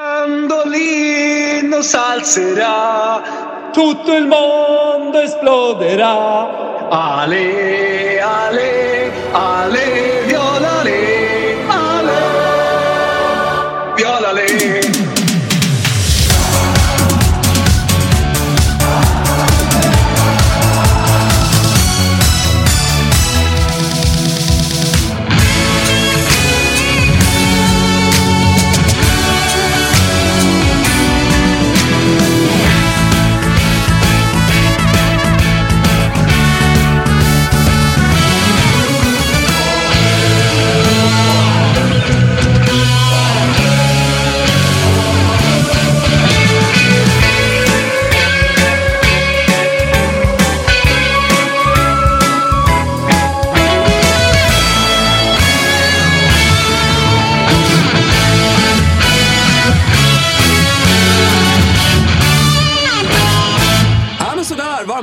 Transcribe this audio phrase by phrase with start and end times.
[0.00, 3.20] Mandolino salzerà,
[3.72, 6.86] tutto il mondo esploderà.
[6.88, 10.17] Ale, ale, ale,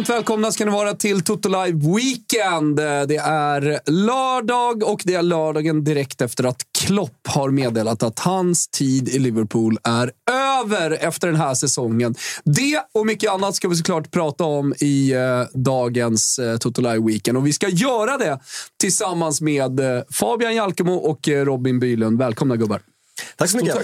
[0.05, 2.75] Varmt välkomna ska ni vara till Toto Live Weekend.
[3.07, 8.67] Det är lördag och det är lördagen direkt efter att Klopp har meddelat att hans
[8.67, 10.11] tid i Liverpool är
[10.61, 12.15] över efter den här säsongen.
[12.43, 17.05] Det och mycket annat ska vi såklart prata om i eh, dagens eh, Toto Live
[17.05, 17.37] Weekend.
[17.37, 18.39] Och vi ska göra det
[18.79, 22.17] tillsammans med eh, Fabian Jalkemo och eh, Robin Bylund.
[22.17, 22.81] Välkomna gubbar.
[23.37, 23.77] Tack så mycket.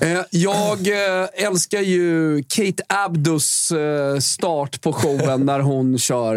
[0.00, 6.36] Eh, Jag eh, älskar ju Kate Abdos eh, start på showen när hon kör.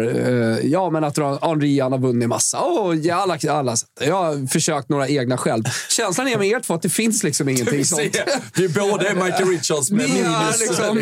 [0.64, 2.56] Ja, men att Henri har vunnit massa.
[3.02, 3.76] Ja, alla, alla.
[4.00, 5.62] Jag har försökt några egna själv.
[5.90, 8.16] Känslan är med er två att det finns liksom ingenting sånt.
[8.54, 10.60] Vi båda är Michael Richards med Ni är minus.
[10.60, 10.98] liksom,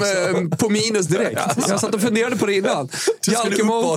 [0.50, 1.40] eh, på minus direkt.
[1.68, 2.88] Jag satt och funderade på det innan.
[3.26, 3.96] Jalkemo,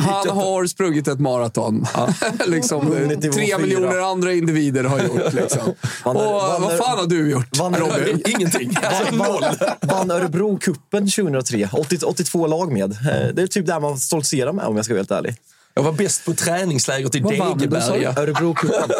[0.00, 1.86] han har sprungit ett maraton.
[2.46, 5.32] liksom, Vunnit nivå tre miljoner andra individer har gjort.
[5.32, 5.74] Liksom.
[6.04, 8.22] Och vann- vad fan har du gjort, vann- Robin?
[8.26, 8.76] Ingenting.
[8.82, 9.44] Alltså, noll.
[9.80, 11.68] Vann Örebro-cupen 2003.
[11.72, 12.92] 80, 82 lag med.
[12.92, 15.36] Eh, Det är typ där man stoltserar med om jag ska vara helt ärlig.
[15.78, 17.18] Jag var bäst på träningslägret i?
[17.20, 18.12] Degeberga.
[18.12, 18.90] Örebro-cupen.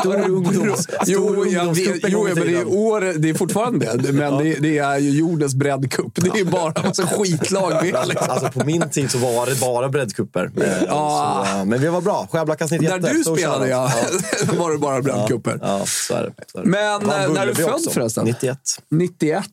[0.00, 4.12] Stor ungdoms, Jo, stor jag vet, jo men det är, år, det är fortfarande det.
[4.12, 6.12] Men det, det är ju jordens breddcup.
[6.14, 8.08] Det är bara en massa skitlag med.
[8.08, 8.30] Liksom.
[8.30, 10.50] Alltså på min tid så var det bara breddcuper.
[10.60, 11.44] Eh, Ja.
[11.46, 12.28] så, eh, Men vi var bra.
[12.32, 13.02] Skärblackas 91.
[13.02, 14.58] När du spelade, ja, shoutout.
[14.58, 15.58] var det bara breddcuper.
[15.62, 16.32] Ja, ja, så är det.
[16.52, 16.68] Så är det.
[16.68, 18.24] Men, Vann eh, när är du född förresten?
[18.24, 18.58] 91.
[18.90, 19.44] 91.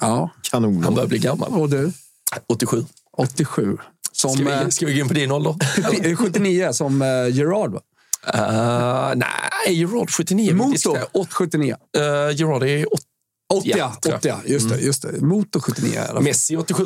[0.00, 0.30] Ja.
[0.50, 0.84] Kanon.
[0.84, 1.52] Han börjar bli gammal.
[1.52, 1.92] Och du?
[2.46, 2.84] 87.
[3.16, 3.76] 87.
[4.20, 5.56] Som, Ska eh, vi, ska vi gå in på din ålder?
[6.06, 7.80] eh, 79 som eh, Gerard va?
[8.34, 10.54] Uh, nej, Gerard 79.
[10.54, 11.76] Motor Uh, 79.
[12.34, 13.04] Gerard är 80.
[13.54, 14.18] 80, ja, tror jag.
[14.18, 14.38] 80 ja.
[14.46, 15.20] Just det, just det.
[15.20, 16.22] Motor 79 i alla fall.
[16.22, 16.84] Messi 87.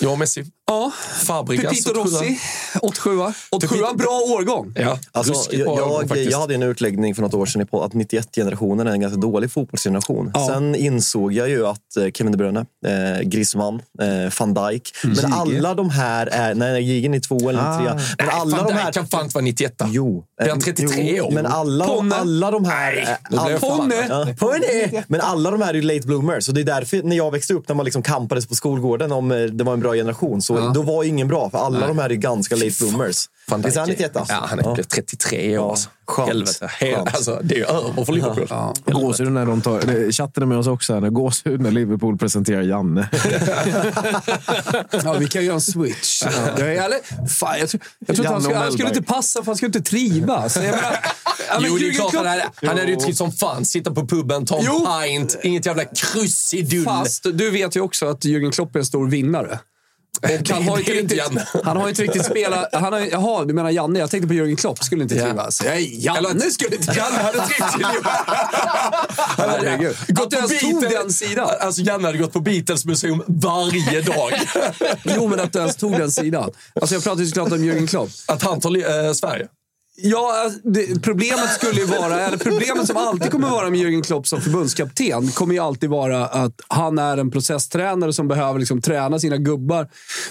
[0.00, 0.44] Jag och Messi.
[0.66, 0.92] Ja.
[1.24, 2.16] Fabregas Pepito 87.
[2.16, 2.38] Rossi
[2.82, 3.10] 87.
[3.50, 4.72] 87 en bra årgång.
[4.76, 8.86] Ja, Alltså, jag, årgång jag, hade en utläggning för något år sedan på att 91-generationen
[8.86, 10.30] är en ganska dålig fotbollsgeneration.
[10.34, 10.46] Ja.
[10.46, 14.90] Sen insåg jag ju att eh, Kevin De Bruyne, eh, Griezmann, eh, van Dijk.
[15.04, 15.16] Mm.
[15.22, 16.54] Men alla de här är...
[16.54, 17.78] Nej, nej Jigen är två eller Ah.
[17.78, 17.94] trea.
[17.94, 18.92] Men Nej, alla fan, de här...
[18.92, 19.74] kan fan inte vara 91.
[19.86, 20.24] Jo.
[20.40, 21.30] Blir han Eh, 33 jo, år?
[21.30, 22.14] Men alla, Ponne.
[22.14, 23.18] alla de här...
[23.30, 23.60] Nej, eh.
[23.60, 24.06] Ponne.
[24.08, 25.04] Ja, Ponne.
[25.08, 26.48] Men alla de här är ju late bloomers.
[26.48, 29.32] Och det är därför när jag växte upp, när man liksom kampades på skolgården om
[29.32, 31.50] eh, det var en bra generation, så då var ingen bra.
[31.50, 33.28] För alla de här är ganska late bloomers.
[33.48, 34.16] Van Visst är han 91?
[34.16, 34.34] alltså?
[34.34, 35.70] Ja, han är 33 år.
[35.70, 35.88] Alltså.
[36.08, 36.28] Skönt.
[36.28, 36.70] Helvete.
[36.78, 37.14] Hel, Skönt.
[37.14, 38.46] alltså, det är över för Liverpool.
[38.50, 38.74] Ja.
[38.86, 39.80] Gåshud när de tar...
[39.80, 40.94] det- Chatten är med oss också.
[40.94, 43.08] Här, gåshud när Liverpool presenterar Janne.
[45.04, 46.22] Ja, vi kan göra en switch.
[46.22, 49.46] Jag, är, eller, fan, jag, tror, jag, tror han, skulle, han skulle inte passa, för
[49.46, 50.56] han skulle inte trivas.
[50.56, 50.80] Jag menar,
[51.48, 53.32] ja, men Jo, det är Jürgen klart Klopp- han hade, han hade ju trivts som
[53.32, 53.64] fan.
[53.64, 54.86] Sitta på puben, ta en Jo.
[55.04, 56.84] pint, inget jävla krusidull.
[56.84, 59.58] Fast du vet ju också att Jürgen Klopp är en stor vinnare.
[60.22, 61.22] Och han har inte riktigt,
[61.64, 62.68] han har inte riktigt spelat...
[62.72, 63.98] Han har, jaha, du menar Janne?
[63.98, 64.84] Jag tänkte på Jürgen Klopp.
[64.84, 65.24] Skulle inte Ja.
[65.24, 65.62] trivas.
[65.64, 67.84] Nej, Janne skulle inte Janne hade trivts i.
[70.22, 71.48] Att du ens tog den sidan.
[71.60, 74.32] Alltså, Janne hade gått på Beatles museum varje dag.
[75.04, 76.50] Jo, men att du ens tog den sidan.
[76.80, 78.10] Alltså jag pratar ju såklart om Jürgen Klopp.
[78.26, 79.46] Att han tar eh, Sverige.
[80.00, 84.02] Ja, alltså, det, problemet skulle ju vara, eller problemet som alltid kommer vara med Jürgen
[84.02, 88.82] Klopp som förbundskapten, kommer ju alltid vara att han är en processtränare som behöver liksom
[88.82, 89.88] träna sina gubbar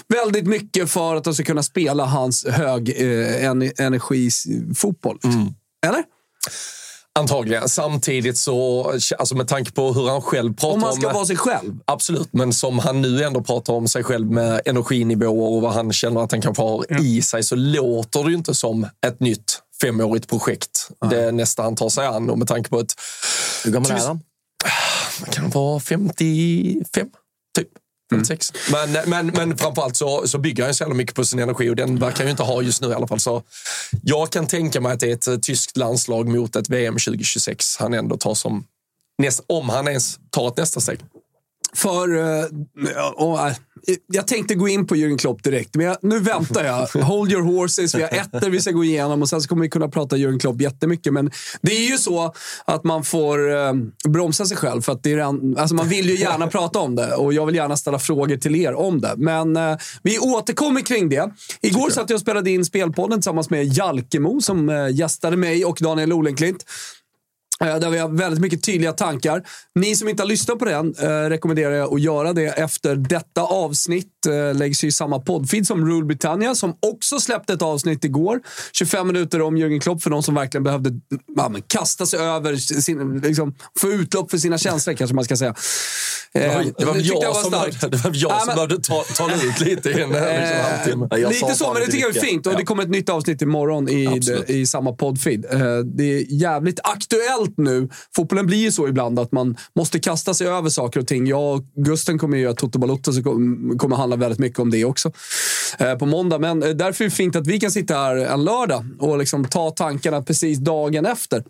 [0.08, 5.18] väldigt mycket för att de ska kunna spela hans hög eh, en, energifotboll.
[5.86, 6.04] Eller?
[7.18, 7.68] Antagligen.
[7.68, 11.14] Samtidigt så, alltså med tanke på hur han själv pratar Om man ska om...
[11.14, 11.78] vara sig själv.
[11.84, 15.92] Absolut, men som han nu ändå pratar om sig själv med energinivåer och vad han
[15.92, 19.62] känner att han kanske har i sig så låter det ju inte som ett nytt
[19.80, 20.88] femårigt projekt.
[21.10, 22.94] Det nästa han tar sig an och med tanke på ett...
[23.64, 24.20] Hur gammal är han?
[25.30, 25.80] Kan vara?
[25.80, 27.08] 55?
[28.10, 28.18] Typ.
[28.18, 28.52] 56.
[28.72, 31.76] Men, men, men framförallt så, så bygger han så jävla mycket på sin energi och
[31.76, 33.20] den verkar han ju inte ha just nu i alla fall.
[33.20, 33.42] Så
[34.02, 37.76] jag kan tänka mig att det är ett eh, tyskt landslag mot ett VM 2026
[37.76, 38.64] han ändå tar som
[39.18, 40.98] näst, om han ens tar ett nästa steg.
[41.74, 42.44] För, eh,
[43.14, 43.54] och, eh,
[44.06, 46.86] jag tänkte gå in på Jürgen Klopp direkt, men jag, nu väntar jag.
[47.02, 47.94] Hold your horses.
[47.94, 50.38] Vi har ettor vi ska gå igenom och sen så kommer vi kunna prata Jürgen
[50.38, 51.12] Klopp jättemycket.
[51.12, 51.30] Men
[51.60, 52.34] det är ju så
[52.64, 53.72] att man får eh,
[54.08, 54.82] bromsa sig själv.
[54.82, 57.46] För att det är en, alltså man vill ju gärna prata om det och jag
[57.46, 59.14] vill gärna ställa frågor till er om det.
[59.16, 61.30] Men eh, vi återkommer kring det.
[61.60, 65.78] Igår satt jag och spelade in Spelpodden tillsammans med Jalkemo som eh, gästade mig och
[65.80, 66.64] Daniel Olenklint.
[67.64, 69.42] Eh, Där vi har väldigt mycket tydliga tankar.
[69.74, 73.42] Ni som inte har lyssnat på den eh, rekommenderar jag att göra det efter detta
[73.42, 74.26] avsnitt.
[74.26, 78.40] Eh, läggs ju i samma poddfeed som Rule Britannia som också släppte ett avsnitt igår.
[78.72, 80.90] 25 minuter om Jürgen Klopp för de som verkligen behövde
[81.36, 85.36] ja, men kasta sig över, sin, liksom, få utlopp för sina känslor kanske man ska
[85.36, 85.54] säga.
[86.34, 86.42] Eh,
[86.78, 87.80] Det var väl tyckte jag, som, starkt.
[87.80, 90.16] behövde- det var jag Ja, som behövde ta, ta ut lite i en liksom,
[90.70, 91.08] halvtimme.
[91.10, 92.46] Ja, jag sa Lite så, men det tycker jag är fint.
[92.46, 94.50] Och det kommer ett nytt avsnitt imorgon i, Absolut.
[94.50, 95.44] i samma poddfeed.
[95.44, 97.88] Eh, Det är jävligt aktuellt nu.
[98.16, 101.26] Fotbollen blir ju så ibland att man måste kasta sig över saker och ting.
[101.26, 103.22] Jag och Gusten kommer ju göra Toto Balotto, så
[103.78, 105.12] kommer handla väldigt mycket om det också
[105.78, 106.38] eh, på måndag.
[106.38, 109.44] Men eh, därför är det fint att vi kan sitta här en lördag och liksom
[109.44, 111.44] ta tankarna precis dagen efter.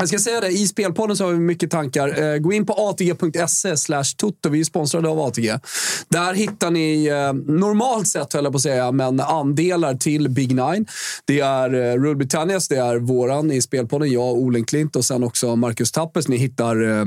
[0.00, 2.22] Jag ska säga det, i Spelpodden så har vi mycket tankar.
[2.22, 4.48] Eh, gå in på atg.se slash tutto.
[4.48, 5.58] Vi är sponsrade av ATG.
[6.08, 10.48] Där hittar ni, eh, normalt sett höll jag på att säga, men andelar till Big
[10.54, 10.86] Nine.
[11.24, 15.24] Det är eh, Rule Britannias, det är våran i Spelpodden, jag Olen Klint och sen
[15.24, 16.28] också Marcus Tappes.
[16.28, 17.04] Ni hittar eh,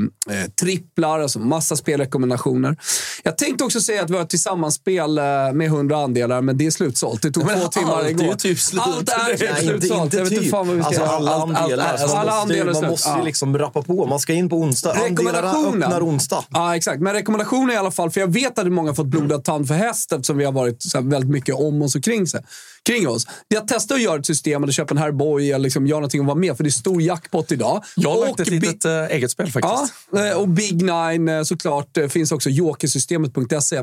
[0.62, 2.78] tripplar, alltså massa spelrekommendationer.
[3.24, 5.13] Jag tänkte också säga att vi har ett tillsammanspel
[5.54, 7.22] med 100 andelar, men det är slutsålt.
[7.22, 8.25] Det tog Men två timmar allt är igår.
[8.25, 8.81] ju typ slut.
[8.86, 10.13] Allt är typ inte, slutsålt.
[10.13, 10.51] Jag vet inte typ.
[10.51, 11.12] fan vad vi ska alltså, göra.
[11.16, 11.94] alla Allt- andelar.
[11.94, 13.18] allt- alla andelar man måste Ja.
[13.19, 14.06] ju liksom rappa på.
[14.06, 14.94] Man ska in på onsdag.
[14.94, 15.83] Rekommendationen.
[15.83, 16.44] öppnar onsdag.
[16.50, 17.01] Ja, exakt.
[17.01, 18.12] Men rekommendationer i alla fall.
[18.12, 20.81] För jag vet att många har fått blodad tand för häst eftersom vi har varit
[20.83, 22.44] så här väldigt mycket om oss och kring, sig,
[22.85, 23.27] kring oss.
[23.47, 26.27] Jag testar att göra ett system eller köpa en Herboy eller liksom göra någonting och
[26.27, 26.57] vara med.
[26.57, 27.83] För det är stor jackpot idag.
[27.95, 29.94] Jag har lagt ett litet äh, eget spel faktiskt.
[30.12, 31.97] Ja, eh, och Big Nine eh, såklart.
[32.09, 33.81] finns också jokersystemet.se.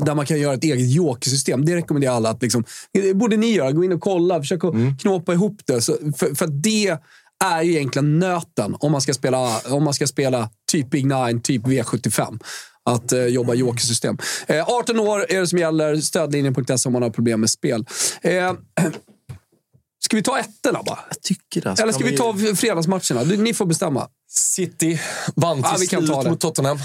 [0.00, 1.64] Där man kan göra ett eget jokersystem.
[1.64, 3.72] Det rekommenderar jag alla att liksom, det borde ni göra.
[3.72, 4.38] Gå in och kolla.
[4.40, 4.96] Försök att Mm.
[4.98, 5.80] knåpa ihop det.
[5.80, 6.98] Så, för, för att det
[7.44, 11.42] är ju egentligen nöten om man ska spela, om man ska spela typ Big Nine,
[11.42, 12.40] typ V75.
[12.84, 14.18] Att eh, jobba jokersystem.
[14.46, 15.96] Eh, 18 år är det som gäller.
[15.96, 17.86] Stödlinjen.se om man har problem med spel.
[18.22, 18.52] Eh,
[20.04, 20.98] ska vi ta ettorna bara?
[21.08, 21.82] Jag tycker det.
[21.82, 23.24] Eller ska vi ta fredagsmatcherna?
[23.24, 24.08] Du, Ni får bestämma.
[24.28, 25.00] City
[25.34, 26.30] vann Ja, till vi kan ta slut det.
[26.30, 26.78] mot Tottenham.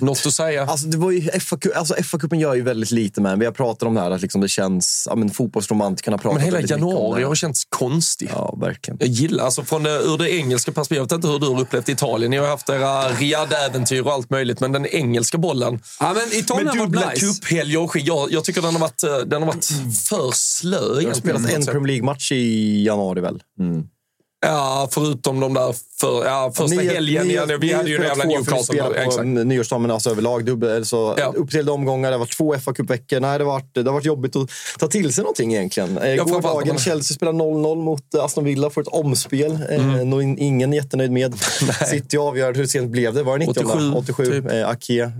[0.00, 0.66] Något att säga?
[0.66, 3.38] Alltså, det var ju FA, alltså, FA-cupen gör ju väldigt lite med.
[3.38, 5.06] Vi har pratat om det här att liksom det känns...
[5.10, 8.30] Ja, men fotbollsromantikerna pratar Men hela januari har känts konstig.
[8.32, 8.98] Ja, verkligen.
[9.00, 11.60] Jag gillar, alltså från det, ur det engelska perspektivet, jag vet inte hur du har
[11.60, 12.30] upplevt Italien.
[12.30, 16.66] Ni har haft era Riyadh-äventyr och allt möjligt, men den engelska bollen Ja, men Italien
[16.66, 17.26] med har dubbla varit nice.
[17.40, 18.06] cuphelger och skit.
[18.06, 19.64] Jag, jag tycker den har varit, eh, den har varit
[20.08, 20.78] för slö.
[20.78, 21.66] Det har något en.
[21.66, 23.42] Premier League-match i januari väl?
[23.58, 23.64] Ja,
[24.90, 27.26] förutom de där för, ja, första Ni- helgen.
[27.26, 27.48] ni- igen.
[27.60, 29.24] vi ni hade ju en jävla Newcastle.
[29.44, 31.32] nyårsdagen, men alltså överlag dubbel, så Ja.
[31.36, 32.10] uppdelade omgångar.
[32.10, 33.20] Det varit två fa Cup-veckor.
[33.20, 35.98] Nej, det har, varit, det har varit jobbigt att ta till sig någonting egentligen.
[35.98, 39.58] Eh, Ja, Gårdagen, Chelsea spelar 0-0 mot eh, Aston Villa, får ett omspel.
[39.70, 39.94] Mm.
[39.94, 41.34] Eh, nog in- ingen jättenöjd med.
[41.90, 42.54] City avgör.
[42.54, 43.22] Hur sent blev det?
[43.22, 44.24] Var det 90 87, 87.
[44.24, 44.52] typ.
[44.52, 45.02] Eh, Ake.
[45.02, 45.10] Eh,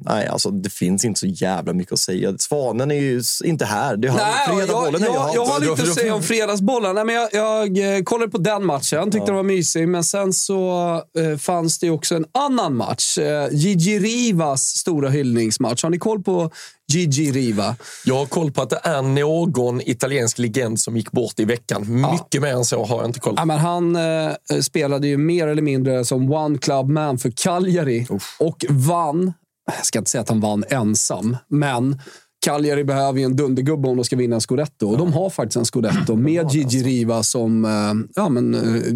[0.00, 2.34] nej, alltså det finns inte så jävla mycket att säga.
[2.38, 3.96] Svanen är ju inte här.
[3.96, 4.20] Det är han.
[4.20, 4.62] Nej, jag, är
[4.98, 5.30] ju jag, han.
[5.34, 6.94] jag har lite att säga om fredagsbollen.
[6.94, 9.88] Nej, men jag, jag eh, kollade på den matchen, tyckte den var mysig.
[9.88, 13.18] Men sen så eh, fanns det också en annan match.
[13.18, 15.82] Eh, Gigi Rivas stora hyllningsmatch.
[15.82, 16.50] Har ni koll på
[16.92, 17.76] Gigi Riva?
[18.04, 22.02] Jag har koll på att det är någon italiensk legend som gick bort i veckan.
[22.12, 23.40] Mycket mer än så har jag inte koll på.
[23.40, 28.06] Ja, men han eh, spelade ju mer eller mindre som one club man för Cagliari
[28.38, 29.32] och vann.
[29.76, 32.00] Jag ska inte säga att han vann ensam, men
[32.46, 34.88] Cagliari behöver ju en dundergubbe om de ska vinna en scudetto.
[34.88, 38.92] Och de har faktiskt en scudetto med Gigi Riva som eh, ja, men, eh,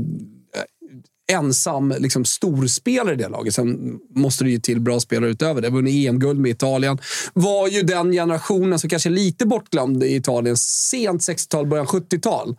[1.32, 3.54] ensam liksom, storspelare i det laget.
[3.54, 5.70] Sen måste det ju till bra spelare utöver det.
[5.70, 6.98] Vunnit EM-guld med Italien.
[7.32, 10.56] Var ju den generationen som kanske är lite bortglömd i Italien.
[10.56, 12.56] Sent 60-tal, början 70-tal.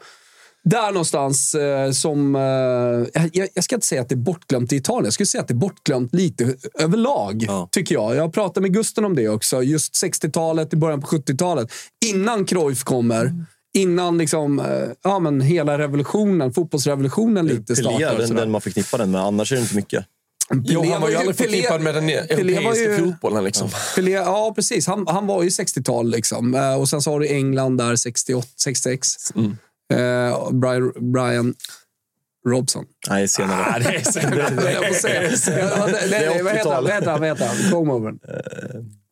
[0.64, 2.36] Där någonstans eh, som...
[2.36, 5.04] Eh, jag, jag ska inte säga att det är bortglömt i Italien.
[5.06, 7.70] Jag skulle säga att det är bortglömt lite överlag, Ja.
[7.72, 8.16] tycker jag.
[8.16, 9.64] Jag pratade med Gusten om det också.
[9.64, 11.72] Just 60-talet, i början på 70-talet.
[12.06, 13.46] Innan Cruyff kommer.
[13.74, 14.66] innan liksom, eh,
[15.04, 18.06] ja, men hela revolutionen, fotbollsrevolutionen lite Pelé startade.
[18.24, 19.22] är den, den man förknippar den med.
[19.22, 20.06] Annars är det inte mycket.
[20.64, 23.44] Jo, Pelé han var ju aldrig Pelé- förknippad med den Pelé var europeiska ju- fotbollen.
[23.44, 23.70] Liksom.
[23.96, 24.88] Pelé, ja, precis.
[24.88, 26.10] Han, han var ju 60-tal.
[26.12, 26.56] Liksom.
[26.56, 29.08] Eh, och sen så har du England där 68, 66.
[29.36, 29.58] Mm.
[29.92, 31.54] Eh, Brian, Brian
[32.48, 32.86] Robson.
[33.10, 33.80] Nej, senare.
[33.84, 35.70] det är Jag får säga.
[35.70, 36.84] Ja, nej, nej, nej, Vad heter han?
[37.20, 37.56] Vad heter han?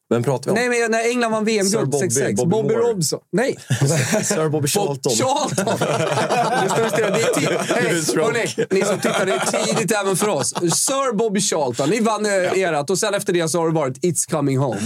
[0.09, 0.69] Vem pratar vi om?
[0.69, 2.35] Nej, men när England vann VM-guld Bobby- 66.
[2.41, 2.73] Bobby Bobby.
[2.73, 3.19] Robson.
[3.31, 3.55] Nej,
[4.23, 5.11] Sir Bobby Charlton.
[5.15, 5.65] Charlton.
[6.63, 7.11] Det står.
[7.11, 10.49] Det är tid- Hej, hörni, ni som tittar, det är tidigt även för oss.
[10.49, 11.89] Sir Bobby Charlton.
[11.89, 14.81] Ni vann eh, erat och sen efter det så har det varit It's coming home.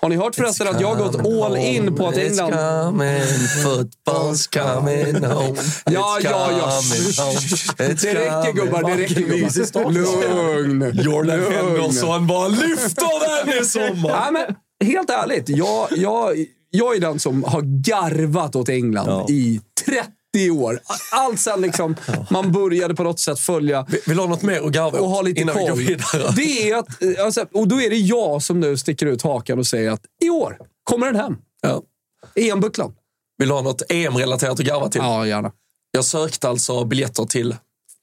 [0.00, 2.52] Har ni hört förresten att jag har gått all in på att England...
[2.54, 3.20] It's coming,
[3.64, 5.58] football's coming home.
[5.84, 6.80] Ja, ja, ja.
[7.78, 9.90] It's Det räcker gubbar, det räcker gubbar.
[9.90, 10.90] Lugn.
[11.02, 11.40] Jordan.
[11.52, 14.30] Henderson bara lyfter den i sommar.
[14.32, 14.53] Men
[14.84, 15.48] helt ärligt.
[15.48, 19.26] Jag, jag, jag är den som har garvat åt England Ja.
[19.30, 20.80] i 30 år.
[21.12, 21.96] Allt sen liksom
[22.30, 25.08] man började på något sätt följa Vi- Vill du ha något mer att garva och
[25.08, 26.34] ha lite innan vi går koll.
[26.36, 29.66] Det är att, alltså, och då är det jag som nu sticker ut hakan och
[29.66, 31.36] säger att i år kommer den hem.
[31.62, 31.82] Ja.
[32.34, 32.94] EM-bucklan.
[33.38, 35.00] Vill du ha något EM-relaterat att garva till?
[35.00, 35.52] Ja, gärna.
[35.90, 37.56] Jag sökte alltså biljetter till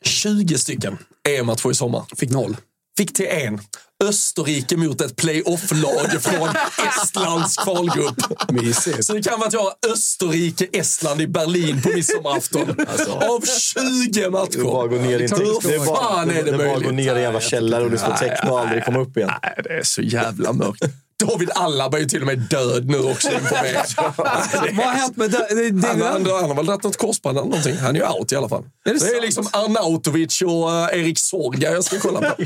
[0.03, 0.97] 20 stycken
[1.29, 2.03] EM-matcher i sommar.
[2.15, 2.57] Fick noll.
[2.97, 3.59] Fick till en.
[4.03, 6.49] Österrike mot ett playoff-lag från
[6.87, 8.49] Estlands kvalgrupp.
[8.51, 9.05] Mysigt.
[9.05, 12.69] Så det kan vara att jag har Österrike-Estland i Berlin på midsommarafton.
[13.09, 14.87] Av 20 Det är bara matcher.
[14.87, 17.05] gå ner i Hur det bara, fan är det det är bara att gå möjligt?
[17.05, 19.31] ner i en jävla källare och du ska teckna och aldrig komma upp igen.
[19.43, 20.83] Nej, det är så jävla mörkt.
[21.27, 23.29] David Alaba är ju till och med död nu också.
[24.71, 27.77] Vad har hänt med det, Han, han, han har väl dragit något korsband eller någonting.
[27.77, 28.63] Han är ju out i alla fall.
[28.85, 29.23] Är det det är sant?
[29.23, 32.43] liksom Arnautovic och eh, Erik Sorga jag ska kolla på.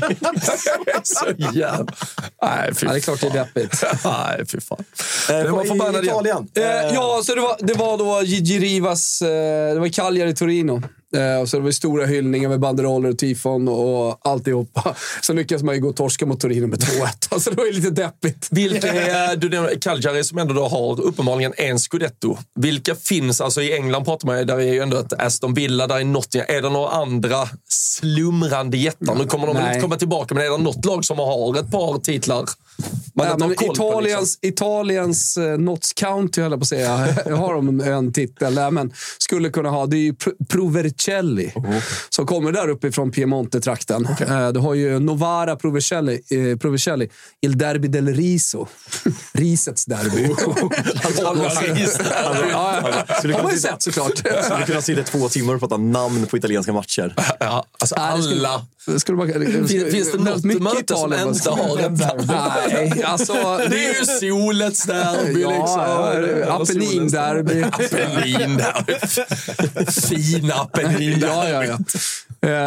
[1.02, 1.86] så jävla...
[2.42, 3.84] Nej, fy ja, det är klart det är deppigt.
[4.04, 4.84] Nej, fy fan.
[5.30, 6.14] Eh, var förbannad igen.
[6.14, 6.48] Italien.
[6.54, 10.82] Eh, ja, så det var, det var då Gigi Rivas, eh, det var Cagliari Torino.
[11.16, 14.94] Eh, och så det var stora hyllningar med banderoller och tifon och alltihopa.
[15.22, 17.06] Så lyckades man ju gå och torska mot Torino med 2-1.
[17.28, 18.48] Alltså det var ju lite deppigt.
[18.50, 22.36] Vilka är, du nämnde Cagliari som ändå då har uppenbarligen en scudetto.
[22.54, 25.86] Vilka finns, alltså i England pratar man ju, där är ju ändå ett Aston Villa,
[25.86, 26.56] där är Nottingham.
[26.56, 29.14] Är det några andra slumrande jättar?
[29.14, 29.72] Nu kommer de väl Nej.
[29.74, 32.44] inte komma tillbaka, men är det något lag som har ett par titlar?
[33.14, 36.96] Man Ja, men koll på, Italiens, Italiens eh, Notts County, höll jag på att säga,
[37.36, 39.86] har de en titel där, men skulle kunna ha.
[39.86, 40.34] Det är ju Pro-
[41.06, 41.52] Provercelli
[42.08, 44.08] som kommer där uppifrån Piemonte-trakten.
[44.20, 47.08] Eh, Du har ju Novara Provercelli, eh, Provercelli
[47.40, 48.66] Il Derby del Riso.
[49.32, 50.34] Risets derby.
[53.18, 54.18] Skulle har man ju sitta- sett såklart.
[54.44, 57.14] skulle kunna sitta två timmar och prata namn på italienska matcher.
[57.40, 58.66] Ja, alltså alla.
[58.86, 62.26] Det skulle man, Finns, finns det något möte som Italien, inte har ett derby?
[62.72, 63.32] Nej, alltså...
[63.70, 65.80] Det är ju solets derby Ja, liksom.
[65.80, 67.62] ja, Apennin-derby.
[67.72, 68.94] Apennin-derby.
[69.90, 71.26] Fina Apennin-derby.
[71.26, 71.78] Ja, ja, ja.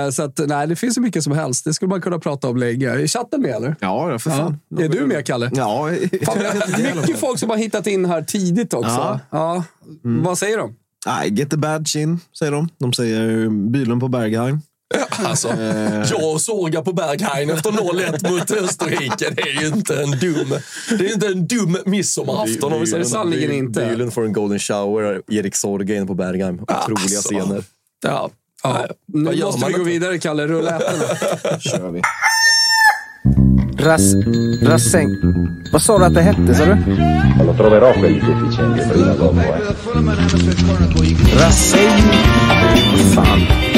[0.06, 1.66] Eh, Så att, nej, det finns ju mycket som helst.
[1.66, 2.90] Det skulle man kunna prata om länge.
[2.90, 3.76] Är chatten med eller?
[3.80, 4.60] Ja, för fan.
[4.80, 5.52] Är du med, Kalle?
[5.54, 5.90] Ja,
[6.26, 6.38] Fan,
[6.96, 8.90] mycket folk som har hittat in här tidigt också.
[8.90, 9.20] Ja.
[9.30, 9.64] Ja.
[10.06, 10.24] Mm.
[10.24, 10.76] Vad säger de?
[11.06, 12.70] Nej, get the badge in, säger de.
[12.80, 14.62] De säger Bylund på Berghain.
[15.10, 15.48] Alltså,
[16.10, 19.30] jag och Sorga på Berghain efter 0-1 mot Österrike.
[19.36, 20.54] Det är ju inte en dum,
[21.00, 23.86] det är inte en dum midsommarafton om vi säger sanningen inte.
[23.86, 25.22] Bylund får en golden shower.
[25.32, 26.60] Erik Sorge inne på Bergheim.
[26.62, 27.30] Otroliga Alltså.
[27.30, 27.64] scener.
[28.04, 28.30] Ja.
[28.64, 28.88] Ja.
[29.14, 30.48] Nu gör måste vi gå vidare, Kalle.
[30.48, 31.60] Rulla ettorna.
[31.60, 32.02] kör vi.
[33.84, 34.02] Ras,
[34.64, 35.10] rassäng.
[35.72, 36.76] Vad sa du att det hette, sa du?
[37.46, 39.42] Lo troverò quelli deficienti prima o dopo.
[41.40, 42.02] Rassäng.
[43.16, 43.69] Fan.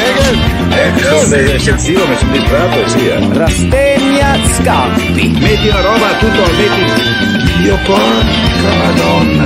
[1.54, 3.34] Eccessivo mi sono distratto e sì, eh.
[3.34, 5.38] Rastegna Scampi.
[5.40, 7.62] Metti una roba tutto, metti...
[7.62, 9.46] Dio porca madonna,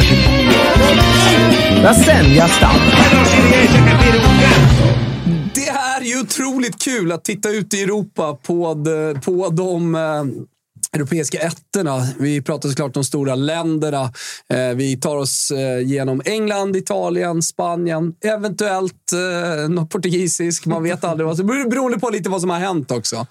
[3.12, 5.04] non si riesce a capire un cazzo!
[5.54, 10.02] Det är ju otroligt kul att titta ut i Europa på, de, på de eh,
[10.96, 12.08] europeiska ettorna.
[12.20, 14.14] Vi pratar såklart om de stora länderna.
[14.50, 20.66] Eh, vi tar oss eh, genom England, Italien, Spanien, eventuellt eh, något portugisisk.
[20.66, 21.28] Man vet aldrig.
[21.28, 23.28] Vad, som- beroende på lite vad som har hänt också.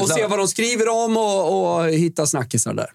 [0.00, 2.90] Och se vad de skriver om och, och hitta snackisar där.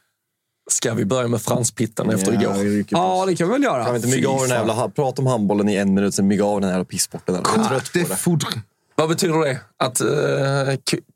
[0.72, 2.86] Ska vi börja med franspittan efter Ja, igår?
[2.90, 3.84] Ja, det kan vi väl göra.
[3.84, 4.90] Kan vi inte mygga av den här jävla...
[4.90, 7.36] Prata om handbollen i en minut, sen mygga av den här jävla pissporten.
[7.36, 7.94] Jag är trött
[8.24, 8.62] på Det.
[8.96, 9.60] Vad betyder det?
[9.78, 10.08] Att uh,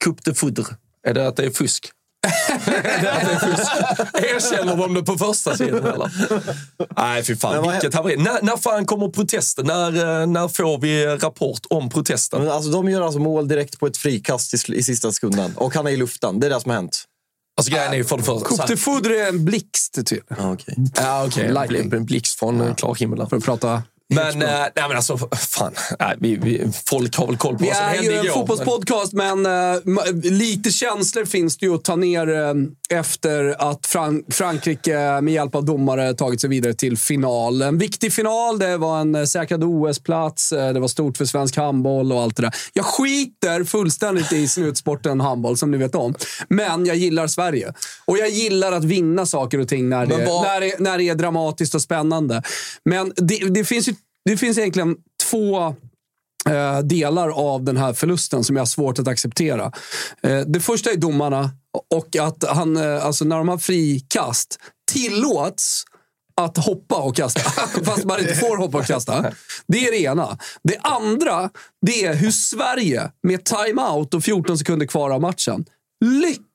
[0.03, 0.65] coupe de foudre?
[1.07, 1.91] Är det att det är fusk?
[4.13, 6.11] Erkänner de det på första sidan eller?
[6.97, 7.53] Nej, fy fan.
[7.53, 8.17] Men vad Vilket haveri.
[8.17, 9.65] När, när fan kommer protesten?
[9.65, 12.41] När, eh, när får vi rapport om protesten?
[12.41, 15.53] Men alltså, de gör alltså mål direkt på ett frikast i, i sista sekunden.
[15.55, 16.39] Och han är i luften.
[16.39, 17.03] Det är det som har hänt.
[17.57, 18.47] Alltså grejen är ju för det första...
[18.47, 20.23] Coupe de Foudre är en blixt, typ.
[20.27, 21.51] Ja, okej.
[21.51, 21.87] Lightning.
[21.87, 21.97] Okay.
[21.99, 23.27] En blixt från eh, klar himmel.
[23.29, 23.83] För att prata
[24.13, 25.73] Men, eh, nej, men alltså, fan.
[25.99, 28.25] Nej, vi, vi, folk har väl koll på Vi vad som är hände ju en
[28.25, 28.33] igår.
[28.33, 32.53] fotbollspodcast, men, eh, ma- lite känslor finns det ju att ta ner eh,
[32.99, 37.61] efter att Fran- Frankrike med hjälp av domare tagit sig vidare till final.
[37.61, 38.59] En viktig final.
[38.59, 40.51] Det var en eh, säkrad OS-plats.
[40.51, 42.55] eh, Det var stort för svensk handboll och allt det där.
[42.73, 46.13] Jag skiter fullständigt i snutsporten handboll, som ni vet om.
[46.49, 47.73] Men jag gillar Sverige.
[48.05, 50.97] Och jag gillar att vinna saker och ting när det, Men vad- när det, när
[50.97, 52.43] det är dramatiskt och spännande.
[52.85, 53.95] Men det, det, finns ju,
[54.29, 54.95] det finns egentligen
[55.29, 55.75] två
[56.49, 59.71] eh, delar av den här förlusten som jag har svårt att acceptera.
[60.23, 61.51] Eh, det första är domarna
[61.95, 64.59] och att han, eh, alltså när de har frikast
[64.91, 65.83] tillåts
[66.41, 67.39] att hoppa och kasta,
[67.83, 69.33] fast man inte får hoppa och kasta.
[69.67, 70.37] Det är det ena.
[70.63, 71.49] Det andra,
[71.85, 75.65] det är hur Sverige med timeout och 14 sekunder kvar av matchen
[76.05, 76.48] lyckas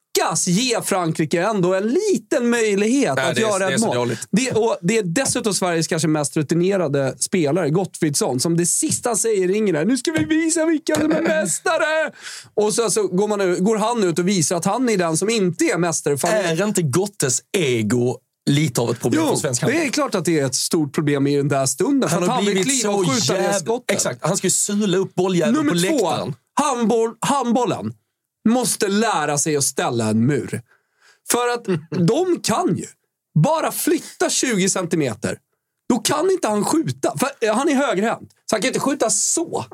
[0.49, 4.17] ge Frankrike ändå en liten möjlighet Nej, att det göra det är ett mål.
[4.31, 9.17] Det, och det är dessutom Sveriges kanske mest rutinerade spelare, Gottfridsson, som det sista han
[9.17, 12.13] säger är nu ska vi visa vilka som är mästare.
[12.55, 15.31] Och så, så går, man, går han ut och visar att han är den som
[15.31, 16.19] inte är mästare.
[16.19, 18.19] För han är- inte Gottes ego
[18.51, 19.87] lite av ett problem Jo, för svensk det handboll?
[19.87, 22.11] är klart att det är ett stort problem i den där stunden.
[22.11, 23.81] Han har han blivit så det jävla...
[23.93, 24.19] Exakt.
[24.27, 26.35] Han ska ju sula upp bolljäveln på Nummer två, läktaren.
[26.61, 27.93] handboll, handbollen
[28.49, 30.63] måste lära sig att ställa en mur.
[31.31, 31.65] För att
[32.09, 32.87] de kan ju
[33.35, 35.39] bara flytta 20 centimeter.
[35.89, 37.19] Då kan inte han skjuta.
[37.19, 39.65] För eh, han är högerhänt, så han kan inte skjuta så.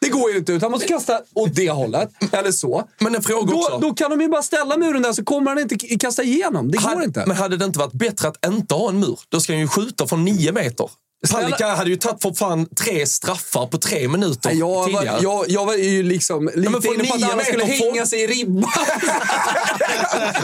[0.00, 2.10] Det går ju inte, utan han måste kasta åt det hållet.
[2.32, 2.88] Eller så.
[3.00, 3.70] Men en fråga också.
[3.72, 6.70] Då, då kan de ju bara ställa muren där så kommer han inte kasta igenom.
[6.70, 7.24] Det går Hade- inte.
[7.26, 9.20] Men hade det inte varit bättre att inte ha en mur?
[9.28, 10.90] Då ska han ju skjuta från nio meter.
[11.32, 15.18] Palicka hade ju tagit för fan tre straffar på tre minuter Nej, Jag var, tidigare.
[15.22, 18.22] jag, jag var ju liksom lite men från inne på att alla skulle hänga sig
[18.22, 18.62] i ribban.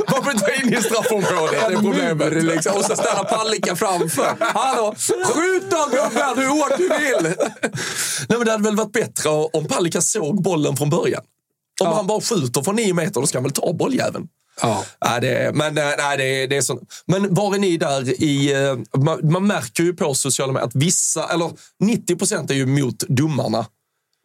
[0.08, 1.68] Varför inte in i straffområdet?
[1.68, 2.32] Det är problemet.
[2.32, 4.36] Mur, liksom, och så ställa Palicka framför.
[4.40, 7.34] Hallå, skjut då gubben hur hårt du vill!
[8.28, 11.22] Nej, men det hade väl varit bättre om Palicka såg bollen från början.
[11.80, 14.28] Om han bara skjuter från nio meter, då ska han väl ta bolljäveln.
[14.62, 14.84] Ja.
[15.02, 16.82] Eh, nej, det men nej, det det är sånt.
[17.06, 18.52] Men var är ni där i...
[18.52, 22.66] Eh, man, man märker ju på sociala medier att vissa, eller 90 procent är ju
[22.66, 23.66] mot domarna.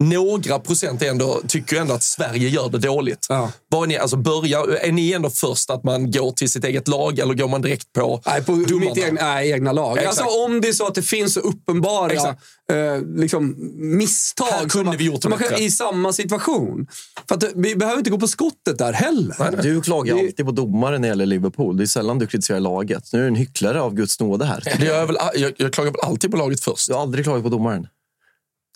[0.04, 3.26] Några procent ändå, tycker ändå att Sverige gör det dåligt.
[3.30, 3.52] Ja.
[3.70, 6.88] Var är, ni, alltså börja, är ni ändå först att man går till sitt eget
[6.88, 8.80] lag eller går man direkt på Nej, på domarna?
[8.80, 9.98] mitt egna, nej, egna lag.
[9.98, 10.08] Exakt.
[10.22, 13.56] Alltså, om det är så att det finns så uppenbara eh, liksom,
[13.98, 16.88] misstag Här kunde man- vi gjort man kan- i samma situation.
[17.28, 19.62] För att, vi behöver inte gå på skottet där heller.
[19.62, 21.78] Du klagar Det- alltid på domaren när det gäller Liverpool.
[21.78, 23.04] Det är sällan du kritiserar laget.
[23.14, 24.64] Nu är du en hycklare av Guds nåde här.
[24.80, 26.88] Det gör jag, väl, jag, jag klagar väl alltid på laget först.
[26.88, 27.88] Du har aldrig klagat på domaren.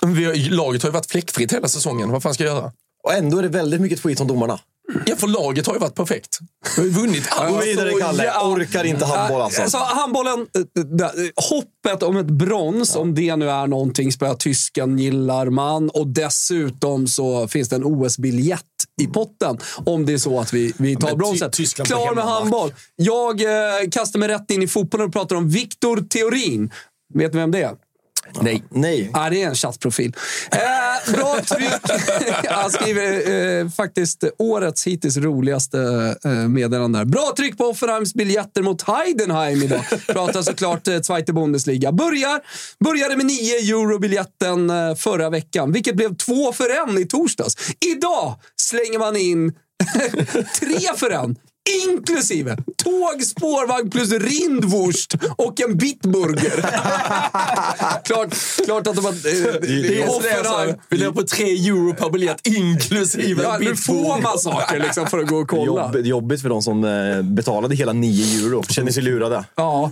[0.03, 2.09] Men Vi, har- laget har ju varit fläckfritt hela säsongen.
[2.09, 2.71] Vad fan ska jag göra?
[3.03, 4.59] Och ändå är det väldigt mycket skit om domarna.
[5.05, 6.39] Ja, för laget har ju varit perfekt.
[6.75, 7.55] Vi har ju vunnit allt.
[7.55, 8.25] Gå vidare, Kalle.
[8.25, 8.47] ja.
[8.51, 9.61] Orkar inte handboll alltså.
[9.61, 11.11] Alltså, handbollen, eh, där,
[11.49, 15.89] hoppet om ett brons, om det nu är någonting, spöa tysken gillar man.
[15.89, 18.61] Och dessutom så finns det en OS-biljett
[19.01, 21.55] i potten om det är så att vi, vi tar men bronset.
[21.85, 22.73] Klar med handboll.
[22.95, 26.71] Jag eh, kastar mig rätt in i fotbollen och pratar om Viktor Theorin.
[27.13, 27.75] Vet ni vem det är?
[28.41, 28.63] Nej.
[28.69, 29.09] Nej.
[29.13, 30.15] Ja, det är en chattprofil.
[30.51, 31.91] Eh, bra tryck.
[32.49, 35.79] Han skriver eh, faktiskt årets hittills roligaste
[36.25, 37.05] eh, meddelande.
[37.05, 39.85] Bra tryck på Offenheims biljetter mot Heidenheim idag.
[40.07, 41.91] Pratar såklart eh, Zweite Bundesliga.
[41.91, 42.41] Börjar,
[42.79, 47.55] började med 9 euro biljetten eh, förra veckan, vilket blev två för en i torsdags.
[47.95, 49.53] Idag slänger man in
[50.59, 51.35] tre för en.
[51.69, 56.61] Inklusive tåg, spårvagn plus rindwurst och en bitburger.
[58.03, 59.11] klart, klart att de har...
[59.11, 60.75] Eh, det är Offenheim.
[60.89, 65.19] Vi lever på tre euro per biljett inklusive Ja, nu får man saker liksom för
[65.19, 65.91] att gå och kolla.
[65.93, 68.63] Jobb, jobbigt för de som eh, betalade hela 9 euro.
[68.63, 69.45] Känner sig lurade.
[69.55, 69.91] Ja,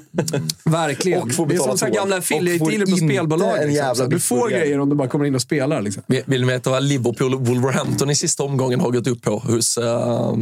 [0.64, 1.22] verkligen.
[1.22, 3.58] Och får det är betala som så gamla affiliate-dealer på spelbolag.
[3.58, 3.86] en Liksom.
[3.86, 5.82] jävla Du får grejer om du bara kommer in och spelar.
[5.82, 6.04] Liksom.
[6.08, 9.40] Vill vill ni veta vad Liverpool och Wolverhampton i sista omgången har gått upp på
[9.40, 10.36] hos uh,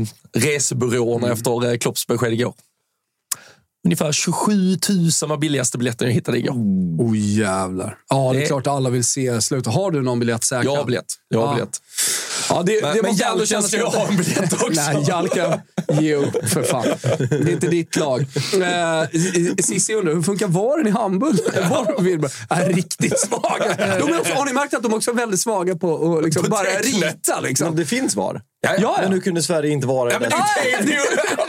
[1.27, 1.71] resebyråerna Mm.
[1.71, 2.53] efter uh, Klopps besked igår?
[3.86, 4.51] Ungefär 27
[5.21, 6.53] 000 var billigaste biljetten jag hittade igår.
[6.97, 7.97] Oh jävlar.
[8.10, 9.73] Ja, det är Det- klart alla vill se slutet.
[9.73, 10.65] Har du någon biljett säkrad?
[10.65, 11.05] Jag har biljett.
[11.27, 11.53] Jag har Ja.
[11.53, 11.77] biljett.
[12.49, 14.67] Ja, det, Men, det men Jalken kännas ska ju lite- ha en biljett också.
[14.93, 15.59] Nej, Jalka,
[16.01, 16.85] ge upp för fan.
[17.29, 18.21] Det är inte ditt lag.
[18.21, 19.09] Eh,
[19.63, 20.91] Cissi undrar, hur funkar VARen i?
[20.91, 23.75] VAR Wilbur är riktigt svaga.
[23.77, 26.43] De är också, har ni märkt att de också är väldigt svaga på att liksom
[26.43, 26.85] På bara tecknet.
[26.85, 27.35] rita?
[27.35, 27.75] Men Liksom.
[27.75, 28.41] det finns VAR.
[28.62, 28.97] Ja, ja.
[29.01, 30.35] Men nu kunde Sverige inte vara Ja, men det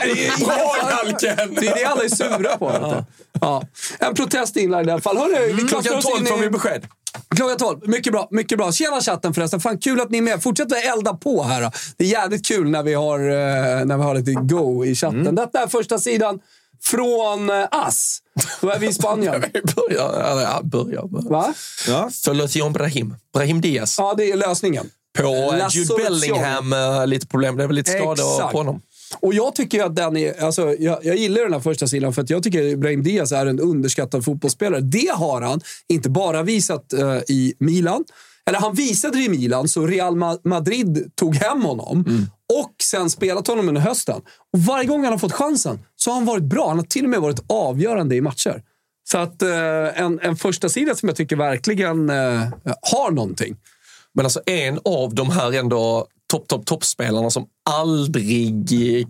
[0.03, 1.55] det är Bra Jalken!
[1.55, 2.71] Det är det alla är sura på.
[2.71, 3.03] du.
[3.41, 3.63] Ja.
[3.99, 5.17] En protest inlagd i alla fall.
[5.17, 6.87] Hörru, vi kastar Klockan oss 12 in får vi besked.
[7.35, 7.79] Klockan 12.
[7.87, 8.27] Mycket bra.
[8.31, 8.71] Mycket bra.
[8.71, 9.59] Tjena chatten förresten.
[9.59, 10.43] Fan, kul att ni är med.
[10.43, 11.71] Fortsätt att elda på här.
[11.97, 15.35] Det är jävligt kul när vi har, eh, när vi har lite go i chatten.
[15.35, 16.39] Detta är första sidan
[16.83, 18.19] från eh, Ass.
[18.61, 19.41] Då är vi i Spanien.
[19.51, 21.01] Börja, eller, ja, börja.
[21.05, 21.53] Va?
[22.11, 23.15] Solution Brahim.
[23.33, 23.95] Brahim Diaz.
[23.97, 24.89] Ja, det är lösningen.
[25.17, 25.93] På Jude.
[25.97, 27.57] Bellingham, eh, lite problem.
[27.57, 28.51] Det är väl lite skador Exakt.
[28.51, 28.81] på honom.
[29.19, 32.21] Och jag tycker att den är, alltså, jag, jag gillar den här första sidan för
[32.21, 34.81] att jag tycker att Brahim Diaz är en underskattad fotbollsspelare.
[34.81, 38.03] Det har han inte bara visat eh, i Milan.
[38.45, 42.05] Eller han visade det i Milan, så Real Ma- Madrid tog hem honom.
[42.53, 44.21] Och sen spelat honom under hösten.
[44.53, 46.67] Och varje gång han har fått chansen så har han varit bra.
[46.67, 48.63] Han har till och med varit avgörande i matcher.
[49.09, 52.41] Så att eh, en, en första sida som jag tycker verkligen eh,
[52.91, 53.55] har någonting.
[54.13, 59.07] Men alltså en av de här ändå topp, topp, toppspelarna som aldrig...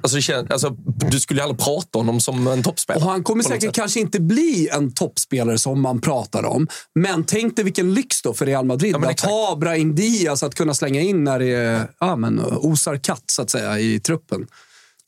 [0.00, 0.70] Alltså, alltså,
[1.10, 3.04] du skulle ju aldrig prata om honom som en toppspelare.
[3.04, 3.74] Och han kommer säkert sätt.
[3.74, 6.68] kanske inte bli en toppspelare som man pratar om.
[6.94, 10.54] Men tänk dig vilken lyx då för Real Madrid Ja, att ha Brahim Diaz att
[10.54, 14.46] kunna slänga in när det ja, men, osar katt så att säga i truppen.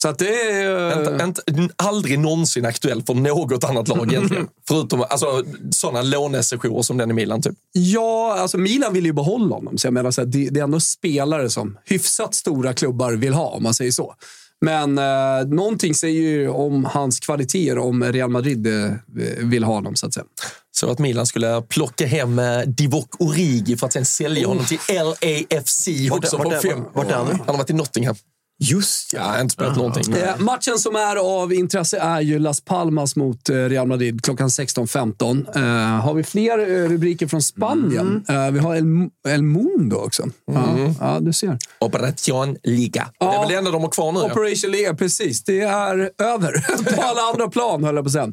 [0.02, 1.24] Så att det är...
[1.24, 4.48] Inte, inte, aldrig någonsin aktuell för något annat lag egentligen.
[4.68, 7.42] Förutom alltså, sådana lånesessioner som den i Milan.
[7.42, 7.54] Typ.
[7.72, 9.78] Ja, alltså Milan vill ju behålla honom.
[9.78, 13.34] Så jag menar, så här, det, det är ändå spelare som hyfsat stora klubbar vill
[13.34, 14.14] ha, om man säger så.
[14.60, 18.92] Men eh, någonting säger ju om hans kvaliteter om Real Madrid eh,
[19.38, 20.26] vill ha honom, så att säga.
[20.70, 24.78] Så att Milan skulle plocka hem eh, Divock Origi för att sen sälja honom till
[24.88, 27.32] LAFC också vart är han nu?
[27.32, 28.16] Han har varit i Nottingham.
[28.60, 30.14] Just Ja, jag har inte spelat någonting.
[30.14, 34.48] Eh, matchen som är av intresse är ju Las Palmas mot eh, Real Madrid klockan
[34.48, 35.56] 16.15.
[35.56, 38.24] Eh, har vi fler eh, rubriker från Spanien?
[38.28, 38.84] Eh, vi har El,
[39.28, 40.28] El Mundo också.
[40.52, 41.58] Ja, ja, du ser.
[41.80, 43.08] Operation Liga.
[43.18, 43.40] Det är Ja.
[43.40, 44.20] väl det enda de har kvar nu.
[44.20, 44.26] Ja.
[44.26, 45.44] Operation Liga, precis.
[45.44, 46.66] Det är över
[46.96, 48.32] på alla andra plan, höll jag på att säga.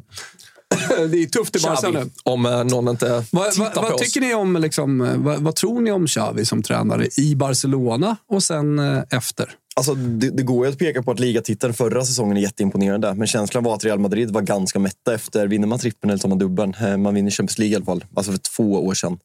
[1.10, 2.10] Det är tufft i Barca nu.
[2.22, 4.00] Om eh, någon inte Vad, tittar vad, på vad oss.
[4.00, 8.42] tycker ni om, liksom, vad, vad tror ni om Xavi som tränare i Barcelona och
[8.42, 9.50] sen eh, efter?
[9.78, 13.14] Alltså, det, det går ju att peka på att ligatiteln förra säsongen är jätteimponerande.
[13.14, 15.46] Men känslan var att Real Madrid var ganska mätta efter.
[15.46, 16.74] Vinner man trippeln eller tar man dubbeln?
[16.80, 18.04] Eh, Man vinner Champions League i alla fall.
[18.14, 19.18] Alltså för två år sedan.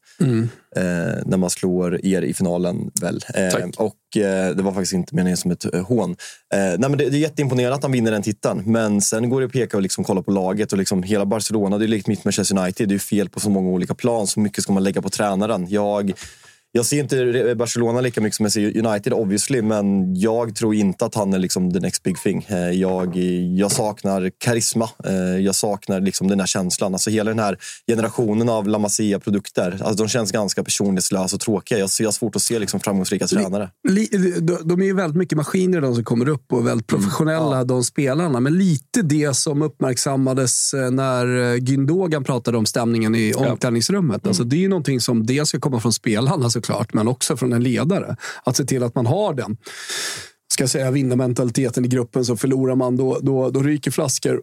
[0.76, 0.82] Eh,
[1.26, 3.24] när man slår er i finalen väl.
[3.34, 6.10] Eh, och eh, det var faktiskt inte meningen som ett eh, hån.
[6.10, 8.62] Eh, nej, men det, det är jätteimponerande att han vinner den titeln.
[8.66, 10.72] Men sen går det att peka och liksom kolla på laget.
[10.72, 12.88] och liksom Hela Barcelona, det är likt mitt Manchester United.
[12.88, 14.26] Det är fel på så många olika plan.
[14.26, 15.66] Så mycket ska man lägga på tränaren.
[15.68, 16.12] Jag...
[16.74, 21.04] Jag ser inte Barcelona lika mycket som jag ser United obviously, men jag tror inte
[21.04, 22.46] att han är liksom the next big thing.
[22.48, 23.16] Eh, Jag,
[23.56, 24.88] jag saknar karisma.
[25.04, 26.94] Eh, Jag saknar liksom den här känslan.
[26.94, 31.78] Alltså hela den här generationen av La Masia-produkter, alltså de känns ganska personlighetslösa och tråkiga.
[31.78, 33.70] Jag har svårt att se liksom framgångsrika tränare.
[34.64, 38.40] De, är ju väldigt mycket maskiner de som kommer upp och väldigt professionella de spelarna.
[38.40, 44.26] Men lite det som uppmärksammades eh, när Gündogan pratade om stämningen i omklädningsrummet.
[44.26, 47.52] Alltså, det är ju någonting som dels ska komma från spelarna såklart, men också från
[47.52, 48.16] en ledare.
[48.44, 49.56] Att se till att man har den
[50.52, 52.24] ska säga, vinna vinnarmentaliteten i gruppen.
[52.24, 54.42] Så förlorar man, då, då, då ryker flaskor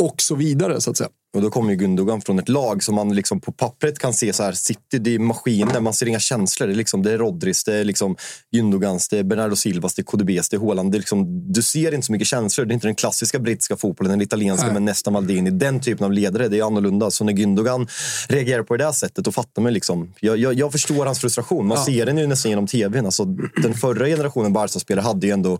[0.00, 0.80] och så vidare.
[0.80, 1.10] så att säga.
[1.34, 4.32] Och då kommer ju Gundogan från ett lag som man liksom på pappret kan se
[4.32, 6.66] så här, City, det är maskiner, man ser inga känslor.
[6.66, 8.16] Det är, liksom, det är Rodris, det är liksom
[8.56, 10.92] Gündogans, det är Bernardo Silvas, det är KDBs, det är Haaland.
[10.92, 12.66] Det är liksom, du ser inte så mycket känslor.
[12.66, 14.74] Det är inte den klassiska brittiska fotbollen, den italienska Nej.
[14.74, 15.50] med nästan Maldini.
[15.50, 17.10] Den typen av ledare, det är annorlunda.
[17.10, 17.88] Så när Gündogan
[18.28, 20.14] reagerar på det där sättet, då fattar man liksom.
[20.20, 21.66] Jag, jag, jag förstår hans frustration.
[21.66, 23.04] Man ser den ju nästan genom tvn.
[23.04, 23.24] Alltså,
[23.62, 25.58] den förra generationen Barca-spelare hade ju ändå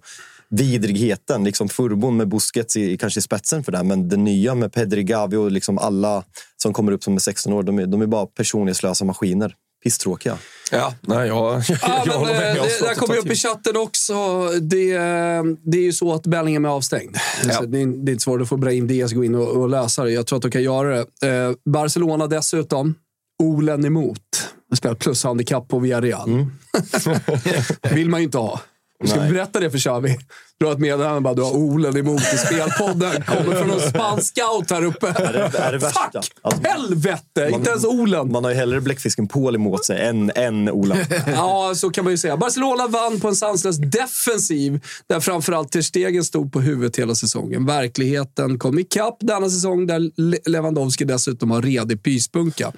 [0.50, 1.44] vidrigheten.
[1.44, 3.82] Liksom furbon med Busquets i, kanske i spetsen för det.
[3.82, 6.24] Men den nya med Pedri, Gavi och liksom alla
[6.62, 9.54] som kommer upp som är 16 år, de är, de är bara personlighetslösa maskiner.
[9.84, 10.36] Pisstråkiga.
[10.72, 12.50] Ja, nej, jag, jag, Ja, jag men, håller med.
[12.50, 14.14] eh, Jag har det där kommer upp i chatten också.
[14.60, 14.92] Det,
[15.64, 17.16] det är ju så att Bellingham är avstängd.
[17.42, 19.68] Så det, är, det är inte svårt att få Brahim Diaz gå in och, och
[19.68, 20.10] lösa det.
[20.10, 21.28] Jag tror att de kan göra det.
[21.28, 22.94] Eh, Barcelona dessutom.
[23.42, 24.18] Olen emot.
[24.76, 26.46] Spelar plushandikapp på Villarreal.
[27.94, 28.60] vill man ju inte ha.
[29.04, 30.18] Ska vi berätta det för Xavi?
[30.58, 33.22] Du har ett meddelande bara, du har Olen emot i spelpodden.
[33.22, 35.08] Kommer från en spansk scout här uppe.
[35.08, 36.00] Är det, är det värsta?
[36.22, 36.32] Fuck!
[36.42, 37.50] Alltså, Helvete!
[37.52, 38.32] inte ens Olen.
[38.32, 40.96] man har ju hellre bläckfisken Paul emot sig än, än Ola.
[41.26, 42.36] Ja, så kan man ju säga.
[42.36, 47.66] Barcelona vann på en sanslös defensiv där framförallt Ter Stegen stod på huvudet hela säsongen.
[47.66, 52.72] Verkligheten kom ikapp denna säsong där Le- Lewandowski dessutom har redig pyspunka.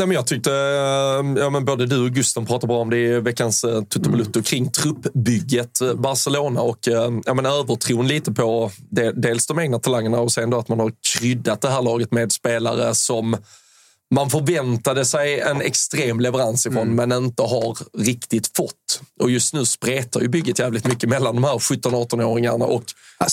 [0.00, 2.98] Nej, men jag tyckte eh, ja, men både du och Gusten pratade bra om det
[2.98, 8.70] i veckans uh, Tuttobalutto kring truppbygget eh, Barcelona och eh, ja, men övertron lite på
[8.90, 12.12] de, dels de egna talangerna och sen då att man har kryddat det här laget
[12.12, 13.36] med spelare som
[14.14, 19.00] man förväntade sig en extrem leverans ifrån men inte har riktigt fått.
[19.20, 22.84] Och just nu spretar ju bygget jävligt mycket mellan de här 17-18-åringarna och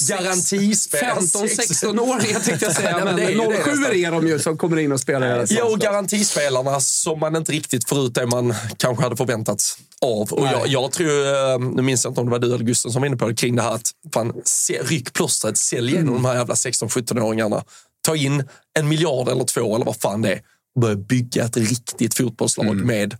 [0.09, 1.19] garantispelare.
[1.19, 3.95] 15-16-åringar tänkte jag säga, Nej, men men, det är ju det 07 nästan.
[3.95, 7.89] är de ju som kommer in och spelar Ja, och garantispelarna som man inte riktigt
[7.89, 10.33] får ut det man kanske hade förväntats av.
[10.33, 12.91] Och jag, jag tror, eh, nu minns jag inte om det var du eller Gusten
[12.91, 14.33] som var inne på det, kring det här att fan,
[14.81, 17.63] ryck plåstret, sälj igenom de här jävla 16-17-åringarna.
[18.05, 18.43] Ta in
[18.79, 20.41] en miljard eller två eller vad fan det är.
[20.81, 23.17] Börja bygga ett riktigt fotbollslag med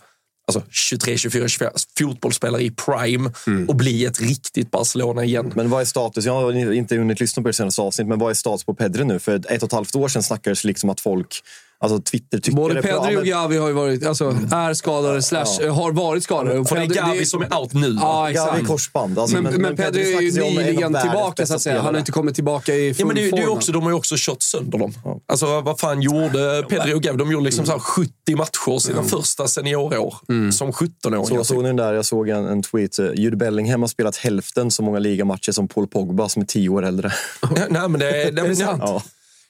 [0.48, 3.32] alltså 23, 24, 25 fotbollsspelare i prime
[3.68, 5.52] och bli ett riktigt Barcelona igen.
[5.56, 6.26] Men vad är status?
[6.26, 9.06] Jag har inte hunnit lyssna på det senaste avsnittet, men vad är status på Pedri
[9.06, 9.20] nu?
[9.20, 11.42] För ett och ett halvt år sedan snackades liksom att folk,
[11.80, 15.22] alltså Twitter tycker Både det Pedri och men- Gavi har ju varit, alltså, är skadade,
[15.22, 16.60] slash, har varit skadade.
[16.60, 17.98] Och det är Gavi som är out nu.
[18.02, 18.68] Ja, Gavi exakt.
[18.68, 19.20] korsband.
[19.20, 21.82] Alltså, men, men, Pedri är ju nyligen tillbaka, så att säga.
[21.82, 23.58] Han har inte kommit tillbaka i full Ja, men det, det form.
[23.58, 24.94] också, de har ju också kört sönder dem.
[25.28, 27.18] Alltså, vad fan gjorde Pedri och Gavi?
[27.18, 30.16] De gjorde liksom så här 70 matcher sina första seniorår
[30.52, 31.38] som 17-åringar.
[31.38, 31.94] Så såg ni den där?
[31.94, 33.00] Jag såg en, en tweet.
[33.16, 36.86] Jude Bellingham har spelat hälften så många ligamatcher som Paul Pogba som är tio år
[36.86, 37.12] äldre.
[37.70, 38.82] Nej, men det, det, Är det sant?
[38.86, 39.02] Ja.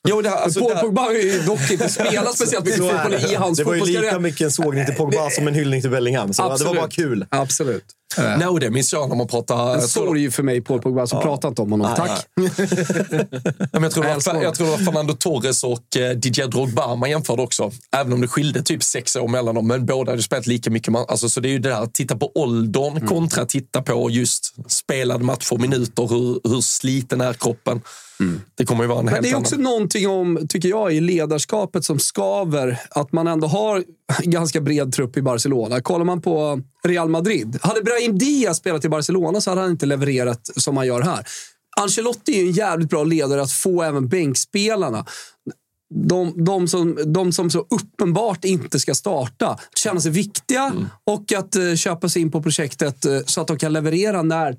[0.09, 3.11] Jo, det, här- alltså, Paul det, Pogba har ju dock inte spelat speciellt mycket fotboll
[3.11, 3.31] det.
[3.31, 4.19] i hans det var ju lika fotbollskarriär.
[4.19, 6.33] mycket en sågning till Pogba som en hyllning till Bellingham.
[6.33, 6.75] Så det var Absolut.
[6.79, 7.25] bara kul.
[7.29, 7.83] Absolut.
[8.17, 9.55] nej, och det minns jag när man pratar...
[9.73, 11.93] En jag tror- sorg för mig, Paul Pogba, så prata inte om honom.
[11.95, 12.25] Tack.
[12.35, 12.43] Ja,
[13.71, 16.47] men jag, tror det Jag var, jag tror det var Fernando Torres och eh, Didier
[16.47, 17.71] Drogba man jämförde också.
[17.95, 19.67] Även om det skilde typ sex år mellan dem.
[19.67, 20.91] Men båda hade spelat lika mycket.
[20.91, 23.07] Man, alltså, så det är ju det där, titta på åldern Mm.
[23.07, 27.81] kontra titta på just spelade matcher, minuter, hur, hur sliten är kroppen.
[28.55, 29.41] Det kommer ju vara en Men det är annan...
[29.41, 32.79] också någonting om, tycker jag, i ledarskapet som skaver.
[32.89, 33.83] Att man ändå har
[34.23, 35.81] ganska bred trupp i Barcelona.
[35.81, 37.59] Kollar man på Real Madrid.
[37.61, 41.25] Hade Brahim Diaz spelat i Barcelona så hade han inte levererat som han gör här.
[41.81, 45.05] Ancelotti är en jävligt bra ledare att få även bänkspelarna.
[45.93, 51.55] De, de, som, de som så uppenbart inte ska starta, känna sig viktiga och att
[51.55, 54.55] eh, köpa sig in på projektet eh, så att de kan leverera när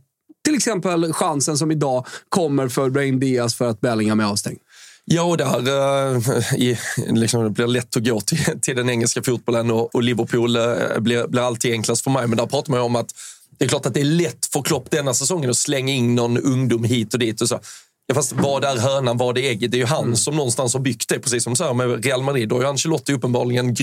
[0.49, 4.59] till exempel chansen som idag kommer för Brahim Diaz för att Bellingham är avstängd.
[5.05, 9.23] Ja, och där eh, i, liksom, det blir lätt att gå till, till den engelska
[9.23, 12.27] fotbollen och, och Liverpool eh, blir, blir alltid enklast för mig.
[12.27, 13.15] Men där pratar man ju om att
[13.59, 16.39] det är klart att det är lätt för Klopp denna säsongen att slänga in någon
[16.39, 17.41] ungdom hit och dit.
[17.41, 17.61] Och så.
[18.07, 19.71] Ja, fast vad är hönan, vad är ägget?
[19.71, 22.23] Det är ju han som någonstans har byggt det, precis som så här med Real
[22.23, 22.49] Madrid.
[22.49, 23.77] Då har ju Ancelotti uppenbarligen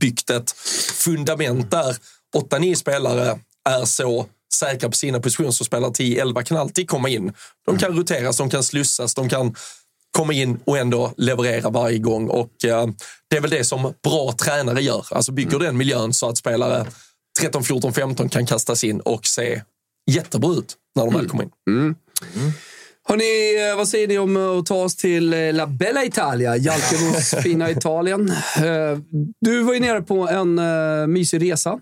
[0.00, 0.50] byggt ett
[0.94, 1.96] fundament där
[2.36, 7.32] 8-9 spelare är så säkra på sina positioner så spelare 10-11 kan alltid komma in.
[7.66, 9.54] De kan roteras, de kan slussas, de kan
[10.16, 12.28] komma in och ändå leverera varje gång.
[12.28, 12.86] Och eh,
[13.30, 15.06] Det är väl det som bra tränare gör.
[15.10, 16.86] Alltså bygger den miljön så att spelare
[17.40, 19.62] 13, 14, 15 kan kastas in och se
[20.10, 21.50] jättebra ut när de väl kommer in.
[23.08, 27.34] Hörrni, eh, vad säger ni om att ta oss till eh, La Bella Italia, Jalkemos
[27.42, 28.30] fina Italien?
[28.56, 28.98] Eh,
[29.40, 30.54] Du var ju nere på en
[31.12, 31.80] mysig resa.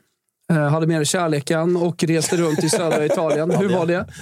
[0.53, 3.51] Eh, hade med dig kärleken och reste runt i södra Italien.
[3.51, 4.07] Hur var det?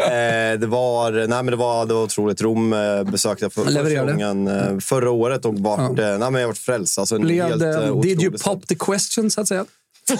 [0.00, 2.42] Eh, det, var, nej, men det, var, det var otroligt.
[2.42, 6.48] Rom eh, besökte jag för, första gången förra året och vart, eh, nej, men jag
[6.48, 6.98] varit frälst.
[6.98, 9.64] Alltså, en Blev helt, did you pop the question, så att säga?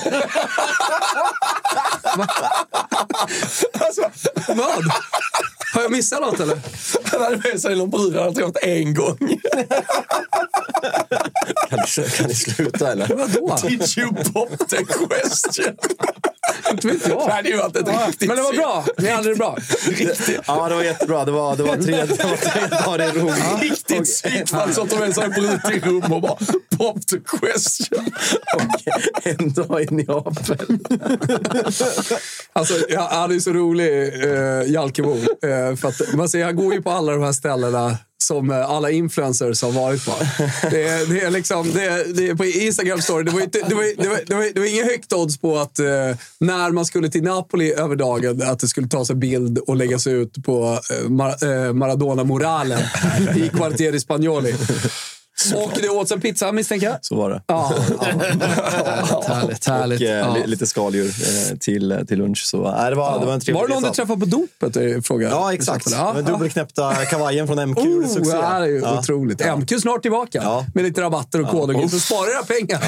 [3.80, 4.02] Alltså,
[4.48, 4.84] Vad?
[5.72, 6.58] Har jag missat något eller?
[7.04, 9.16] han hade med sig någon brud han hade träffat en gång.
[11.68, 13.08] Kan ni, kan ni sluta eller?
[13.16, 13.56] Vadå?
[13.68, 15.76] Did you pop the question?
[16.84, 17.26] Inte vet jag.
[17.26, 18.84] Det hade ju riktigt Men det var bra.
[18.98, 19.56] Ni hade det bra.
[20.46, 21.24] Ja, det var jättebra.
[21.24, 23.34] Det var, det var tre, det var tre dagar i Rom.
[23.60, 26.36] Riktigt psykfall som tar med sig en brud till rum och bara
[26.78, 28.06] pop the question.
[28.54, 30.78] Och en dag i Neapel.
[32.52, 35.16] Alltså, ja, han är så rolig, uh, Jalkemo.
[35.16, 38.70] Eh, för att, man ser, han går ju på alla de här ställena som eh,
[38.70, 40.12] alla influencers har varit på.
[40.70, 43.58] Det är, det är liksom, det är, det är på Instagram story, det var, inte,
[43.68, 45.86] det, var, det, var, det, var, det var inga högt odds på att eh,
[46.38, 50.06] när man skulle till Napoli över dagen, att det skulle tas en bild och läggas
[50.06, 52.82] ut på eh, Mar- eh, Maradona-moralen
[53.36, 54.54] i Quartieri Spagnoli.
[55.56, 56.96] Och det åts en pizza misstänker jag.
[57.00, 57.42] Så var det.
[57.46, 59.24] Ja, ja.
[59.34, 60.00] Härligt, härligt.
[60.00, 60.34] Och eh, ja.
[60.34, 61.06] li- lite skaldjur
[61.50, 62.42] eh, till, till lunch.
[62.46, 63.94] Så, eh, det, var, det var en trevlig Var det någon du resa.
[64.02, 65.06] träffade på dopet?
[65.06, 65.28] Fråga.
[65.28, 65.90] Ja, exakt.
[65.90, 66.32] Ja, Den ja.
[66.32, 67.78] dubbelknäppta kavajen från MQ.
[67.78, 68.36] Oh, succé.
[68.36, 68.98] det här är ju Ja.
[68.98, 69.40] otroligt.
[69.40, 69.56] Ja.
[69.56, 70.66] MQ snart tillbaka Ja.
[70.74, 71.74] med lite rabatter och koder.
[71.74, 71.88] Oh.
[71.88, 72.80] Så sparar jag pengar.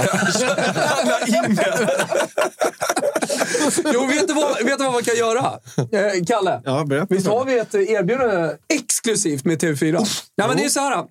[3.94, 5.52] jo, vet du, vad, vet du vad man kan göra?
[5.76, 6.60] Eh, Kalle?
[6.64, 6.86] Ja.
[7.10, 10.06] Visst har vi ett erbjudande exklusivt med TV4?
[10.34, 11.04] Ja, men det är så här.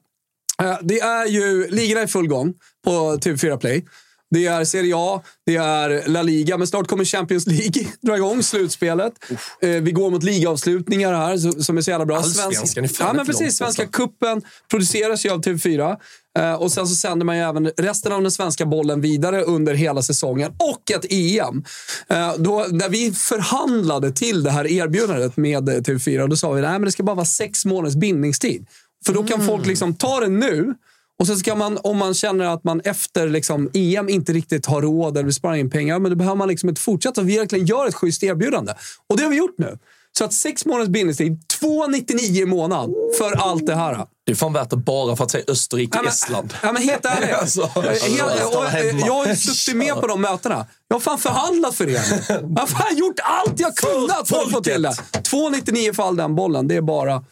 [0.62, 2.54] Eh, Det är ju ligorna i full gång
[2.86, 3.86] på TV4 Play.
[4.34, 8.44] Det är Serie A, det är La Liga, men snart kommer Champions League dra igång
[8.44, 9.14] slutspelet.
[9.62, 12.18] Eh, Vi går mot ligaavslutningar här som är så jävla bra.
[12.18, 13.58] Allsvenskan är fan ja, men precis.
[13.58, 13.98] Svenska borta.
[13.98, 15.98] kuppen produceras ju av TV4.
[16.40, 19.74] Eh, Och sen så sänder man ju även resten av den svenska bollen vidare under
[19.74, 20.52] hela säsongen.
[20.60, 21.64] Och ett EM.
[22.10, 26.66] Eh, Då, när vi förhandlade till det här erbjudandet med eh, TV4, då sa vi
[26.66, 28.66] att det ska bara vara sex månaders bindningstid.
[29.06, 30.74] För då kan folk liksom ta det nu
[31.20, 34.82] och sen ska man, om man känner att man efter liksom EM inte riktigt har
[34.82, 37.22] råd eller vill spara in pengar, men då behöver man liksom inte fortsätta.
[37.22, 38.74] Vi verkligen gör ett schysst erbjudande.
[39.08, 39.78] Och det har vi gjort nu.
[40.18, 44.06] Så att sex månaders bindningstid, 2,99 i månaden för allt det här.
[44.26, 46.54] Det är fan värt det bara för att säga Österrike, Ja, men- Estland.
[46.64, 47.34] Ja, men helt ärligt.
[47.42, 47.60] Alltså,
[48.18, 48.66] Jag- och,
[49.08, 50.66] jag har ju suttit med på de mötena.
[50.88, 52.02] Jag har fan förhandlat för er.
[52.30, 54.90] Jag har fan gjort allt jag kunnat för att få till det.
[55.14, 56.68] 2,99 för all den bollen.
[56.68, 57.24] Det är bara...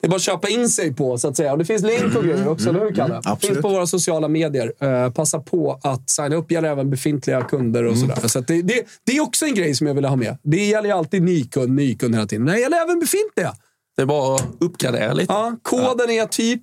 [0.00, 1.52] Det är bara att köpa in sig på, så att säga.
[1.52, 3.20] Och det finns länk och grejer också, eller hur Kalle?
[3.24, 4.72] Det finns på våra sociala medier.
[4.80, 6.50] Eh, passa på att signa upp.
[6.50, 8.28] gäller även befintliga kunder och sådär.
[8.28, 10.38] Så det, det, det är också en grej som jag vill ha med.
[10.42, 12.44] Det gäller ju alltid ny kund, ny kund hela tiden.
[12.44, 13.54] Men det gäller även befintliga.
[13.96, 15.32] Det är bara att uppgradera lite.
[15.32, 16.62] Ja, koden är typ...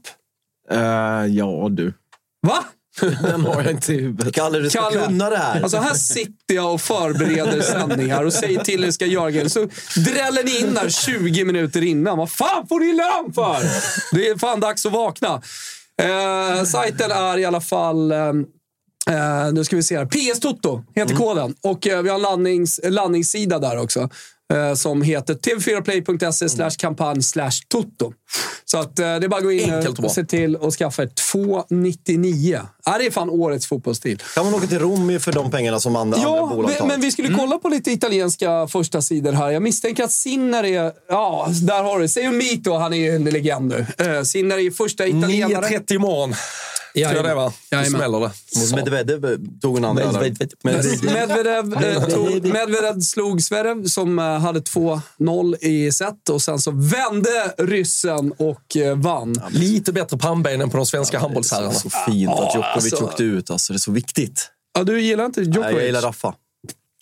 [0.71, 0.79] Eh,
[1.25, 1.93] ja, du.
[2.47, 2.63] Va?
[3.21, 4.33] Den har jag inte i huvudet.
[4.33, 5.05] Kalle, du ska Kalle.
[5.05, 5.61] kunna det här.
[5.61, 9.47] Alltså här sitter jag och förbereder sändningar och säger till er ska göra grejer.
[9.47, 9.59] Så
[9.95, 12.17] dräller ni in där 20 minuter innan.
[12.17, 13.57] Vad fan får ni lön för?
[14.15, 15.41] Det är fan dags att vakna.
[16.01, 18.11] Eh, sajten är i alla fall...
[18.11, 18.17] Eh,
[19.09, 20.05] eh, nu ska vi se här.
[20.05, 21.55] PS Toto heter koden.
[21.63, 24.09] Och eh, vi har en landnings, landningssida där också.
[24.53, 28.13] Eh, som heter tv4play.se slash kampanj slash toto.
[28.71, 30.73] Så att, eh, det är bara att gå in Enkelt och och se till att
[30.73, 32.61] skaffa ett 299.
[32.85, 34.17] Ja, det är fan årets fotbollsstil.
[34.35, 36.87] Kan man åka till Rom för de pengarna som andra, andra Ja, bolag men, tar?
[36.87, 39.49] men vi skulle kolla på lite italienska första sidor här.
[39.49, 40.91] Jag misstänker att Sinner är...
[41.09, 44.05] Ja, där har du Seo Mito, han är ju en legend nu.
[44.07, 45.65] Uh, Sinner är första italienare.
[45.65, 46.33] 9.30 imorgon.
[46.93, 47.53] Tror jag det va?
[47.71, 47.99] Då Jajamän.
[47.99, 48.31] smäller det.
[48.59, 50.05] Mot Medvedev eh, tog en andra.
[50.11, 50.47] Medvedev.
[50.63, 51.03] Medvedev.
[51.03, 56.71] Medvedev, eh, tog, Medvedev slog Zverev som eh, hade 2-0 i set och sen så
[56.71, 59.35] vände ryssen och eh, vann.
[59.49, 61.69] Lite bättre pannben än på de svenska Det handbollsherrarna.
[61.69, 63.05] är så fint att Djokovic alltså.
[63.05, 63.51] åkte ut.
[63.51, 64.49] Alltså, det är så viktigt.
[64.77, 65.61] Ja, du gillar inte Djokovic?
[65.65, 66.33] Nej, jag gillar Raffa.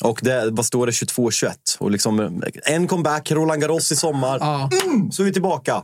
[0.03, 0.91] Och det, vad står det?
[0.91, 1.51] 22-21.
[1.77, 2.29] Och liksom, eh,
[2.73, 4.37] en comeback, Roland Garros i sommar.
[4.41, 4.69] Ja.
[4.85, 5.83] Mm, så är vi tillbaka.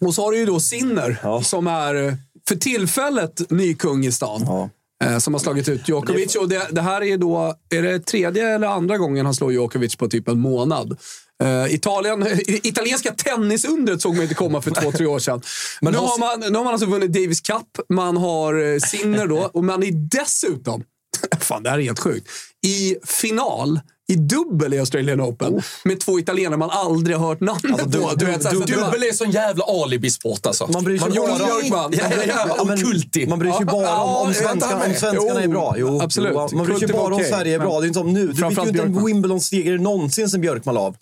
[0.00, 1.42] Och så har du ju då Sinner Ja.
[1.42, 2.14] som är eh,
[2.48, 4.42] för tillfället ny kung i stan.
[4.46, 4.70] Ja.
[5.04, 6.34] Eh, som har slagit ut Djokovic.
[6.36, 9.96] Och det, det här är då, är det tredje eller andra gången han slår Djokovic
[9.96, 10.98] på typ en månad.
[11.42, 15.42] Eh, Italien, italienska tennisundret såg man inte komma för två, tre år sedan.
[15.80, 19.26] Men nu, har- man, nu har man alltså vunnit Davis Cup, man har eh, Sinner
[19.26, 20.84] då och man är dessutom,
[21.40, 22.28] fan det här är helt sjukt,
[22.66, 27.64] i final i dubbel i Australian Open med två italienare man aldrig har hört namnet
[27.72, 28.10] Alltså, på.
[28.10, 30.66] du- Du vet, bara- Dubbel är sån jävla alibisport alltså.
[30.72, 31.92] Man bryr sig man, bara om- Björkman.
[31.92, 33.26] Ja, ja, ja, Ja, Okulti.
[33.26, 35.74] Man bryr sig bara om, om, Ja, svenskarna, vänta om svenskarna är bra.
[35.78, 36.32] Jo, absolut.
[36.34, 37.80] Jo, man bryr sig Kulti bara om Sverige är bra.
[37.80, 38.26] Det är inte som nu.
[38.26, 39.04] Du fick ju inte en.
[39.06, 40.96] Wimbledon-seger någonsin sen Björkman av.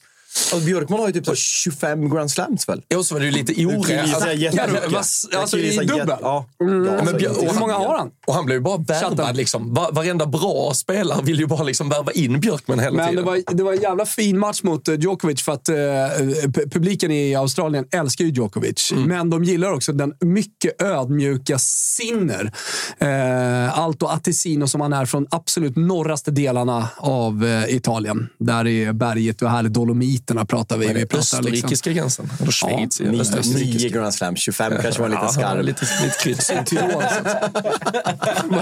[0.52, 2.82] Alltså, Björkman har ju typ så 25 Grand Slams väl?
[2.88, 4.92] Ja, så var det ju lite gissa jättemycket.
[4.92, 6.16] vad- alltså, i dubbel?
[6.20, 6.46] Ja.
[6.60, 8.10] Mm, hur många har han?
[8.26, 9.36] Och han blev ju bara värvad.
[9.36, 9.74] Liksom.
[9.74, 13.24] Va- Varenda bra spelare vill ju bara liksom värva in Björkman hela Men det tiden.
[13.24, 17.10] var, det var en jävla fin match mot eh, Djokovic för att eh, pu- publiken
[17.10, 18.92] i Australien älskar ju Djokovic.
[19.06, 22.52] Men de gillar också den mycket ödmjuka Sinner.
[22.98, 28.28] Eh, Alto Attesino som han är från absolut norraste delarna av eh, Italien.
[28.38, 29.68] Där är berget och här är
[30.26, 30.86] Dolomiterna pratar vi.
[30.86, 31.38] Vi pratar liksom.
[31.38, 32.30] Österrikiska gränsen?
[32.40, 33.00] Eller Schweiz?
[33.00, 33.06] Ja,
[33.54, 35.62] Nio, Grand Slams, 25 kanske var en liten Ja, skarv.
[35.62, 35.86] lite,
[36.26, 36.64] lite säga.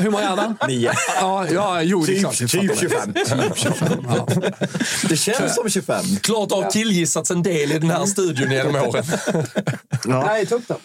[0.00, 0.56] Hur många hade han?
[0.68, 0.92] Nio.
[1.20, 2.36] Ja, ja, jo, det är Typ, klart.
[2.38, 3.12] typ 25.
[5.08, 6.04] Det känns som 25.
[6.22, 9.04] Klart har killgissats en del i den här studion genom åren.
[10.04, 10.76] Nej, ta upp det.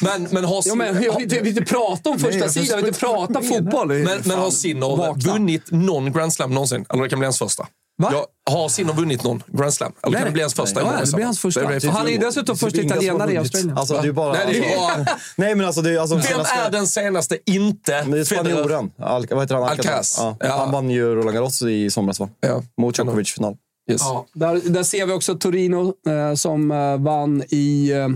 [0.00, 2.76] Men, men har, Ja, men, vi vill inte, inte prata om första jag sidan, vi
[2.76, 3.88] vill inte prata fotboll.
[3.88, 6.84] Men, men har Sinner vunnit någon Grand Slam någonsin?
[6.92, 7.66] Eller det kan bli hans första.
[8.02, 8.08] Va?
[8.12, 9.92] Ja, har Sinner vunnit någon Grand Slam?
[10.02, 10.80] Eller kan det bli hans första?
[10.80, 11.60] Ja, imorgon i det blir hans första.
[11.60, 13.36] Det blir- Han är ju dessutom första italienare i.
[13.36, 13.78] Australien.
[13.78, 14.32] Alltså, det är bara...
[14.32, 15.06] Nej, det är bara...
[15.36, 15.82] Nej, men alltså...
[15.82, 18.90] Det är, alltså Vem är den senaste inte Men det är spanjoren.
[18.98, 19.64] Al vad heter han?
[19.64, 20.16] Alcaraz.
[20.18, 20.36] Ja.
[20.40, 20.56] Ja.
[20.58, 22.28] Han vann ju Roland Garros i somras, va?
[22.40, 22.62] Ja.
[22.80, 23.56] Mot Djokovic-final.
[23.90, 24.00] Yes.
[24.02, 27.90] Ja, där, där ser vi också Torino eh, som eh, vann i...
[27.92, 28.08] Eh,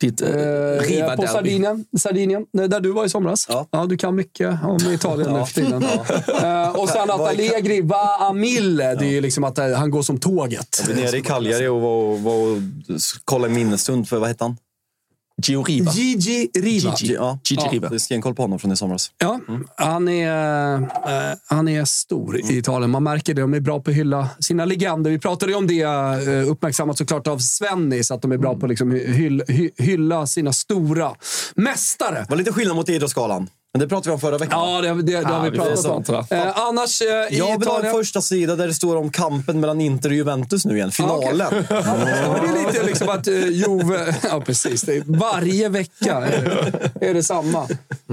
[0.00, 1.26] Ditt eh, eh, Riva på derby.
[1.26, 3.46] Sardinien, Sardinien, eh, där du var i somras.
[3.48, 3.86] Ja.
[3.86, 5.84] du kan mycket om Italien nu för tiden.
[6.40, 8.94] Eh, och sen att Allegri va a mille.
[8.94, 10.84] Det är ju liksom att han går som tåget.
[10.88, 12.58] Vi var nere i Cagliari och var och, var och
[13.24, 14.56] kollade minnesstund för, vad hette han?
[15.42, 15.92] Gio Riva.
[15.92, 16.94] Gigi Riva.
[16.98, 17.14] Gigi.
[17.14, 17.38] Ja.
[17.44, 17.88] Gigi Riva.
[17.88, 19.10] Det är stenkoll på honom från i somras.
[19.18, 19.40] Ja,
[19.76, 22.90] han är, eh, han är stor i Italien.
[22.90, 23.40] Man märker det.
[23.40, 25.10] De är bra på att hylla sina legender.
[25.10, 28.66] Vi pratade ju om det, eh, uppmärksammat såklart av Svennis, att de är bra på
[28.66, 31.10] att liksom hyll, hy, hylla sina stora
[31.54, 32.18] mästare.
[32.18, 33.48] Det var lite skillnad mot Idrottsgalan.
[33.72, 34.58] Men det pratade vi om förra veckan.
[34.60, 36.24] Ja, det, det, det har vi vi pratat om.
[36.30, 37.92] Eh, annars eh, Jag vill ha en Italien...
[37.92, 40.90] första sida där det står om kampen mellan Inter och Juventus nu igen.
[40.90, 41.64] Finalen.
[41.70, 44.14] Ja, men det är lite liksom att uh, Jove...
[44.22, 44.84] Ja, precis.
[45.06, 47.68] Varje vecka är, är det samma.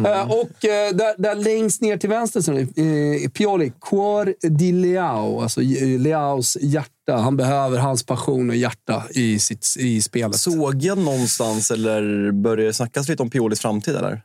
[0.05, 3.71] Eh, och eh, där, där längst ner till vänster så eh, Pioli.
[3.81, 5.41] Cuor di Leao.
[5.41, 6.91] Alltså eh, Leaos hjärta.
[7.07, 10.35] Han behöver hans passion och hjärta i, sitt, i spelet.
[10.35, 13.95] Såg jag någonstans, eller började det snackas lite om Piolis framtid?
[13.95, 14.21] Eller?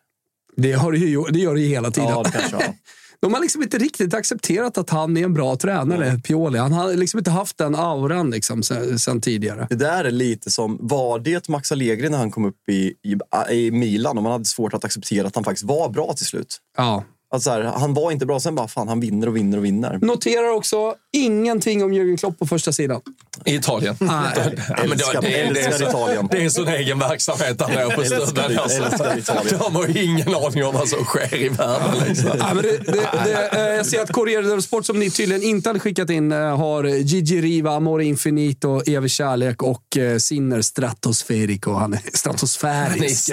[0.57, 2.09] Det, har ju, det gör det ju hela tiden.
[2.11, 2.25] Ja,
[3.21, 6.59] de har liksom inte riktigt accepterat att han är en bra tränare, Pioli.
[6.59, 9.67] Han har liksom inte haft den auran liksom, sen, sen tidigare.
[9.71, 13.19] Det där är lite som, var det Max Allegri när han kom upp i, i,
[13.51, 16.59] i Milan och man hade svårt att acceptera att han faktiskt var bra till slut?
[16.77, 17.05] Ja.
[17.33, 19.65] Alltså så här, han var inte bra, sen bara fan han vinner och vinner och
[19.65, 19.99] vinner.
[20.03, 23.01] Noterar också ingenting om Jürgen Klopp på första sidan.
[23.45, 23.97] I Italien.
[23.99, 24.33] Nej.
[24.69, 26.29] Ja, men det, är älskar så, Italien.
[26.31, 29.57] det är sån egen verksamhet han är på älskar Alltså.
[29.59, 32.09] De har ingen aning om vad som sker i världen.
[32.09, 32.31] Liksom.
[32.39, 35.43] Ja, men det, det, det, eh, jag ser att Corriere dello Sport, som ni tydligen
[35.43, 40.63] inte hade skickat in, eh, har Gigi Riva, Amore Infinito, Evig Kärlek och eh, Sinner
[40.63, 41.73] Stratosferico.
[41.73, 43.33] Han är stratosfärisk.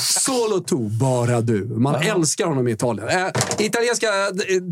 [0.00, 1.64] Solo tu, bara du.
[1.64, 3.08] Man älskar honom i Italien.
[3.08, 3.26] Eh,
[3.58, 4.08] italienska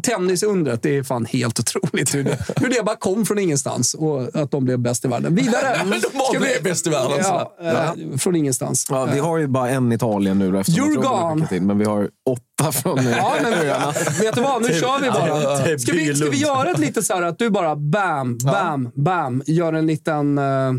[0.02, 4.49] tennisundret, det är fan helt otroligt hur det, hur det bara kom från ingenstans och
[4.50, 5.34] att de blev bäst i världen.
[5.34, 5.76] Vidare.
[5.86, 7.18] Men de var Ska vi- bäst i världen.
[7.22, 8.86] Ja, eh, från ingenstans.
[8.90, 13.04] Ja, vi har ju bara en Italien nu skickat in, men vi har åtta från
[13.16, 13.52] Ja, men
[14.20, 14.62] vet du vad?
[14.62, 15.78] Nu kör vi bara.
[15.78, 19.42] Ska vi, ska vi göra ett litet så här att du bara bam, bam, bam,
[19.46, 20.38] gör en liten...
[20.38, 20.72] eh,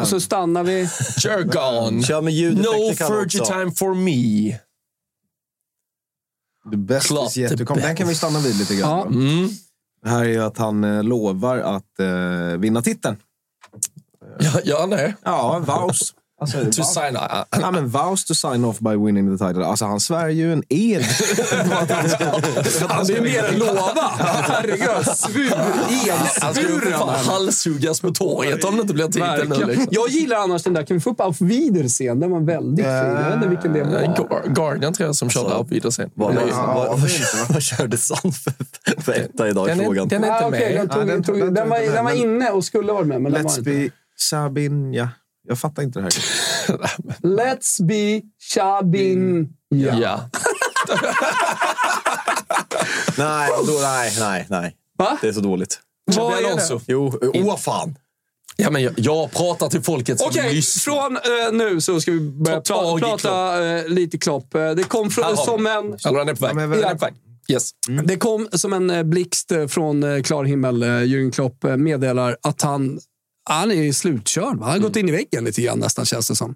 [0.00, 0.88] och så stannar vi.
[1.24, 2.02] Jergon.
[2.02, 4.58] Kör med No Fergie time for me.
[6.70, 7.80] The best Klart is yet det to come.
[7.80, 8.86] Den kan vi stanna vid lite Ja.
[9.04, 9.14] grann.
[9.14, 9.48] Mm.
[10.06, 13.16] Här är ju att han eh, lovar att eh, vinna titeln.
[14.64, 15.14] Ja, han det?
[15.22, 16.14] Ja, vows.
[16.42, 17.22] Alltså, To sign, uh,
[17.60, 19.64] Ja, men vows to sign off by winning the title.
[19.66, 21.02] Alltså, han svär ju en ed.
[22.88, 24.08] han ska, är mer än lova.
[24.18, 25.06] Herregud.
[25.16, 25.52] Svur.
[26.40, 29.66] han skulle halshuggas på torget om det inte blir titel nu.
[29.66, 29.86] Liksom.
[29.90, 30.82] Jag gillar annars den där.
[30.82, 32.20] Kan vi få upp Auf Wiedersehen?
[32.20, 32.94] Den var väldigt fin.
[32.94, 34.00] Jag vet inte vilken det Eh, var.
[34.16, 36.10] Gar- Guardian tror jag som körde upp vidare sen.
[36.14, 38.32] Vad, körde San
[38.98, 40.08] för, etta idag i Den är, frågan?
[40.08, 40.74] den är Ah, inte okej,
[41.44, 41.54] med.
[41.54, 44.92] den, var, inne och skulle varit med, men Let's be Sabin...
[44.94, 45.08] Ja,
[45.48, 46.12] jag fattar inte det här.
[47.22, 48.20] Let's be
[48.54, 49.48] Shabin.
[49.68, 49.98] Ja.
[49.98, 50.20] Ja.
[53.18, 54.76] Nej, då, nej, nej, nej.
[54.98, 55.18] Va?
[55.20, 55.80] Det är så dåligt.
[56.16, 56.80] Vad är det?
[56.88, 57.98] Jo, åh fan.
[58.56, 60.94] Ja, men jag, jag pratar till folket som Okej, lyssnar.
[60.94, 64.54] från eh, nu så ska vi börja Ta tag pra- i prata eh, lite Klopp.
[64.54, 65.96] Eh, Det kom Här från, har som en...
[66.06, 66.50] Eller han är på väg.
[66.50, 67.14] Ja, men- Den är på väg.
[67.48, 67.70] Yes.
[68.04, 70.82] Det kom som en eh, blixt eh, från eh, klar himmel.
[70.82, 73.00] Eh, Jürgen Klopp eh, meddelar att han,
[73.44, 74.58] han är slutkörd.
[74.58, 74.64] va?
[74.66, 76.54] Han har gått in i väggen lite grann nästan, känns det som.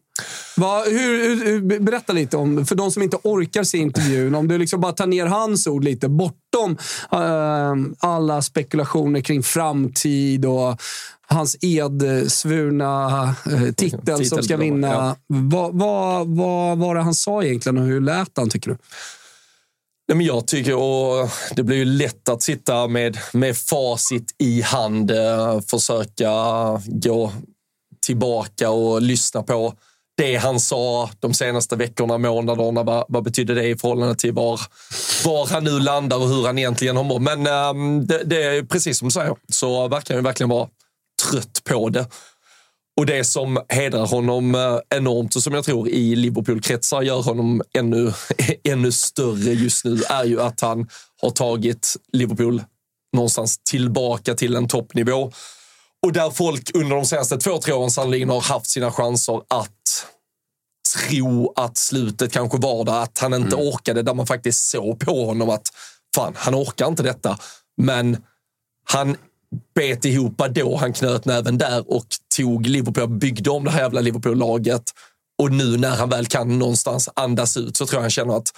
[0.57, 4.59] Va, hur, hur, berätta lite om, för de som inte orkar se intervjun, om du
[4.59, 6.77] liksom bara tar ner hans ord lite, bortom
[7.13, 10.83] eh, alla spekulationer kring framtid och
[11.29, 13.23] hans edsvurna
[13.53, 14.89] eh, titel som ska Titel, vinna.
[14.89, 15.17] ja.
[15.27, 18.77] Vad, vad, vad var det han sa egentligen och hur lät han, tycker du?
[20.09, 24.63] Nej, men jag tycker, och det blir ju lätt att sitta med, med facit i
[24.63, 26.31] hand, eh, försöka
[26.87, 27.33] gå
[28.07, 29.75] tillbaka och lyssna på
[30.17, 32.83] det han sa de senaste veckorna, månaderna.
[32.83, 34.61] Vad, vad betyder det i förhållande till var,
[35.25, 37.23] var han nu landar och hur han egentligen har mått?
[37.23, 40.69] Men äm, det, det är precis som du säger, så verkar han ju verkligen vara
[41.31, 42.07] trött på det.
[42.97, 47.63] Och det som hedrar honom eh, enormt och som jag tror i Liverpool-kretsar gör honom
[47.75, 48.13] ännu,
[48.65, 50.89] ännu större just nu är ju att han
[51.23, 52.63] har tagit Liverpool
[53.13, 55.33] någonstans tillbaka till en toppnivå.
[56.07, 60.07] Och där folk under de senaste två, tre åren sannolikt har haft sina chanser att
[61.09, 65.25] tro att slutet kanske var där, att han inte orkade, där man faktiskt såg på
[65.25, 65.69] honom att
[66.15, 67.39] fan, han orkar inte detta.
[67.77, 68.17] Men
[68.89, 69.17] han
[69.75, 74.01] bet ihop då, han knöt näven där och tog Liverpool, byggde om det här jävla
[74.01, 74.83] Liverpool-laget.
[75.39, 78.53] Och nu när han väl kan någonstans andas ut så tror jag han känner att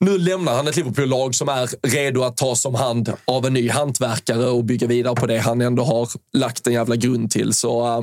[0.00, 3.68] nu lämnar han ett Liverpool-lag som är redo att tas om hand av en ny
[3.70, 7.54] hantverkare och bygga vidare på det han ändå har lagt en jävla grund till.
[7.54, 8.02] Så, eh,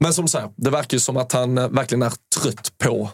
[0.00, 3.10] men som sagt, det verkar ju som att han eh, verkligen är trött på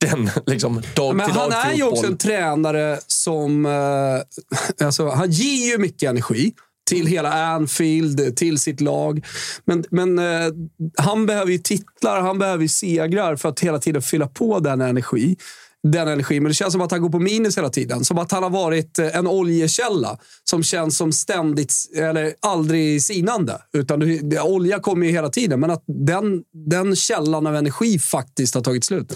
[0.00, 3.66] den liksom, dag Men till dag han är ju också en tränare som...
[3.66, 6.52] Eh, alltså, han ger ju mycket energi
[6.84, 9.26] till hela Anfield, till sitt lag.
[9.64, 10.52] Men, men eh,
[10.96, 14.80] han behöver ju titlar, han behöver ju segrar för att hela tiden fylla på den
[14.80, 15.36] energi.
[15.82, 16.40] Den energi.
[16.40, 18.04] Men det känns som att han går på minus hela tiden.
[18.04, 23.58] Som att han har varit eh, en oljekälla som känns som ständigt, eller aldrig sinande.
[23.72, 28.54] Utan det, olja kommer ju hela tiden, men att den, den källan av energi faktiskt
[28.54, 29.12] har tagit slut.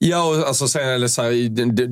[0.00, 1.30] Ja, och alltså, sen, eller så här,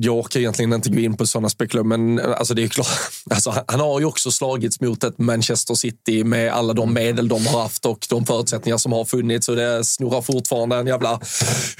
[0.05, 2.87] jag orkar egentligen inte gå in på sådana spekulationer, men alltså, det är klart.
[3.29, 7.45] Alltså, han- har ju också slagits mot ett Manchester City med alla de medel de
[7.47, 9.49] har haft och de förutsättningar som har funnits.
[9.49, 11.19] Och det snurrar fortfarande en jävla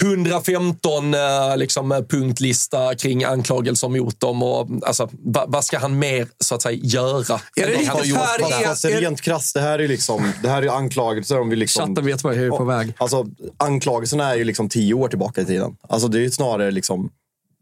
[0.01, 1.19] 115 eh,
[1.57, 4.43] liksom, punktlista kring anklagelser mot dem.
[4.43, 7.39] Och, alltså, va, vad ska han mer så att säga göra?
[7.55, 8.17] Är det han har gjort?
[8.19, 11.55] Fast, är- fast rent krasst, det här är liksom, det här är anklagelser om vi
[11.55, 11.87] liksom...
[11.89, 12.93] Chatten vet vad jag är på väg.
[12.97, 13.25] Alltså,
[13.57, 15.75] anklagelserna är ju liksom tio år tillbaka i tiden.
[15.89, 17.09] Alltså, det är ju snarare liksom...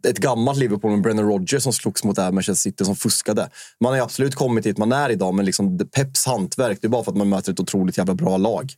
[0.08, 3.50] ett gammalt Liverpool med Brennan Rodgers som slogs mot det här Manchester City som fuskade.
[3.80, 7.04] Man har absolut kommit dit man är idag, men liksom Peps hantverk, det är bara
[7.04, 8.74] för att man möter ett otroligt jävla bra lag.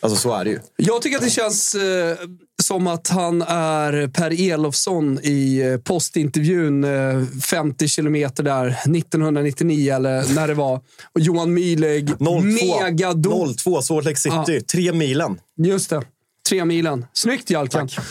[0.00, 0.60] Alltså så är det ju.
[0.76, 2.16] Jag tycker att det känns eh,
[2.62, 10.34] som att han är Per Elofsson i eh, postintervjun eh, 50 kilometer där 1999 eller
[10.34, 10.76] när det var.
[11.12, 12.40] Och Johan Myhlegg, 02.
[12.40, 13.58] megadop.
[13.58, 14.60] 02, Salt Lake City.
[14.60, 15.40] Tre milen.
[15.56, 16.02] Just det.
[16.48, 17.06] Tre milen.
[17.12, 17.88] Snyggt Jalkan.
[17.96, 18.04] Eh,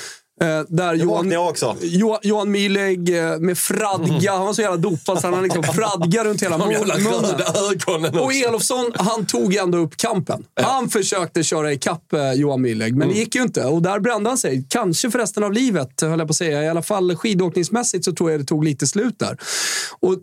[0.68, 1.78] där Johan, jag också.
[1.82, 4.32] Johan, Johan Myhlegg eh, med fradga.
[4.32, 8.20] Han var så jävla dopad så han hade liksom fradga runt hela munnen.
[8.20, 8.34] Och.
[8.34, 10.46] Elofsson, han tog ändå upp kampen.
[10.62, 13.66] Han försökte köra ikapp eh, Johan Myhlegg, men det gick ju inte.
[13.66, 14.66] Och där brände han sig.
[14.70, 16.64] Kanske för resten av livet, höll jag på att säga.
[16.64, 19.38] I alla fall skidåkningsmässigt så tror jag det tog lite slut där.
[20.00, 20.16] Och,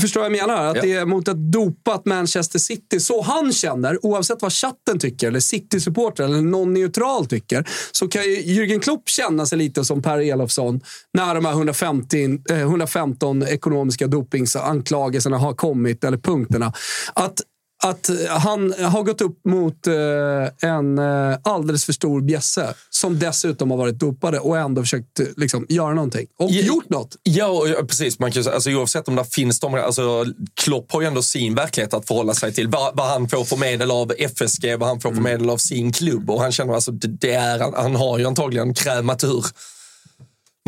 [0.00, 0.64] förstår vad jag menar?
[0.64, 3.00] Att det är mot ett dopat Manchester City.
[3.00, 8.22] Så han känner, oavsett vad chatten tycker, eller City-supporter eller någon neutral tycker, så kan
[8.24, 10.80] ju Jürgen Klopp känna sig lite som Per Elofsson
[11.14, 16.72] när de här 150, eh, 115 ekonomiska dopingsanklagelserna har kommit, eller punkterna.
[17.14, 17.40] Att
[17.82, 23.70] att han har gått upp mot eh, en eh, alldeles för stor bjässe som dessutom
[23.70, 26.26] har varit dopade och ändå försökt eh, liksom, göra någonting.
[26.38, 27.16] Och Ja, gjort något.
[27.22, 28.18] Ja, precis.
[28.18, 29.74] Man kan, alltså, oavsett om det finns de...
[29.74, 30.24] Alltså,
[30.54, 32.68] Klopp har ju ändå sin verklighet att förhålla sig till.
[32.68, 35.92] Vad, vad han får för medel av FSG, vad han får för medel av sin
[35.92, 36.30] klubb.
[36.30, 39.44] Och han känner alltså, det, det är, han, han har ju antagligen krämat ur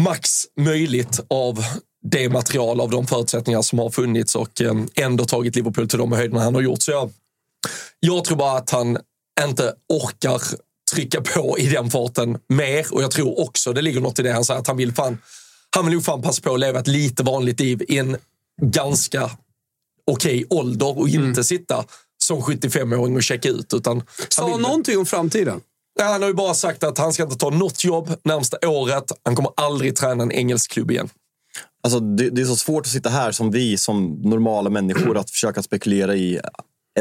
[0.02, 1.64] max möjligt av
[2.02, 6.12] det material, av de förutsättningar som har funnits och eh, ändå tagit Liverpool till de
[6.12, 6.82] höjderna han har gjort.
[6.82, 7.10] Så jag,
[8.00, 8.98] jag tror bara att han
[9.44, 10.42] inte orkar
[10.94, 12.86] trycka på i den farten mer.
[12.94, 15.18] Och jag tror också det ligger något i det han säger, att han vill fan,
[15.76, 18.16] han vill nog fan passa på att leva ett lite vanligt liv i en
[18.62, 19.30] ganska
[20.06, 21.84] okej ålder och inte sitta
[22.22, 23.74] som 75-åring och checka ut.
[23.74, 25.60] Utan Sa han, vill, någonting om framtiden.
[26.00, 29.12] Han har ju bara sagt att han ska inte ta något jobb närmsta året.
[29.22, 31.08] Han kommer aldrig träna en engelsk klubb igen.
[31.82, 35.30] Alltså, det, det är så svårt att sitta här som vi, som normala människor, att
[35.30, 36.40] försöka spekulera i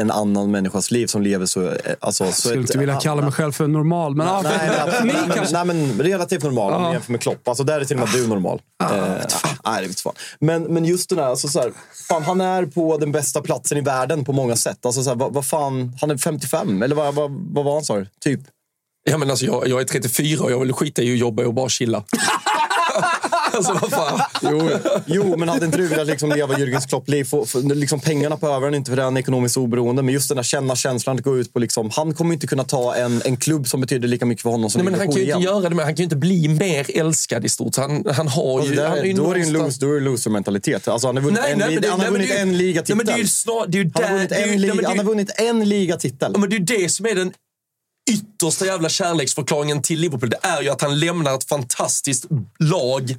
[0.00, 1.66] en annan människas liv som lever så...
[1.68, 4.42] eh, Alltså, Jag så skulle inte vilja kalla mig själv för normal, men Nej,
[5.02, 5.64] ni nej, kanske...
[5.64, 7.48] men, nej, men relativt normal om jämför med Klopp.
[7.48, 8.60] Alltså, där är till och med du normal.
[8.84, 9.12] Ah, eh,
[9.64, 10.12] nej, det vet fan.
[10.40, 11.72] Men, men just den här, alltså, så här,
[12.08, 14.86] fan, han är på den bästa platsen i världen på många sätt.
[14.86, 17.84] Alltså, så här, vad, vad fan, han är 55, eller vad, vad, vad var han
[17.84, 18.04] sa?
[18.20, 18.40] Typ.
[19.10, 21.54] Ja, men alltså, jag, jag är 34 och jag vill skita i att jobba och
[21.54, 22.04] bara chilla.
[23.56, 24.20] alltså vad fan.
[24.42, 24.70] Jo,
[25.06, 27.28] jo, men hade inte du velat liksom leva Jürgens Klopp-liv?
[27.74, 30.02] Liksom pengarna behöver han inte för är ekonomiskt oberoende.
[30.02, 31.58] Men just den där känna känslan att gå ut på...
[31.58, 34.70] Liksom, han kommer inte kunna ta en, en klubb som betyder lika mycket för honom
[34.70, 36.48] som Nej, men han kan ju inte göra det, men han kan ju inte bli
[36.48, 37.76] mer älskad i stort.
[37.76, 38.76] Han, han har Alltså, ju...
[38.76, 40.88] där, han är ju då är det en någonstans- lose, då är det loser-mentalitet.
[40.88, 42.48] Alltså, han har vunnit Nej, en, nej, men li- det- han har nej, vunnit en
[42.48, 42.96] Nej, ligatitel.
[42.96, 45.04] men det är ju snar, det är ju Han har vunnit en, liga, han har
[45.04, 46.32] vunnit en ligatitel.
[46.38, 47.32] Men det är ju det som är den
[48.10, 50.30] yttersta jävla kärleksförklaringen till Liverpool.
[50.30, 52.26] Det är ju att han lämnar ett fantastiskt
[52.58, 53.16] lag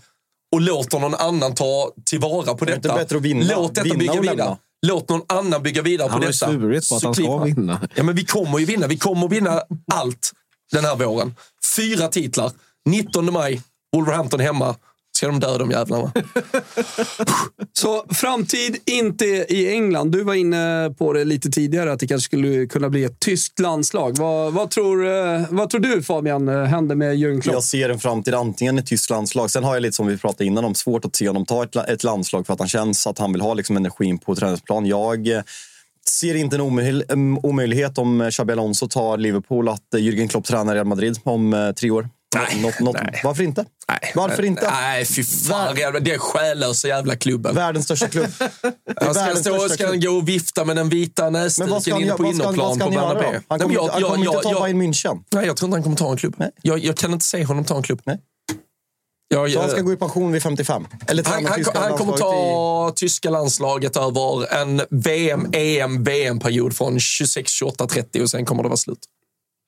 [0.51, 2.93] och låter någon annan ta tillvara på det detta.
[2.93, 4.57] att vinna- Låt detta vinna bygga vidare.
[4.87, 6.47] Låt någon annan bygga vidare Han på har ju detta.
[6.51, 7.87] svurit på att han ska vinna.
[7.95, 8.87] Ja, men vi kommer ju vinna.
[8.87, 9.61] Vi kommer vinna
[9.93, 10.31] allt
[10.71, 11.35] den här våren.
[11.77, 12.51] Fyra titlar.
[12.89, 13.61] 19 maj,
[13.95, 14.75] Wolverhampton hemma.
[15.15, 16.11] Ska de dö de jävlarna.
[17.73, 20.11] Så framtid inte i England.
[20.11, 23.59] Du var inne på det lite tidigare, att det kanske skulle kunna bli ett tyskt
[23.59, 24.17] landslag.
[24.17, 27.53] Vad, vad, tror, eh, vad tror du Fabian eh, händer med Jürgen Klopp?
[27.53, 29.51] Jag ser en framtid antingen i tysk landslag.
[29.51, 31.75] Sen har jag lite som vi pratade innan om svårt att se honom ta ett,
[31.75, 34.85] ett landslag för att han känns att han vill ha liksom energin på träningsplan.
[34.85, 35.41] Jag eh,
[36.09, 40.87] ser inte en em, omöjlighet om Xabi Alonso tar Liverpool att Jürgen Klopp tränar Real
[40.87, 42.09] Madrid om tre år.
[42.35, 43.21] Nej, Något, något, nej.
[43.23, 43.65] Varför inte?
[44.15, 44.71] Varför inte?
[44.71, 45.75] Nej, fy fan.
[45.75, 47.55] Det är själlösa jävla klubben.
[47.55, 48.31] Världens största klubb.
[49.01, 52.11] Han ska, stå, största ska han gå och vifta med den vita ska näsduken inne
[52.11, 53.23] på ska innerplan ska på Bernabéu?
[53.25, 55.23] Han Nej, kommer, jag- han kommer jag- inte ta jag- Bayern München.
[55.31, 56.35] Nej, jag tror inte han kommer ta en klubb.
[56.37, 56.51] Nej.
[56.61, 58.01] Jag, jag kan inte se honom ta en klubb.
[58.05, 58.17] Nej.
[59.27, 60.87] Jag, Så han ska eh, gå i pension vid 55?
[61.07, 67.51] Eller han, han, han kommer ta tyska landslaget över en VM, EM, VM-period från 26,
[67.51, 68.99] 28, 30 och sen kommer det vara slut.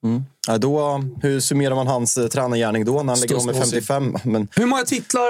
[0.04, 0.22] I...
[0.48, 3.72] Ja, då, hur summerar man hans eh, tränargärning då när han lägger om med Störst
[3.72, 4.18] 55?
[4.24, 5.22] Men, Hur många titlar,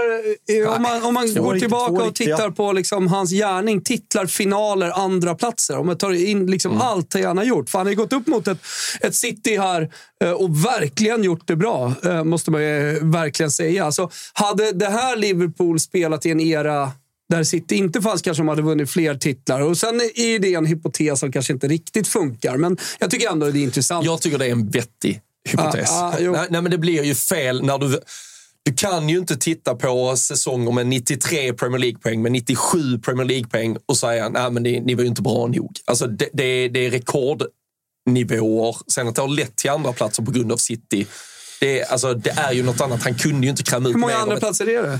[0.64, 4.26] eh, om man, om man går rikt- tillbaka och tittar på liksom hans gärning, titlar,
[4.26, 5.78] finaler, andra platser.
[5.78, 6.82] Om man tar in liksom Mm.
[6.82, 7.70] allt han har gjort.
[7.70, 8.58] För han har ju gått upp mot ett,
[9.02, 9.90] ett City här
[10.24, 13.86] eh, och verkligen gjort det bra, eh, måste man ju verkligen säga.
[13.86, 16.92] Alltså, hade det här Liverpool spelat i en era
[17.34, 19.62] där City inte fanns kanske de hade vunnit fler titlar.
[19.62, 23.52] Och Sen är det en hypotes som kanske inte riktigt funkar, men jag tycker ändå
[23.52, 24.06] det är intressant.
[24.06, 25.92] Jag tycker det är en vettig hypotes.
[25.92, 28.00] Ah, ah, nej, nej, men det blir ju fel när du...
[28.66, 33.78] Du kan ju inte titta på säsonger med 93 Premier League-poäng, med 97 Premier League-poäng
[33.86, 35.72] och säga nej men ni, ni var ju inte bra nog.
[35.86, 38.76] Alltså det, det, det är rekordnivåer.
[38.88, 41.08] Sen att det har lett till andra platser på grund av City.
[41.60, 43.04] Det, är- alltså, det är ju något annat.
[43.04, 45.00] Han kunde ju inte kräma ut Hur många andra platser är det?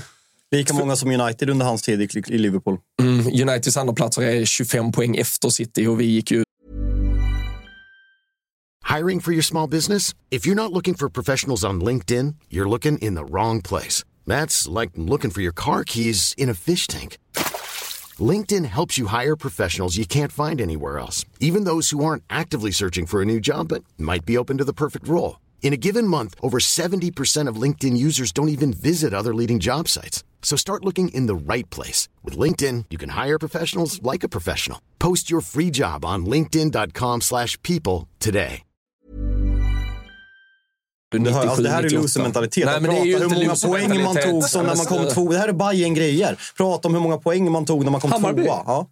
[0.54, 2.78] Lika många som United under hans tid i, Liverpool.
[3.02, 6.42] Mm, Uniteds andra platser är 25 poäng efter City och vi gick ju
[8.96, 10.14] Hiring for your small business?
[10.30, 14.04] If you're not looking for professionals on LinkedIn, you're looking in the wrong place.
[14.26, 17.16] That's like looking for your car keys in a fish tank.
[18.32, 22.72] LinkedIn helps you hire professionals you can't find anywhere else, even those who aren't actively
[22.72, 25.40] searching for a new job but might be open to the perfect role.
[25.62, 29.88] In a given month, over 70% of LinkedIn users don't even visit other leading job
[29.88, 30.22] sites.
[30.44, 32.08] So start looking in the right place.
[32.22, 34.78] With LinkedIn, you can hire professionals like a professional.
[34.98, 38.62] Post your free job on linkedin.com slash people today.
[41.18, 42.02] Det, här, alltså, det här är 98.
[42.02, 42.64] loser-mentalitet.
[42.64, 45.32] Prata hur många poäng man tog som när man kom två.
[45.32, 48.12] Det här är bayern grejer Prata om hur många poäng man tog när man kom
[48.12, 48.44] Hammarby.
[48.44, 48.62] tvåa.
[48.66, 48.86] Ja.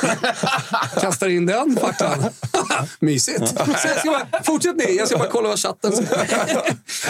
[1.00, 2.24] Kastar in den facklan.
[3.00, 3.48] Mysigt.
[3.48, 6.08] Så jag ska bara, fortsätt ni, jag ska bara kolla vad chatten säger.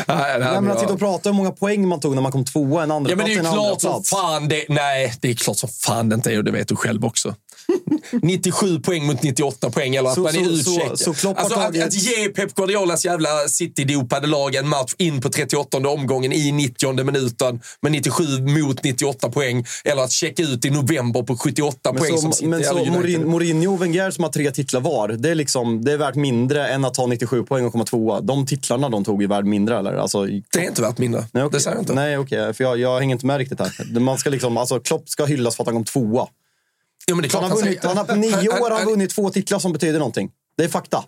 [0.39, 2.45] Nej, men att sitta och prata om hur många poäng man tog när man kom
[2.45, 2.83] tvåa.
[2.83, 4.65] En andra Ja, men det är ju klart som fan det...
[4.69, 7.35] Nej, det är klart som fan det inte är och det vet du själv också.
[8.23, 10.91] 97 poäng mot 98 poäng eller att Så- man är utcheckad.
[10.91, 16.33] alltså, att, att ge Pep Guardiolas jävla City-dopade lag en match in på 38 omgången
[16.33, 19.65] i 90 minuten med 97 mot 98 poäng.
[19.85, 22.75] Eller att checka ut i november på 78 poäng Men som så, City men så.
[23.25, 26.69] Mourinho, och Wenger som har tre titlar var, det är, liksom, det är värt mindre
[26.69, 28.21] än att ta 97 poäng och komma tvåa.
[28.21, 29.95] De titlarna de tog är värd mindre, eller?
[29.95, 31.25] Alltså, Det är inte värt mindre.
[31.33, 31.57] Nej, okej.
[31.59, 31.95] Det säger jag inte.
[31.95, 32.55] Nej, okej.
[32.55, 34.01] För jag, jag hänger inte med riktigt här.
[34.01, 36.27] Man ska liksom, alltså, Klopp ska hyllas för att han kom tvåa.
[37.09, 39.11] Ja, men det är klart Han har, vunnit, han har på nio år har vunnit
[39.11, 40.31] två titlar som betyder någonting.
[40.57, 41.05] Det är fakta.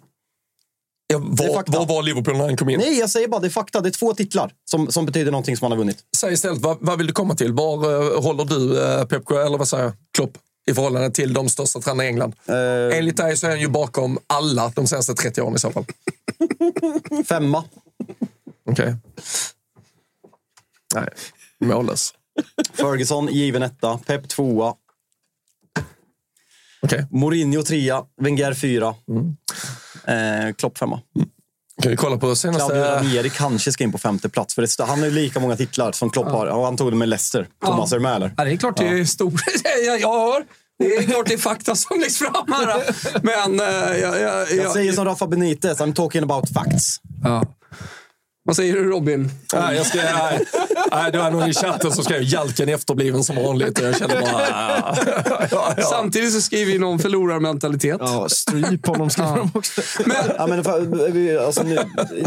[1.07, 2.79] Ja, Det är var, Liverpool när han kom in?
[2.79, 3.81] Nej, jag säger bara det är fakta.
[3.81, 5.99] Det är två titlar som, som betyder någonting som han har vunnit.
[6.17, 7.53] Säg istället, vad, vad vill du komma till?
[7.53, 10.39] Var eh, håller du uh, Pep eller vad säger jag, Klopp
[10.71, 12.35] i förhållande till de största tränarna i England?
[12.47, 15.71] Eh, Enligt dig så är han ju bakom alla de senaste 30 åren i så
[15.71, 15.85] fall.
[17.29, 17.65] femma.
[18.71, 18.97] Okej.
[20.95, 21.09] Nej,
[21.65, 22.15] mållös.
[22.75, 23.99] Ferguson given etta.
[24.07, 24.75] Pep tvåa.
[26.83, 28.03] Okej, Mourinho trea.
[28.21, 28.95] Wenger fyra.
[30.05, 31.01] Eh, Klopp femma.
[31.83, 32.97] kan vi kolla på Claudio senaste...
[32.97, 34.55] Ranieri kanske ska in på femte plats.
[34.55, 36.47] För det, han har ju lika många titlar som Klopp har.
[36.47, 37.47] Och han tog det med Leicester.
[37.65, 38.35] Thomas, är du med eller?
[38.37, 39.33] Ja, det är klart det är stor...
[39.87, 40.45] jag, jag hör.
[40.79, 42.83] Det är klart det är fakta som läggs fram här.
[43.23, 47.01] Men eh, jag, jag, Jag säger som Rafa Benitez, I'm talking about facts.
[47.25, 47.45] Ja.
[48.51, 49.31] Vad säger du Robin?
[49.55, 50.45] Nej, jag ska, nej,
[50.93, 53.79] nej, det var någon i chatten som skrev Jalken efterbliven som vanligt.
[53.79, 54.47] Och jag kände bara...
[54.53, 54.97] ah.
[55.51, 55.83] Ja, ja.
[55.83, 57.97] Samtidigt så skriver ju någon förlorarmentalitet.
[58.01, 59.83] Ja, stryp honom skriver de också.
[60.39, 61.79] Ja, men för, alltså, nu,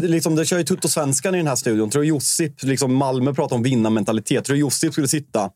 [0.01, 1.89] liksom, det kör ju Tuttosvenskan i den här studion.
[1.89, 4.45] Tror du Josip, liksom Malmö pratar om vinnarmentalitet.
[4.45, 5.49] Tror du Josip skulle sitta...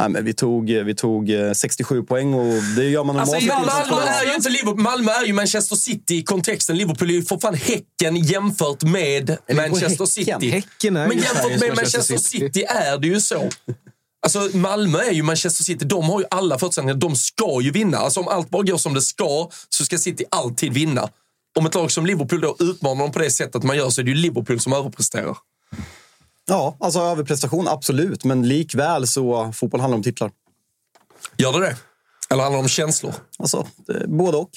[0.00, 3.34] Nej, men vi, tog, vi tog eh, 67 poäng och det gör man normalt.
[3.34, 4.80] Alltså, ja, Malmö är ju inte Liverpool.
[4.80, 6.76] Malmö är ju Manchester City i kontexten.
[6.76, 10.40] Liverpool är ju för fan Häcken jämfört med Manchester Häcken?
[10.40, 10.50] City.
[10.50, 12.46] Häcken är Men jämfört med Manchester Manchester City.
[12.46, 13.50] City är det ju så.
[14.22, 15.84] Alltså Malmö är ju Manchester City.
[15.84, 16.94] De har ju alla förutsättningar.
[16.94, 17.98] De ska ju vinna.
[17.98, 21.08] Alltså om allt bara går som det ska så ska City alltid vinna.
[21.58, 24.04] Om ett lag som Liverpool då utmanar dem på det sättet man gör så är
[24.04, 25.36] det ju Liverpool som överpresterar.
[26.50, 28.24] Ja, alltså överprestation, absolut.
[28.24, 30.30] Men likväl så fotboll handlar om titlar.
[31.36, 31.76] Gör det det?
[32.30, 33.14] Eller handlar det om känslor?
[33.38, 33.66] Alltså,
[34.06, 34.50] både och.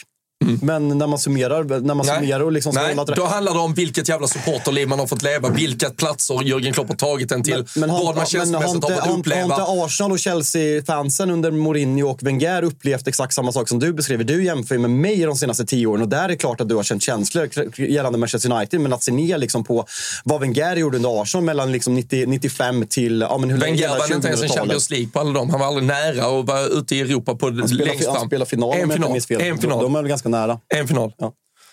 [0.62, 2.96] Men när man summerar, när man summerar och liksom Mm.
[2.96, 6.74] Nej, då handlar det om vilket jävla supporterliv man har fått leva, vilka platser Jörgen
[6.74, 9.10] Klopp har tagit en till, Men har, vad man men känslomässigt inte, har fått inte,
[9.10, 9.44] har uppleva.
[9.44, 14.24] inte Arsenal och Chelsea-fansen under Mourinho och Wenger upplevt exakt samma sak som du beskriver?
[14.24, 16.76] Du jämför med mig de senaste tio åren och där är det klart att du
[16.76, 17.50] har känt känslor
[17.82, 18.80] gällande Manchester United.
[18.82, 19.86] Men att se ner liksom på
[20.24, 24.14] vad Wenger gjorde under Arsenal mellan liksom 90, 95 till ja, men hur Wenger vann
[24.14, 24.58] inte ens en 2000-talet.
[24.60, 25.50] Champions League på alla dem.
[25.50, 28.28] Han var aldrig nära och var ute i Europa på Han längst han fram.
[28.28, 29.12] spelar final, om en jag inte final.
[29.12, 29.42] minns fel.
[29.42, 29.84] En final.
[29.84, 30.60] De är ganska nära.
[30.76, 31.14] En final.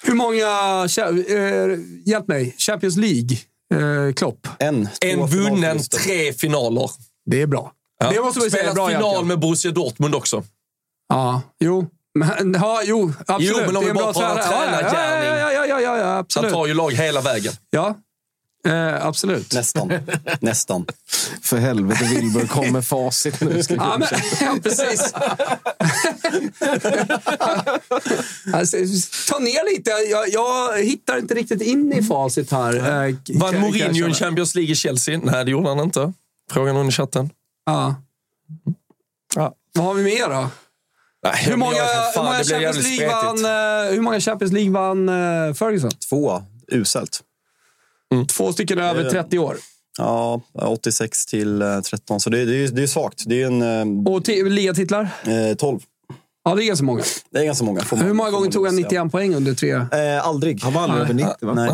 [0.03, 0.47] Hur många...
[1.29, 2.55] Eh, hjälp mig.
[2.59, 3.39] Champions League.
[3.75, 4.49] Eh, Klopp.
[4.59, 4.89] En.
[5.01, 6.91] En vunnen, tre finaler.
[7.27, 7.73] Det är bra.
[8.01, 8.11] Ja.
[8.11, 8.63] Det måste vi säga.
[8.63, 9.29] Spelat Bra final Jalken.
[9.29, 10.45] med Borussia Dortmund också.
[11.09, 11.87] Ja, jo.
[12.15, 13.57] Men, ja, jo, absolut.
[13.57, 14.37] Jo, men om det är vi en bara bra pratar.
[14.39, 15.29] Ja, tränargärning.
[15.29, 16.53] ja, ja, ja, ja, ja, Han absolut.
[16.53, 17.53] tar ju lag hela vägen.
[17.71, 17.95] Ja,
[18.67, 19.53] eh, absolut.
[19.55, 19.93] Nästan.
[20.41, 20.87] Nästan.
[21.43, 23.63] För helvete, Wilbur, kom med facit nu.
[23.63, 24.09] Ska Ja, men,
[24.41, 25.15] ja, precis.
[28.53, 28.77] alltså,
[29.33, 29.91] ta ner lite.
[29.91, 32.77] Jag, jag hittar inte riktigt in i facit här.
[33.09, 34.15] Eh, Vann Mourinho en.
[34.15, 35.21] Champions League i Chelsea?
[35.25, 36.13] Nej, det gjorde han inte.
[36.51, 37.31] Fråga någon i chatten.
[37.67, 37.95] Ja.
[39.35, 39.55] Ja.
[39.75, 40.49] Vad har vi mer då?
[41.25, 44.71] Nej, Hur många, jag- hur fan, många Champions League vann, eh, hur många Champions League
[44.71, 45.91] vann eh, Ferguson?
[45.91, 46.43] Två.
[46.73, 47.21] Uselt.
[48.29, 49.57] Två stycken över Eh, 30 år.
[49.99, 52.21] Ja, 86 till eh, 13.
[52.21, 53.23] Så det, det, är, det är svagt.
[53.27, 55.09] Det är en eh, Och ti- ligatitlar?
[55.25, 55.81] eh, 12.
[56.45, 57.03] Ja, det är ganska många.
[57.31, 57.81] Det är ganska många.
[57.93, 58.87] Hur många gånger tog han säga.
[59.05, 59.71] 91 poäng under tre?
[59.73, 60.63] Eh, aldrig.
[60.63, 61.55] Han var aldrig över 90, va?
[61.55, 61.71] Nej.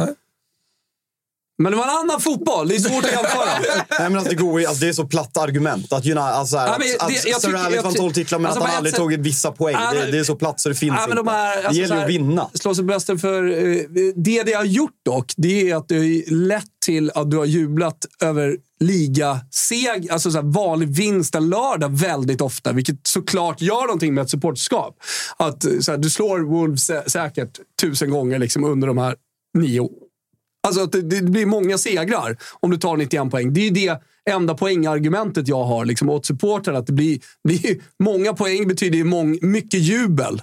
[1.59, 2.69] Men det var en annan fotboll.
[2.69, 3.45] Det är svårt att jämföra.
[3.99, 5.93] Nej, men alltså, det, går, alltså, det är så platt argument.
[5.93, 8.47] Att, United, alltså, här, att, det- att jag Sir Alex vann ty- 12 titlar men
[8.47, 9.77] alltså, att han aldrig sätt- tagit vissa poäng.
[9.81, 11.15] Ja, det, det är så platt så det finns men inte.
[11.15, 12.51] de är, alltså, det gäller här, att vinna.
[12.55, 13.45] Slå sig på bröstet för...
[13.51, 13.83] eh,
[14.17, 17.45] Det det har gjort dock, det är att det har lett till att du har
[17.45, 23.83] jublat över ligaseg, alltså så här vanlig vinst en lördag väldigt ofta, vilket såklart gör
[23.83, 24.97] någonting med ett supporterskap.
[25.37, 29.15] Att så här, du slår Wolves sä- säkert tusen gånger liksom under de här
[29.59, 29.89] nio
[30.67, 33.53] Alltså att det, det blir många segrar om du tar 91 poäng.
[33.53, 34.01] Det är det
[34.31, 36.79] enda poängargumentet jag har liksom, åt supportrarna.
[36.79, 40.43] Att det blir, blir många poäng betyder ju mång, mycket jubel,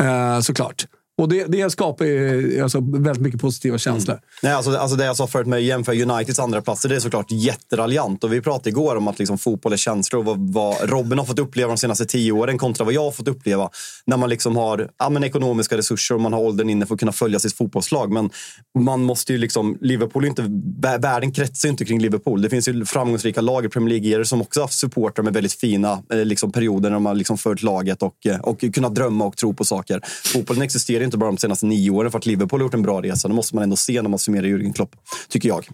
[0.00, 0.86] eh, såklart.
[1.18, 4.18] Och det, det skapar ju alltså, väldigt mycket positiva känslor.
[4.42, 7.00] Nej, alltså, alltså det jag sa förut med att jämföra Uniteds andra platser, det är
[7.00, 8.24] såklart jätteraljant.
[8.24, 11.26] Och vi pratade igår om att liksom, fotboll är känslor och vad, vad Robin har
[11.26, 13.70] fått uppleva de senaste tio åren kontra vad jag har fått uppleva.
[14.06, 17.00] När man liksom har ja, men ekonomiska resurser och man har åldern inne för att
[17.00, 18.12] kunna följa sitt fotbollslag.
[18.12, 18.30] Men
[18.78, 22.42] man måste ju liksom, Liverpool inte, vä- världen kretsar ju inte kring Liverpool.
[22.42, 25.52] Det finns ju framgångsrika lag i Premier League som också har haft supportrar med väldigt
[25.52, 29.24] fina eh, liksom, perioder när de har liksom följt laget och, eh, och kunnat drömma
[29.24, 30.00] och tro på saker.
[30.32, 33.02] Fotbollen existerar inte bara de senaste nio åren för att Liverpool har gjort en bra
[33.02, 33.28] resa.
[33.28, 34.90] Det måste man ändå se när man summerar Jürgen Klopp,
[35.28, 35.68] tycker jag.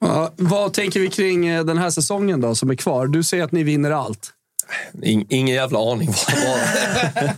[0.00, 3.06] Ja, vad tänker vi kring eh, den här säsongen då, som är kvar?
[3.06, 4.32] Du säger att ni vinner allt.
[5.02, 6.08] In, ingen jävla aning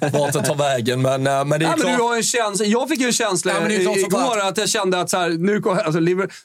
[0.01, 1.97] vart, vart det tar vägen, men, eh, men det är Ja, men klart.
[1.97, 4.69] du har en känsla, jag fick ju en känsla Ja, men det igår att jag
[4.69, 6.01] kände att så här, nu, alltså,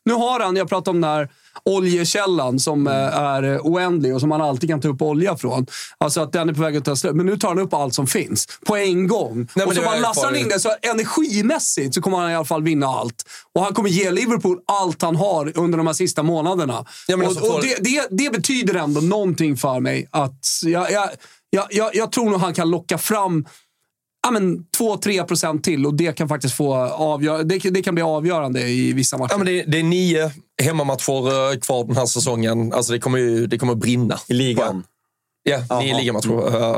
[0.06, 1.30] nu har han, jag pratade om den här
[1.66, 5.66] oljekällan som eh, är oändlig och som man alltid kan ta upp olja från.
[5.98, 7.16] Alltså att den är på väg att ta slut.
[7.16, 9.48] Men nu tar han upp allt som finns på en gång.
[9.54, 10.60] men och så bara är lassar han in det.
[10.60, 13.24] Så energimässigt så kommer han i alla fall vinna allt.
[13.56, 16.86] Och han kommer ge Liverpool allt han har under de här sista månaderna.
[17.08, 20.08] Ja, och alltså, och det, det, det betyder ändå någonting för mig.
[20.12, 21.10] Att jag, jag,
[21.50, 23.46] jag, jag, jag tror nog han kan locka fram
[24.24, 28.04] ja, men 2-3 procent till och det kan faktiskt få avgöra, det, det kan bli
[28.04, 29.34] avgörande i vissa matcher.
[29.34, 32.74] Ja, men det, det är nio hemmamatcher eh, kvar den här säsongen.
[32.74, 34.20] Alltså det kommer ju det kommer brinna.
[34.28, 34.84] I ligan.
[35.44, 36.32] Ja, nio ligamatcher.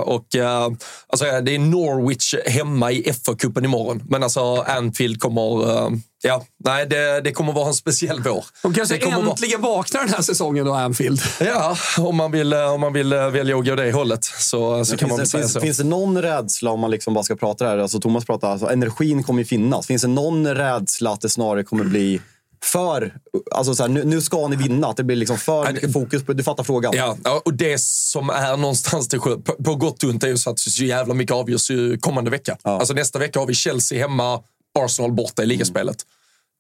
[0.09, 0.70] Och, eh,
[1.07, 4.03] alltså, eh, det är Norwich hemma i FA-cupen imorgon.
[4.09, 5.70] Men alltså Anfield kommer...
[5.86, 5.89] eh,
[6.24, 8.45] Ja, nej, det, det kommer vara en speciell vår.
[8.64, 11.22] De kanske det kommer vara- äntligen vaknar den här säsongen då, Anfield.
[11.39, 15.09] Ja, om man vill, om man vill välja att gå det hållet så, så kan
[15.09, 15.59] man väl finns, säga finns, så.
[15.62, 18.51] finns det någon rädsla, om man liksom bara ska prata det här, alltså Thomas pratar,
[18.51, 19.88] alltså energin kommer ju finnas.
[19.88, 22.22] Finns det någon rädsla att det snarare kommer bli
[22.64, 23.18] för,
[23.51, 26.24] alltså så här, nu, nu ska ni vinna, att det blir liksom för mycket fokus
[26.24, 26.93] på, du fattar frågan.
[26.95, 30.38] Ja, ja, och det som är någonstans skö- på, på gott och ont är ju
[30.38, 32.57] så att så jävla mycket avgörs ju kommande vecka.
[32.64, 34.41] Alltså nästa vecka har vi Chelsea hemma,
[34.80, 35.97] Arsenal borta i ligaspelet.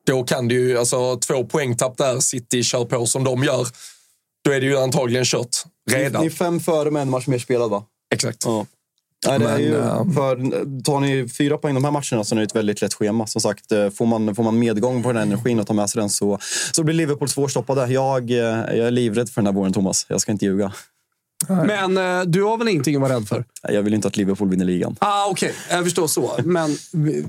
[0.05, 3.67] Då kan det ju, alltså två poängtapp där, City kör på som de gör.
[4.45, 5.57] Då är det ju antagligen kört
[5.91, 6.21] redan.
[6.21, 7.83] Ni är fem före med en match mer spelad va?
[8.13, 8.45] Exakt.
[8.45, 8.65] Ja.
[9.27, 12.39] Nej, det är ju, eh, för, tar ni fyra poäng de här matcherna så är
[12.39, 13.27] det ett väldigt lätt schema.
[13.27, 15.89] Som sagt, eh, får man, får man medgång på den här energin och tar med
[15.89, 16.39] sig den så,
[16.71, 17.93] så blir Liverpool svårstoppade.
[17.93, 20.05] Jag, eh, jag är livrädd för den här våren, Thomas.
[20.09, 20.71] Jag ska inte ljuga.
[21.47, 23.45] Men eh, du har väl ingenting att vara rädd för?
[23.69, 24.95] Jag vill inte att Liverpool vinner ligan.
[24.99, 26.39] Ah, Okej, jag förstår så.
[26.43, 26.77] Men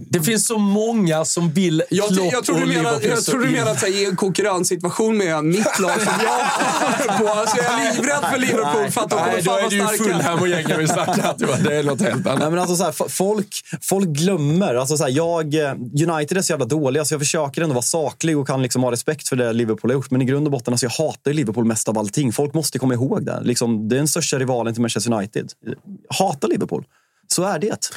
[0.08, 3.40] Det finns så många som vill jag, Klopp jag tror du menar, jag så tror
[3.40, 7.28] du menar att så i en konkurrenssituation med mitt lag som jag på.
[7.28, 9.76] Alltså, jag är livrädd för Liverpool för att de kommer då fan är vara det
[9.76, 10.04] ju starka.
[10.04, 11.34] Fulham och gängen vi snackar.
[11.64, 12.38] Det är något helt annat.
[12.38, 14.74] Nej, men alltså så här, folk, folk glömmer.
[14.74, 15.72] Alltså så här, jag, eh,
[16.08, 18.92] United är så jävla dåliga så jag försöker ändå vara saklig och kan liksom ha
[18.92, 20.10] respekt för det Liverpool har gjort.
[20.10, 22.32] Men i grund och botten, alltså, jag hatar Liverpool mest av allting.
[22.32, 23.40] Folk måste komma ihåg det.
[23.42, 25.52] Liksom, det är den största rivalen till Manchester United.
[25.60, 25.76] Jag
[26.08, 26.84] hatar Liverpool.
[27.28, 27.88] Så är det.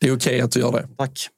[0.00, 0.88] Det är okej att du gör det.
[0.96, 1.28] Tack.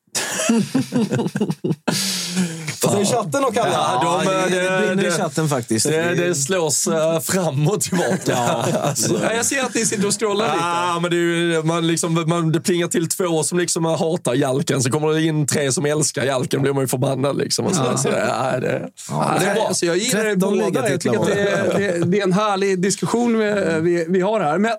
[2.83, 3.71] Vad säger chatten och Kalle?
[3.73, 5.87] Ja, de, det, det i det- chatten faktiskt.
[5.89, 8.37] Det, det slås eh, fram och tillbaka.
[8.37, 9.21] alltså.
[9.23, 11.01] Ja, jag ser att ni sitter och scrollar lite.
[11.03, 11.17] Men det,
[11.57, 15.23] är man liksom, man, det plingar till två som liksom hatar Jalken, så kommer det
[15.23, 17.37] in tre som älskar Jalken, då blir man ju förbannad.
[17.39, 19.67] Liksom, och så, så, det, ja, det, ja, det är bra.
[19.69, 20.91] Alltså, jag gillar det 13 båda.
[20.91, 24.59] Jag tycker det det, är- en härlig diskussion vi, vi, vi har här.
[24.59, 24.71] Men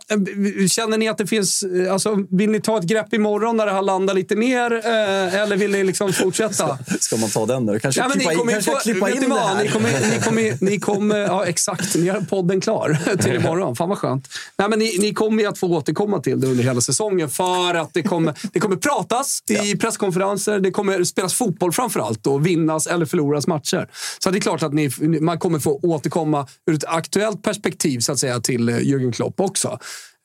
[0.61, 1.63] eh, känner ni att det finns...
[1.63, 4.71] eh, Alltså, vill ni ta ett grepp imorgon när det har landat lite mer?
[5.27, 6.77] Eh, Eller vill ni liksom fortsätta?
[6.99, 7.79] Ska man ta den nu?
[7.79, 9.63] Kanske Ja, klippa in, kanske få, klippa in det här.
[9.63, 11.95] Ni kommer, ni kommer, ni kommer, ja, exakt.
[11.95, 13.75] Ni har podden klar till imorgon.
[13.75, 14.27] Fan vad skönt.
[14.57, 17.93] Nej, men ni, ni kommer att få återkomma till det under hela säsongen för att
[17.93, 20.59] det kommer, det kommer pratas i presskonferenser.
[20.59, 23.89] Det kommer spelas fotboll framför allt och vinnas eller förloras matcher.
[24.19, 24.89] Så det är klart att ni,
[25.21, 29.39] man kommer få återkomma ur ett aktuellt perspektiv så att säga till eh, Jürgen Klopp
[29.39, 29.79] också.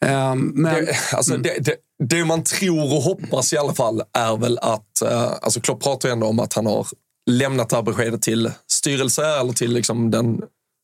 [0.04, 4.36] Ehm, men, Det, alltså, det, det, det man tror och hoppas i alla fall är
[4.36, 6.86] väl att, eh, alltså Klopp pratar ju ändå om att han har
[7.30, 10.42] lämnat det här beskedet till styrelse eller till liksom den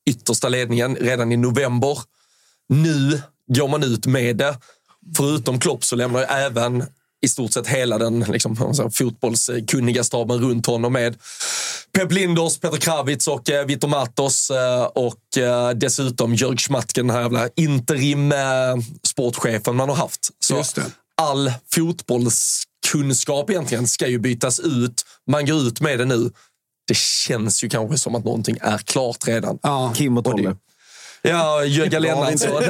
[0.09, 1.99] yttersta ledningen redan i november.
[2.69, 3.21] Nu
[3.55, 4.57] går man ut med det.
[5.17, 6.83] Förutom Klopp så lämnar ju även
[7.21, 11.15] i stort sett hela den liksom, fotbollskunniga staben runt honom med
[11.91, 17.15] Pep Linders, Peter Kravitz och eh, Vitor Matos eh, och eh, dessutom Jörg Schmatken, den
[17.15, 18.37] här jävla interim eh,
[19.03, 20.29] sportchefen man har haft.
[20.39, 20.83] Så Just det
[21.21, 25.05] all fotbollskunskap egentligen ska ju bytas ut.
[25.31, 26.31] Man går ut med det nu.
[26.87, 29.59] Det känns ju kanske som att någonting är klart redan.
[29.63, 29.93] Ja.
[29.95, 30.55] Kim och Och Tolle.
[31.21, 32.63] Ja, Jörgen Har Lennart inte, och,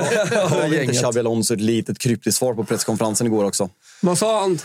[0.50, 0.96] har och inte gänget.
[1.02, 3.70] Xabi Alonso ett litet kryptiskt svar på presskonferensen igår också?
[4.02, 4.60] Vad sa han?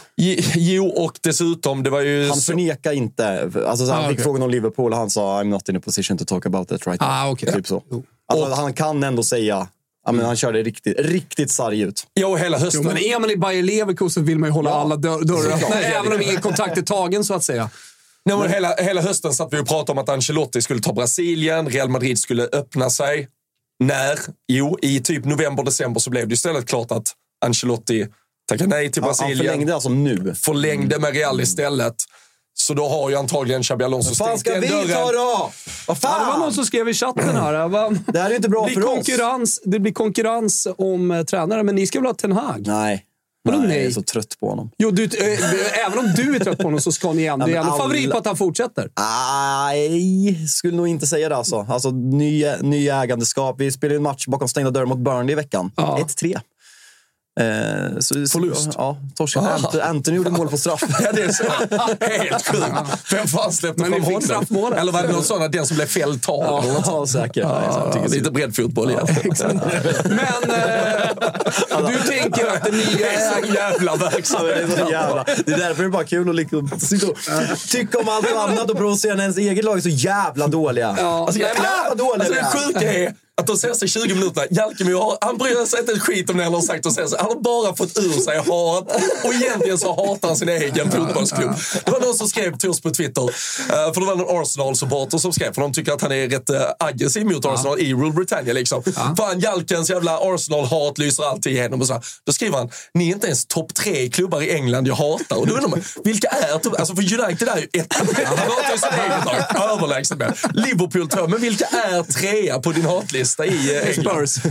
[0.57, 2.29] Jo, och dessutom, det var ju...
[2.29, 3.51] Han förnekar inte.
[3.67, 4.25] Alltså, så han Ah, fick okej.
[4.25, 6.87] frågan om Liverpool och han sa I'm not in a position to talk about it
[6.87, 7.09] right now.
[7.11, 7.53] Ah, okej.
[7.53, 7.83] Typ så.
[8.33, 9.69] Alltså, han kan ändå säga,
[10.07, 12.07] ja, men han körde riktigt, riktigt sarg ut.
[12.15, 12.83] Ja, och hela hösten.
[12.85, 14.81] Jo, men är man i Bayer Leverkusen vill man ju hålla Ja.
[14.81, 17.71] alla dör- dörrar öppna, även om ingen kontakt är tagen så att säga.
[18.25, 21.69] Nej, men hela, hela hösten satt vi och pratade om att Ancelotti skulle ta Brasilien,
[21.69, 23.29] Real Madrid skulle öppna sig.
[23.85, 24.19] När?
[24.49, 27.13] Jo, i typ november, december så blev det istället klart att
[27.45, 28.07] Ancelotti
[28.49, 29.39] tackade nej till Han, han Brasilien.
[29.53, 30.35] förlängde alltså nu.
[30.35, 31.95] förlängde med Real istället.
[32.61, 35.07] Så då har ju antagligen Xabi Alonso Vad fan stängt ska den vi dörren.
[35.07, 35.51] ta då?
[35.87, 36.53] Vad Ja, det var någon fan?
[36.53, 38.13] som skrev i chatten här.
[38.13, 38.95] Det här är inte bra för blir oss.
[38.95, 42.67] konkurrens, det blir konkurrens om eh, tränare, men ni ska väl ha Ten Hag?
[42.67, 43.07] Nej.
[43.43, 43.77] Vadå nej?
[43.77, 44.71] Jag är så trött på honom.
[44.79, 47.47] Jo, du, eh, även om du är trött på honom så ska ni ändå...
[47.47, 48.91] Det är ändå favorit på att han fortsätter.
[48.99, 51.37] Nej, skulle nog inte säga det.
[51.37, 53.57] Alltså, alltså ny, ny ägandeskap.
[53.61, 55.73] Vi spelade en match bakom stängda dörrar mot Burnley i veckan.
[55.77, 55.99] Ja.
[56.07, 56.41] 1-3.
[57.41, 58.69] Eh, så, Förlust.
[58.75, 59.47] Ja, torskade.
[59.55, 59.57] Ah.
[59.57, 60.83] Ant- Anthony gjorde mål på straff.
[61.01, 61.45] Ja, det är så.
[62.23, 62.65] Helt sjukt.
[63.13, 64.21] Vem fan släppte Men fram honom?
[64.23, 64.79] straffmålet.
[64.79, 66.63] Eller var det någon sån att den som blev fälld tar?
[66.73, 67.37] något Ja, säkert.
[67.37, 69.07] Ja, så- lite breddfotboll igen.
[70.05, 73.13] Men eh, du tänker att det nya...
[73.13, 74.43] är så jävla Ja, men verksamt.
[74.45, 76.71] det, är så jävla, det är därför det är bara kul att liksom,
[77.69, 80.97] tycka om allt annat och provocera när ens eget lag är så jävla dåliga.
[80.99, 82.73] Ja, Alltså, jävla dåliga Alltså, det är.
[82.73, 86.31] sjuka är att de senaste 20 minuterna, Jalkemi har, han bryr sig inte ett skit
[86.31, 86.85] om det han har sagt
[87.19, 88.89] Han har bara fått ur sig hat
[89.25, 91.55] och egentligen så hatar han sin egen fotbollsklubb.
[91.85, 95.19] Det var någon som skrev till oss på Twitter, eh, för det var någon Arsenal-supporter
[95.19, 98.13] som skrev, för de tycker att han är rätt eh, aggressiv mot Arsenal i Rule
[98.13, 98.53] Britannia.
[98.53, 98.83] Liksom.
[99.19, 101.81] Fan, Jalkens jävla Arsenal-hat lyser alltid igenom.
[101.81, 101.93] Och så.
[101.93, 102.03] här.
[102.27, 105.37] Då skriver han, ni är inte ens topp tre klubbar i England jag hatar.
[105.37, 106.75] Och då undrar man, vilka är topp...
[106.79, 107.95] Alltså för United är ju ett.
[108.27, 110.39] Han hatar ju sitt eget lag, överlägset med.
[110.55, 113.93] Liverpool två, men vilka är trea på din hatlista i eh?
[113.93, 114.45] Spurs.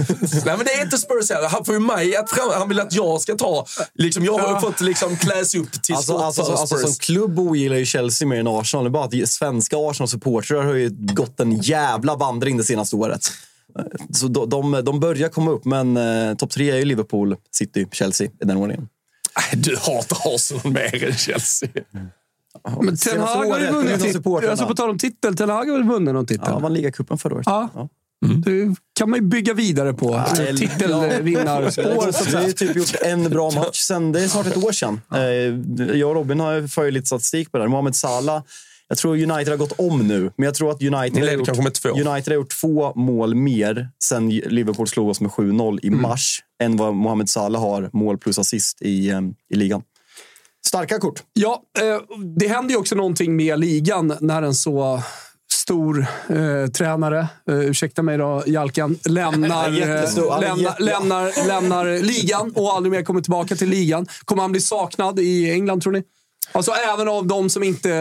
[0.45, 1.47] Nej, men det är inte Spurs heller.
[1.47, 3.65] Han får ju mig att fram, han vill att jag ska ta...
[3.93, 6.81] Liksom, jag har ju fått liksom kläs upp till Alltså, alltså, alltså, Spurs.
[6.81, 8.83] som klubb ogillar ju Chelsea mer än Arsenal.
[8.83, 13.31] Det är bara att svenska Arsenal-supportrar har ju gått en jävla vandring det senaste året.
[14.13, 17.87] Så de, de, de börjar komma upp, men eh, topp tre är ju Liverpool, City,
[17.91, 18.87] Chelsea i den ordningen.
[19.37, 21.69] Nej, du hatar Arsenal mer än Chelsea.
[22.81, 24.25] Men Ten Hag har ju vunnit.
[24.49, 26.47] Alltså på tal om titel, Ten Hag har väl vunnit någon titel?
[26.47, 27.43] Ja, vann ligacupen förra året.
[27.45, 27.89] Ja.
[28.45, 30.23] Det kan man ju bygga vidare på.
[30.57, 32.29] Titelvinnarspår.
[32.31, 35.01] Vi har typ gjort en bra match sen, det är snart ett år sedan.
[35.13, 37.69] Eh, Jag och Robin har ju för lite statistik på det här.
[37.69, 38.43] Mohamed Salah,
[38.87, 41.85] jag tror United har gått om nu, men jag tror att United, Ni har gjort.
[41.85, 46.77] United har gjort två mål mer sen Liverpool slog oss med 7-0 i mars än
[46.77, 49.21] vad Mohamed Salah har mål plus assist i, eh,
[49.53, 49.81] i ligan.
[50.65, 51.23] Starka kort.
[51.33, 55.01] Ja, eh, det händer ju också någonting med ligan när en så
[55.69, 55.99] stor
[56.29, 62.91] eh, tränare, eh, ursäkta mig då, Jalkan, lämnar, eh, lämnar, lämnar, lämnar ligan och aldrig
[62.91, 64.07] mer kommer tillbaka till ligan.
[64.25, 66.03] Kommer han bli saknad i England, tror ni?
[66.51, 67.91] Alltså även av de som inte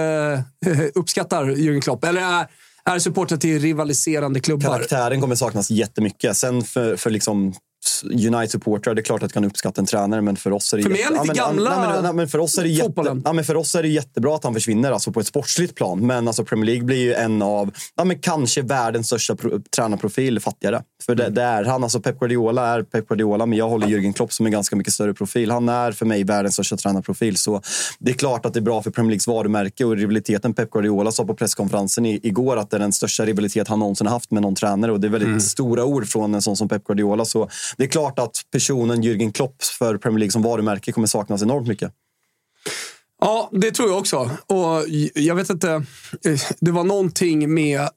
[0.66, 2.46] eh, uppskattar Jürgen Klopp, eller är,
[2.84, 4.68] är supportrar till rivaliserande klubbar.
[4.68, 6.36] Karaktären kommer saknas jättemycket.
[6.36, 7.54] Sen för, för liksom
[8.04, 10.82] United-supportrar, det är klart att kan uppskatta en tränare, men för oss är det...
[10.82, 12.68] För mig är jätte- han lite ja, men- gamla men, men för oss är det
[12.68, 13.22] jätte, fotbollen.
[13.24, 16.06] ja, men för oss är det jättebra att han försvinner alltså på ett sportsligt plan.
[16.06, 20.40] Men alltså Premier League blir ju en av, ja, men kanske världens största pro, tränarprofil
[20.40, 20.82] fattigare.
[21.06, 21.82] För det, det är han.
[21.84, 24.92] Alltså Pep Guardiola är Pep Guardiola, men jag håller Jürgen Klopp som en ganska mycket
[24.92, 25.50] större profil.
[25.50, 27.36] Han är för mig världens största tränarprofil.
[27.36, 27.62] Så
[27.98, 30.54] det är klart att det är bra för Premier Leagues varumärke och rivaliteten.
[30.54, 34.06] Pep Guardiola sa på presskonferensen i, igår att det är den största rivalitet han någonsin
[34.06, 34.92] haft med någon tränare.
[34.92, 37.24] Och det är väldigt stora ord från en sån som Pep Guardiola.
[37.24, 37.48] Så
[37.78, 41.68] det är klart att personen Jürgen Klopp för Premier League som varumärke kommer saknas enormt
[41.68, 41.92] mycket.
[43.20, 44.30] Ja, det tror jag också.
[44.46, 45.70] Och jag vet inte,
[46.24, 47.88] eh, det var någonting med...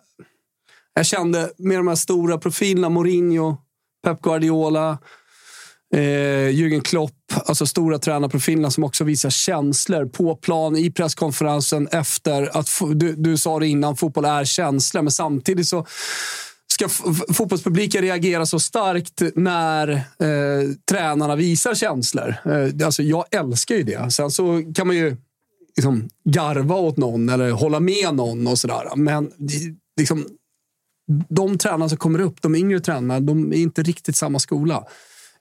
[0.93, 3.57] Jag kände med de här stora profilerna, Mourinho,
[4.03, 4.97] Pep Guardiola,
[5.93, 5.99] eh,
[6.49, 12.69] Jürgen Klopp, alltså stora tränarprofilerna som också visar känslor på plan, i presskonferensen, efter att...
[12.95, 15.85] Du, du sa det innan, fotboll är känslor, men samtidigt så
[16.89, 22.35] ska fotbollspubliken reagera så starkt när eh, tränarna visar känslor.
[22.45, 24.13] Eh, alltså, jag älskar ju det.
[24.13, 25.17] Sen så kan man ju
[25.75, 28.95] liksom, garva åt någon eller hålla med någon och sådär.
[28.95, 29.31] Men
[29.97, 30.27] liksom,
[31.29, 34.83] de tränarna som kommer upp, de yngre tränarna, de är inte riktigt samma skola.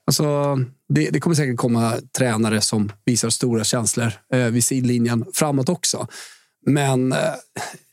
[0.05, 0.57] Alltså,
[0.89, 6.07] det, det kommer säkert komma tränare som visar stora känslor eh, vid sidlinjen framåt också.
[6.65, 7.33] Men eh,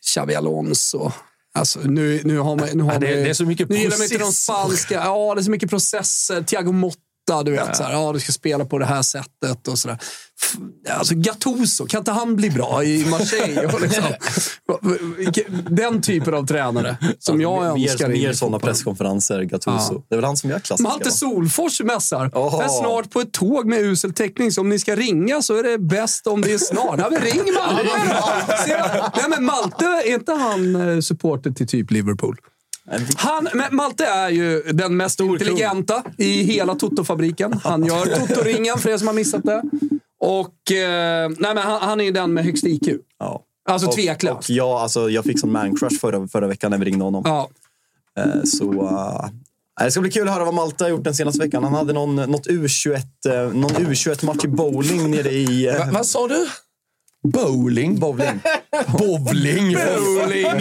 [0.07, 1.13] Xavi Alonso.
[1.55, 3.77] Alltså, nu, nu har man, nu har Ja, det- man, det är så mycket Nu
[3.77, 4.53] gillar man inte de processer.
[4.53, 4.95] spanska.
[4.95, 6.43] Ja, det är så mycket processer.
[6.43, 7.77] Thiago Motta, du vet.
[7.77, 9.99] Så här, ja, du ska spela på det här sättet och sådär.
[10.89, 13.71] Alltså Gattuso, kan inte han bli bra i Marseille?
[13.81, 14.05] Liksom,
[15.71, 18.09] den typen av tränare som jag önskar.
[18.09, 19.95] Mer, i mer sådana presskonferenser, Gattuso.
[19.95, 20.03] Ja.
[20.09, 20.91] Det är väl han som gör klassiska.
[20.91, 21.11] Malte?
[21.11, 22.25] Solfors mässar.
[22.25, 25.63] Är snart på ett tåg med usel täckning, så om ni ska ringa så är
[25.63, 26.99] det bäst om det är snart.
[26.99, 27.89] Ja, men ring Malte!
[29.17, 32.37] Nej, men Malte, är inte han eh, supporter till typ Liverpool?
[33.17, 37.61] Han, Malte är ju den mest intelligenta i hela Toto-fabriken.
[37.65, 39.63] Han gör Toto-ringen, för er som har missat det.
[40.21, 42.89] Och eh, nej, men han, han är ju den med högst IQ.
[43.19, 43.43] Ja.
[43.69, 44.37] Alltså Och, tveklöst.
[44.51, 47.23] och jag, alltså, jag fick sån man-crush förra, förra veckan när vi ringde honom.
[47.27, 47.49] Ja.
[48.19, 49.27] Eh, Så, uh,
[49.85, 51.65] det ska bli kul att höra vad Malte har gjort den senaste veckan.
[51.65, 52.95] Han hade någon, något U21,
[53.29, 55.67] eh, någon U21-match i bowling nere i...
[55.67, 56.47] eh, Va, vad sa du?
[57.31, 57.99] Bowling?
[57.99, 58.41] Bowling.
[58.99, 59.75] Bowling?
[59.75, 60.61] Bowling!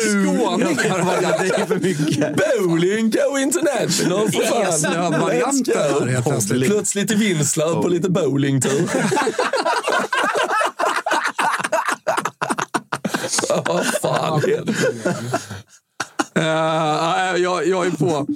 [0.00, 2.36] Skåningar var det är för mycket.
[2.36, 4.62] Bowling Go International för fan.
[4.62, 6.70] Eslöv-varianten plötsligt.
[6.70, 8.88] Plötsligt i Vinslöv på lite bowlingtur.
[13.66, 14.74] Vad fan är det?
[16.36, 18.26] Eh, jag, jag är på.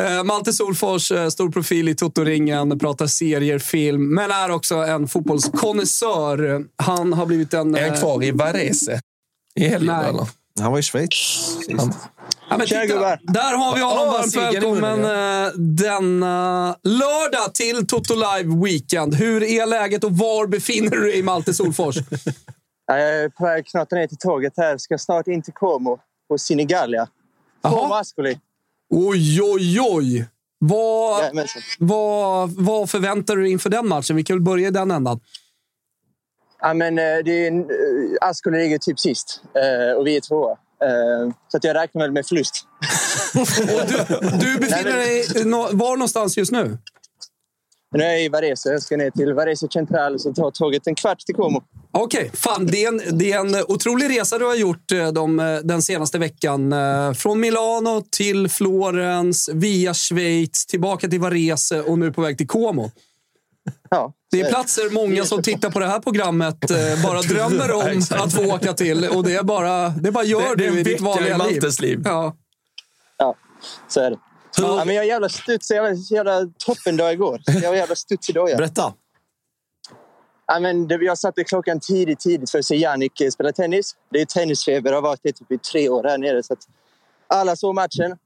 [0.00, 5.08] Uh, Malte Solfors, uh, stor profil i Toto-ringen, pratar serier, film, men är också en
[5.08, 6.64] fotbollskonnässör.
[6.76, 7.74] Han har blivit en...
[7.74, 9.00] Är han kvar i Varese?
[9.54, 10.26] I helgen eller?
[10.60, 11.58] Han var i Schweiz.
[12.50, 13.98] Ja, men titta, där har vi honom.
[14.06, 19.14] Åh, Varmt välkommen uh, denna lördag till Toto Live Weekend.
[19.14, 21.96] Hur är läget och var befinner du dig i Malte Solfors?
[22.86, 24.78] Ja, Jag är på väg knata ner till tåget här.
[24.78, 25.98] Ska snart in till Como
[26.28, 27.08] på Senigallia.
[27.62, 28.00] Jaha.
[28.00, 28.40] Ascoli.
[28.90, 30.28] Oj, oj, oj!
[30.58, 31.32] Vad,
[31.78, 34.16] vad, vad förväntar du dig inför den matchen?
[34.16, 35.20] Vi kan väl börja i den ändan.
[36.60, 37.64] Ja, men, eh, det är, eh,
[38.20, 40.56] Ascoli ligger typ sist eh, och vi är tvåa.
[41.48, 42.66] Så att jag räknar väl med förlust.
[44.40, 45.24] Du befinner dig
[45.72, 46.78] var någonstans just nu?
[47.90, 48.66] Nu är jag i Varese.
[48.66, 51.62] Jag ska ner till Varese Central så tar tåget en kvart till Como.
[51.92, 55.40] Okej, fan det är, en, det är en otrolig resa du har gjort eh, de,
[55.40, 56.72] eh, den senaste veckan.
[56.72, 62.48] Eh, Från Milano till Florens, via Schweiz, tillbaka till Varese och nu på väg till
[62.48, 62.90] Como.
[63.90, 66.56] Ja, Det är platser många som tittar på det här programmet
[67.04, 69.04] bara drömmer om att få åka till.
[69.08, 71.30] Och det är bara, det bara gör Det- det är du i ditt vecka i
[71.32, 71.62] vanliga liv.
[71.80, 72.00] Liv.
[72.04, 72.36] Ja.
[73.18, 73.34] Ja,
[73.88, 74.16] så är det.
[74.56, 75.70] Ja, men jag är jävla studs.
[75.70, 77.40] Jag var jävla toppendag igår.
[77.62, 78.50] Jag var jävla studs idag.
[78.50, 78.56] Ja.
[78.56, 78.92] Berätta.
[80.52, 83.96] Ja, men det, jag satte klockan tidigt, tidigt för att se Jannik eh, spela tennis.
[84.10, 84.90] Det är tennisfeber.
[84.90, 86.42] Jag har varit det typ i tre år här nere.
[86.42, 86.56] Så
[87.28, 88.16] alla såg matchen.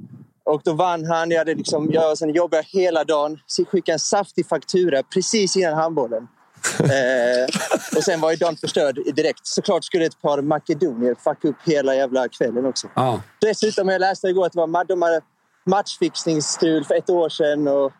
[0.44, 1.30] Och då vann han.
[1.30, 3.40] Jag, hade liksom, jag sen jobbade jag hela dagen.
[3.46, 6.22] Så skickade en saftig faktura precis innan handbollen.
[6.78, 9.46] eh, och sen var ju dagen förstörd direkt.
[9.46, 12.88] Såklart skulle ett par makedonier fucka upp hela jävla kvällen också.
[12.94, 13.22] Ja.
[13.40, 15.20] Dessutom, jag läste igår att det var de hade
[15.66, 17.68] matchfixningsstrul för ett år sedan.
[17.68, 17.92] Och,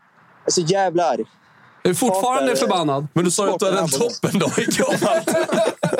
[0.45, 1.25] jag är så jävla arg.
[1.85, 3.07] Är du fortfarande eh, förbannad?
[3.13, 4.95] Men du sa ju att du hade en Sporten toppendag igår.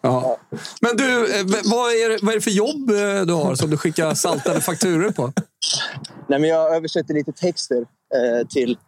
[0.00, 0.38] Ja.
[0.80, 3.70] Men du, eh, vad är, det, vad är det för jobb eh, du har som
[3.70, 5.32] du skickar saltade fakturor på?
[6.28, 8.78] Nej, men jag översätter lite texter eh, till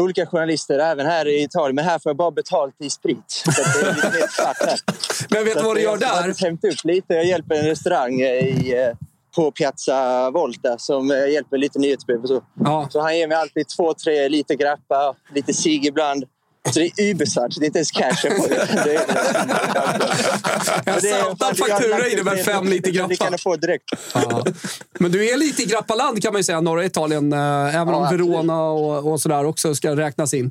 [0.00, 1.74] olika journalister, även här i Italien.
[1.74, 3.44] Men här får jag bara betalt i sprit.
[3.46, 4.80] Är.
[5.34, 6.22] Men vet du vad du gör jag har där?
[6.22, 7.14] faktiskt hämtat upp lite.
[7.14, 8.96] Jag hjälper en restaurang eh, i, eh,
[9.34, 12.42] på Piazza Volta som eh, hjälper lite nyhetsbrev och så.
[12.64, 12.88] Ja.
[12.90, 16.24] Så han ger mig alltid två, tre liter grappa, lite cigg ibland.
[16.72, 18.48] Så det är übersvart, så det är inte ens cash får.
[18.84, 19.00] Det är,
[20.94, 23.26] En det är- saltad faktura innebär fem liter Det kan grappa.
[23.30, 23.84] jag få direkt.
[24.14, 24.44] Ja.
[24.98, 27.32] Men du är lite i grappaland kan man ju säga, norra Italien.
[27.32, 27.38] eh,
[27.74, 28.16] Även Ja, om.
[28.18, 30.50] Verona och, och sådär också ska räknas in.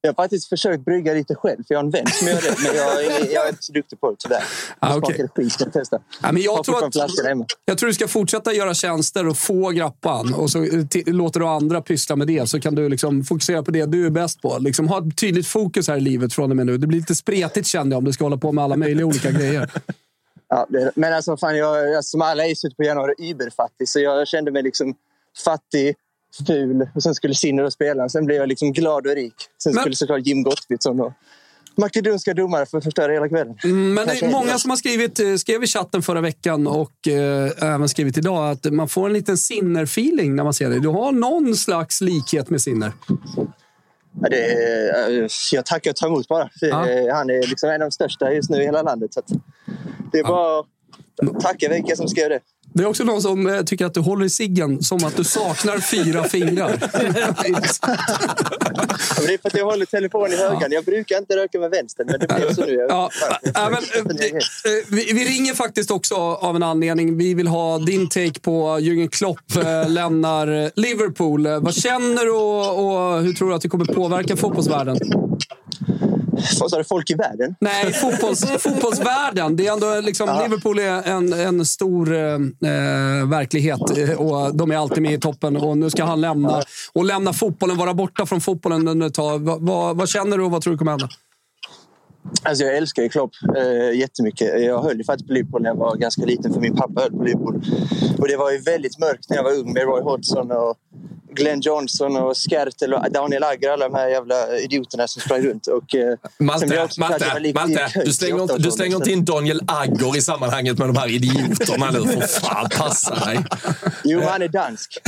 [0.00, 2.54] Jag har faktiskt försökt brygga lite själv, för jag har en vän som gör det.
[2.62, 4.42] Men jag är, jag är inte så duktig på det tyvärr.
[4.78, 5.98] Ah, smakade skit, ska jag testa.
[6.22, 6.94] Ja, men jag, tror att,
[7.64, 10.34] jag tror du ska fortsätta göra tjänster och få grappan.
[10.34, 12.48] Och så eh, låter du andra pyssla med det.
[12.48, 14.58] Så kan du liksom fokusera på det du är bäst på.
[14.58, 16.78] Liksom ha ett tydligt fokus här i livet från och med nu.
[16.78, 19.30] Det blir lite spretigt känner jag om du ska hålla på med alla möjliga olika
[19.30, 19.70] grejer.
[20.50, 23.88] Ja, det, men alltså, fan, jag, jag, som alla är i slutet på januari überfattig.
[23.88, 24.94] Så jag kände mig liksom
[25.44, 25.96] fattig,
[26.46, 28.08] ful och sen skulle Sinner och spela.
[28.08, 29.34] Sen blev jag liksom glad och rik.
[29.62, 31.12] Sen Men- skulle såklart Jim Gottfridsson och
[31.76, 33.58] makedonska domare få förstöra hela kvällen.
[33.64, 37.08] Mm, Men det är många som har skrivit, eh, skrev i chatten förra veckan och
[37.08, 40.80] eh, även skrivit idag att man får en liten Sinner-feeling när man ser dig.
[40.80, 42.92] Du har någon slags likhet med Sinner.
[44.20, 46.50] Ja, det, är- eh, jag tackar och tar emot bara.
[46.60, 47.14] För, Ja.
[47.14, 49.14] Han är liksom en av de största just nu i hela landet.
[49.14, 49.28] Så att
[50.12, 52.40] det är bara att tacka vilka som skrev det.
[52.74, 55.24] Det är också någon som eh, tycker att du håller i ciggen som att du
[55.24, 56.72] saknar fyra fingrar.
[59.26, 60.72] Det är för att jag håller telefonen i högan.
[60.72, 62.86] Jag brukar inte röka med vänstern, men det blev så nu.
[62.88, 63.10] Ja,
[63.44, 63.80] äh, men, eh,
[64.88, 67.16] vi, vi ringer faktiskt också av en anledning.
[67.16, 71.46] Vi vill ha din take på Jürgen Klopp eh, lämnar Liverpool.
[71.46, 74.98] Vad känner du och, och hur tror du att det kommer påverka fotbollsvärlden?
[76.60, 76.84] Vad sa du?
[76.84, 77.54] Folk i världen?
[77.60, 79.56] Nej, fotbolls, fotbollsvärlden.
[79.56, 84.70] Det är ändå liksom, Liverpool är en, en stor eh, eh, verklighet eh, och de
[84.70, 85.56] är alltid med i toppen.
[85.56, 86.62] Och nu ska han lämna
[86.92, 89.38] och lämna fotbollen, vara borta från fotbollen ett tag.
[89.38, 91.08] Va, vad, vad känner du och vad tror du kommer hända?
[92.42, 94.62] Alltså jag älskar ju Klopp eh, jättemycket.
[94.62, 97.12] Jag höll ju faktiskt på Liverpool när jag var ganska liten för min pappa höll
[97.12, 97.62] på Liverpool.
[98.18, 100.76] Och det var ju väldigt mörkt när jag var ung med Roy Hodgson och
[101.30, 103.70] Glenn Johnson och Skertel och Daniel Agger.
[103.70, 105.66] Alla de här jävla idioterna som sprang runt.
[105.66, 110.22] Och, eh, Malte, Malte, Malte du slänger, inte, du slänger inte in Daniel Agger i
[110.22, 112.00] sammanhanget med de här idioterna nu.
[112.00, 113.38] För fan, passa dig.
[114.04, 114.98] Jo, han är dansk.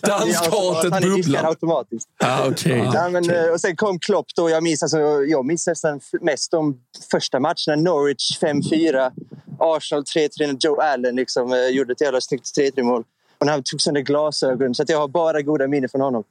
[0.00, 1.44] Danskhatet Han är diskad bubblar.
[1.44, 2.08] automatiskt.
[2.18, 2.90] Ja, okej.
[2.94, 4.50] Ja, men, eh, och sen kom Klopp då.
[4.50, 7.76] Jag minns, alltså, jag minns nästan mest de första matcherna.
[7.76, 9.10] Norwich 5-4,
[9.58, 13.04] Arsenal 3-3 när Joe Allen liksom, eh, gjorde ett jävla snyggt 3-3-mål.
[13.42, 14.74] Och han tog sönder glasögon.
[14.74, 16.24] Så att jag har bara goda minnen från honom.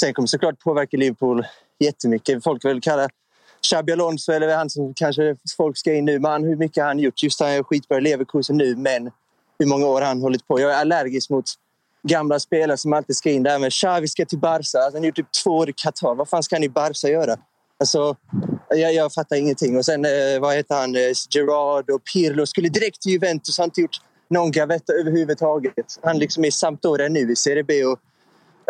[0.00, 1.46] Sen kommer såklart påverka Liverpool
[1.78, 2.44] jättemycket.
[2.44, 3.08] Folk vill kalla
[3.62, 6.18] Xabi Alonso, eller han som kanske folk ska in nu.
[6.18, 7.22] Man, hur mycket har han gjort?
[7.22, 9.10] Just han är skitbra i Leverkusen nu, men
[9.58, 10.60] hur många år har han hållit på?
[10.60, 11.44] Jag är allergisk mot
[12.08, 13.42] gamla spelare som alltid ska in.
[13.42, 14.58] där med Xavi ska till Barca.
[14.58, 16.14] Alltså, han har gjort typ två år i Qatar.
[16.14, 17.36] Vad fan ska han i Barca göra?
[17.78, 18.16] Alltså,
[18.68, 19.76] jag, jag fattar ingenting.
[19.76, 20.96] Och sen, eh, vad heter han?
[20.96, 23.58] Eh, Gerard och Pirlo skulle direkt till Juventus.
[23.58, 24.00] Har inte gjort
[24.30, 25.98] någon gavetta överhuvudtaget.
[26.02, 27.98] Han liksom är i Sampdoria nu i Serie B och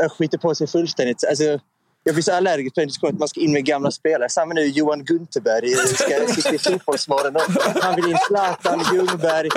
[0.03, 1.25] eh, skiter på sig fullständigt.
[1.25, 1.61] Alltså,
[2.07, 4.29] jag blir så allergisk på den diskussionen att man ska in med gamla spelare.
[4.29, 7.43] Samma nu Johan Gunterberg eh, ska sitta i Fotbollsmorgon.
[7.83, 9.49] Han vill in Zlatan, Ljungberg.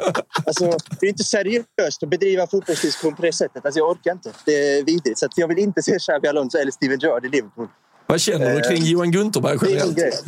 [0.45, 3.65] Alltså, det är inte seriöst att bedriva fotbollsdiskussion på det sättet.
[3.65, 4.31] Alltså, jag orkar inte.
[4.45, 5.19] Det är vidrigt.
[5.19, 7.67] Så jag vill inte se Xabi Alonso eller Steven Gerrard i Liverpool.
[8.07, 10.23] Vad känner du kring Johan Gunterberg generellt?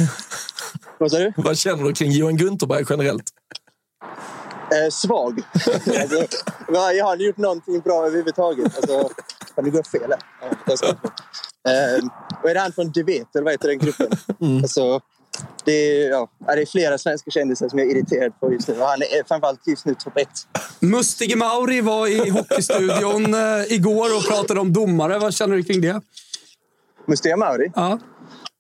[0.98, 1.34] Vad sa du?
[1.38, 3.24] Vad känner du kring Johan Gunterberg generellt?
[4.72, 5.42] Eh, svag.
[5.74, 6.26] alltså,
[6.68, 8.76] jag har aldrig gjort någonting bra överhuvudtaget.
[8.76, 9.10] Alltså,
[9.56, 10.20] fan, det går fel här.
[10.66, 10.76] Ja.
[11.72, 12.06] Eh,
[12.44, 14.12] och är det han från Du vet, eller vad heter den gruppen?
[14.62, 15.02] Alltså,
[15.66, 18.80] det, är, ja, det är flera svenska kändisar som jag är irriterad på just nu.
[18.80, 20.30] Och han är framförallt just nu topp ett.
[20.80, 25.20] Mustige Mauri var i Hockeystudion eh, igår och pratade om domare.
[25.20, 26.02] Vad känner du kring det?
[27.06, 27.72] Mustiga Mauri?
[27.76, 28.00] Ja.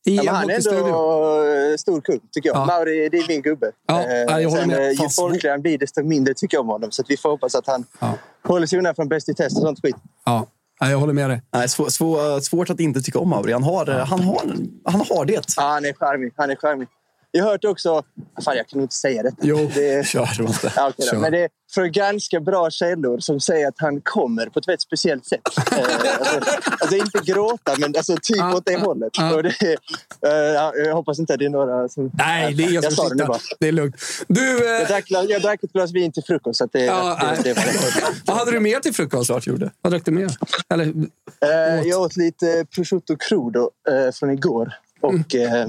[0.05, 2.57] I Ja, han är ändå eh, stor kung, tycker jag.
[2.57, 2.65] Ja.
[2.65, 3.71] Mauri, det är min gubbe.
[3.87, 4.79] Ja, Eh, ja, jag håller sen, med.
[4.91, 6.91] eh, Ju folkligare han blir, desto mindre tycker jag om honom.
[6.91, 8.13] Så att vi får hoppas att han Ja.
[8.43, 9.95] håller sig undan från Bäst i test och sånt skit.
[10.25, 10.47] Ja,
[10.81, 11.41] Nej, jag håller med dig.
[11.53, 13.53] Nej, svår, svår, svårt att inte tycka om Mauri.
[13.53, 14.41] Han har, han har,
[14.85, 15.41] han har det.
[15.57, 16.33] Ja, han är charmig.
[16.35, 16.87] Han är charmig.
[17.31, 18.03] Jag har hört också...
[18.45, 19.37] Fan, jag kan inte säga detta.
[19.41, 20.29] Jo, det, Kör.
[20.39, 21.03] Ja, okej då.
[21.03, 21.17] Kör.
[21.17, 24.81] Men det är från ganska bra källor som säger att han kommer på ett väldigt
[24.81, 25.41] speciellt sätt.
[25.71, 26.39] eh, alltså,
[26.79, 29.11] alltså inte gråta, men alltså typ åt det hållet.
[29.35, 29.77] Och det,
[30.21, 32.11] ja, jag hoppas inte att det är några som...
[32.13, 33.39] Nej, det är ingen jag som sa det.
[33.59, 33.95] Det är lugnt.
[34.27, 36.57] Du, Jag eh, drack, jag drack ett glas vin till frukost.
[36.57, 37.39] Så att det, Ja, det, nej.
[37.43, 39.27] det, var vad hade du med till frukost?
[39.27, 39.71] Klart gjorde.
[39.81, 40.31] Vad drack du med?
[40.73, 40.93] Eller,
[41.41, 43.69] Eh, jag åt lite prosciutto crudo
[44.13, 45.67] från igår och eh,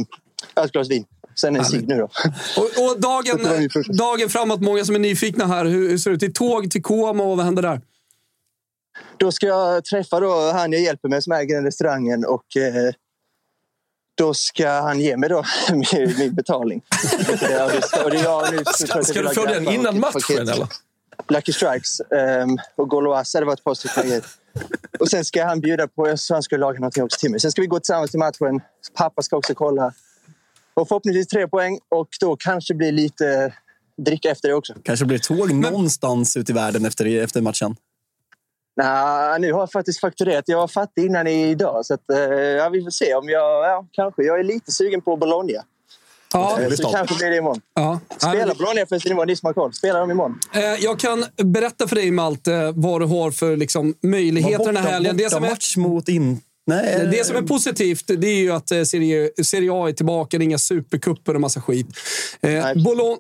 [0.65, 1.05] ett glas vin.
[1.41, 2.05] Sen en cigg nu då.
[2.57, 5.65] och, och dagen, Det dagen framåt, många som är nyfikna här.
[5.65, 6.21] Hur, hur ser det ut?
[6.21, 7.81] Till tåg till Como och vad händer där?
[9.17, 12.93] Då ska jag träffa då han jag hjälper med som äger den restaurangen och eh,
[14.19, 16.83] då ska han ge mig då min, min betalning.
[17.33, 20.01] Och det- och det- och det är jag nu- Ska, ska du få den innan
[20.01, 20.67] matchen eller?
[21.29, 23.41] Lucky Strikes um, och Gauloise.
[23.41, 24.23] Det var ett par stycken.
[25.01, 26.17] Och sen ska han bjuda på...
[26.17, 27.41] Sa han skulle laga någonting också till mig.
[27.41, 28.61] Sen ska vi gå tillsammans till matchen.
[28.95, 29.93] Pappa ska också kolla.
[30.81, 33.55] Och förhoppningsvis tre poäng och då kanske blir lite
[33.97, 34.75] dricka efter det också.
[34.83, 37.77] Kanske blir tåg någonstans ut i världen efter, efter matchen.
[38.77, 40.45] Nej, nu har jag faktiskt fakturerat.
[40.47, 41.87] Jag var fattig innan idag.
[41.87, 43.65] Så att, eh, ja, vi får se om jag...
[43.65, 44.23] Ja, kanske.
[44.23, 45.53] Jag är lite sugen på Bologna.
[46.33, 47.61] Ja, Eh, så kanske blir det imorgon.
[47.75, 48.01] ja.
[48.17, 49.27] Spelar Bologna festen imorgon?
[49.29, 49.73] Ni som har koll.
[49.73, 50.39] Spelar de imorgon?
[50.55, 54.91] Eh, Jag kan berätta för dig, Malte, vad du har för liksom, möjligheter den här
[54.91, 55.17] helgen.
[55.17, 56.41] Det som, är, match mot in...
[56.67, 60.39] Nej, det som är positivt det är ju att eh, Serie, Serie A är tillbaka.
[60.39, 61.87] Det är inga supercuper och massa skit.
[62.41, 62.65] Eh,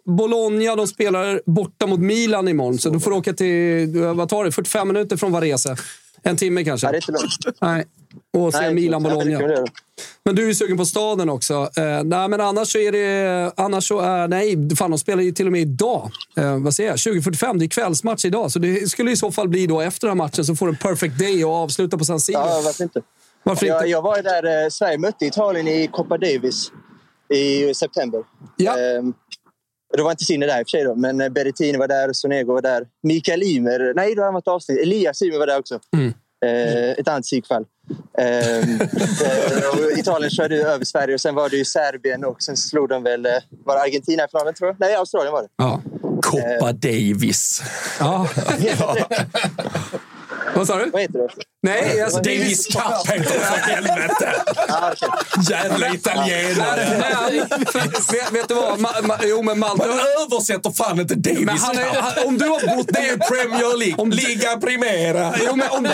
[0.05, 4.53] Bologna de spelar borta mot Milan imorgon, så du får åka till vad tar det,
[4.53, 5.77] 45 minuter från Varese.
[6.23, 6.87] En timme kanske?
[6.87, 7.61] Nej, det är inte långt.
[7.61, 7.85] Nej.
[8.33, 9.67] Och Nej, Milan-Bologna.
[10.25, 11.71] Men du är sugen på staden också.
[11.77, 13.53] Eh, nej, men annars så är det...
[13.57, 16.11] Annars så är, nej, fan, de spelar ju till och med idag.
[16.37, 16.97] Eh, vad säger jag?
[16.97, 17.59] 20.45.
[17.59, 18.53] Det är kvällsmatch idag.
[18.53, 20.73] Så det skulle i så fall bli då efter den här matchen så får du
[20.73, 22.39] en perfect day och avsluta på San Siro.
[22.39, 23.03] Ja, varför inte?
[23.43, 23.79] Varför inte?
[23.79, 24.63] Jag, jag var där...
[24.65, 26.73] Eh, Sverige mötte Italien i Coppa Davis
[27.35, 28.21] i september.
[28.57, 28.79] Ja.
[28.79, 29.15] Ehm,
[29.97, 32.13] Det var inte Sinne där i och för sig, då, men eh, Berrettini var där,
[32.13, 32.87] Sonego var där.
[33.03, 34.79] Mikael Ymer, nej det har varit avsnitt.
[34.79, 35.75] Elias Ymer var där också.
[36.45, 37.65] Eh, ett annat psykfall.
[38.19, 42.89] Eh, eh, Italien körde över Sverige och sen var det ju Serbien och sen slog
[42.89, 43.27] de väl...
[43.27, 43.33] eh,
[43.65, 44.77] Var det Argentina i finalen tror jag?
[44.81, 45.49] Nej, Australien var det.
[45.57, 45.81] Ja.
[46.23, 47.63] Coppa Davis.
[48.01, 48.29] ja.
[50.55, 50.91] Vad sa du?
[50.91, 51.29] Vad heter det?
[51.63, 54.33] Nej, alltså, Davis Cup heter det för helvete!
[55.51, 57.47] Jävla italienare.
[58.13, 58.81] Vet, vet du vad?
[58.81, 59.87] Ma, ma, jo, men Malte...
[59.87, 61.97] Man översätter fan inte Davis Men han är, Cup.
[62.03, 62.87] han, om du har bott...
[62.89, 64.29] Det är Premier League.
[64.29, 65.35] Liga Primera.
[65.47, 65.91] Jo, men om du...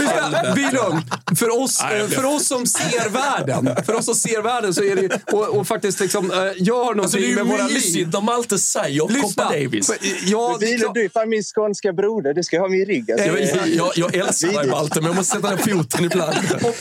[0.00, 1.02] Lyssna, Bylund.
[1.38, 1.78] För oss,
[2.14, 5.66] för oss som ser världen, för oss som ser världen så är det och, och
[5.68, 6.44] faktiskt liksom eh, gör
[6.84, 7.74] Alltså, någonting det är med ju våra liv.
[7.74, 9.44] mysigt när Malte säger Lyssna.
[9.44, 9.86] Davis.
[9.86, 12.34] För, ja, det du är fan min skånska broder.
[12.34, 13.12] Du ska ha min rygg.
[13.12, 13.26] Alltså.
[13.26, 16.36] Jag, jag, jag älskar dig Malte, men jag måste sätta ner foten ibland.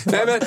[0.05, 0.39] Nej,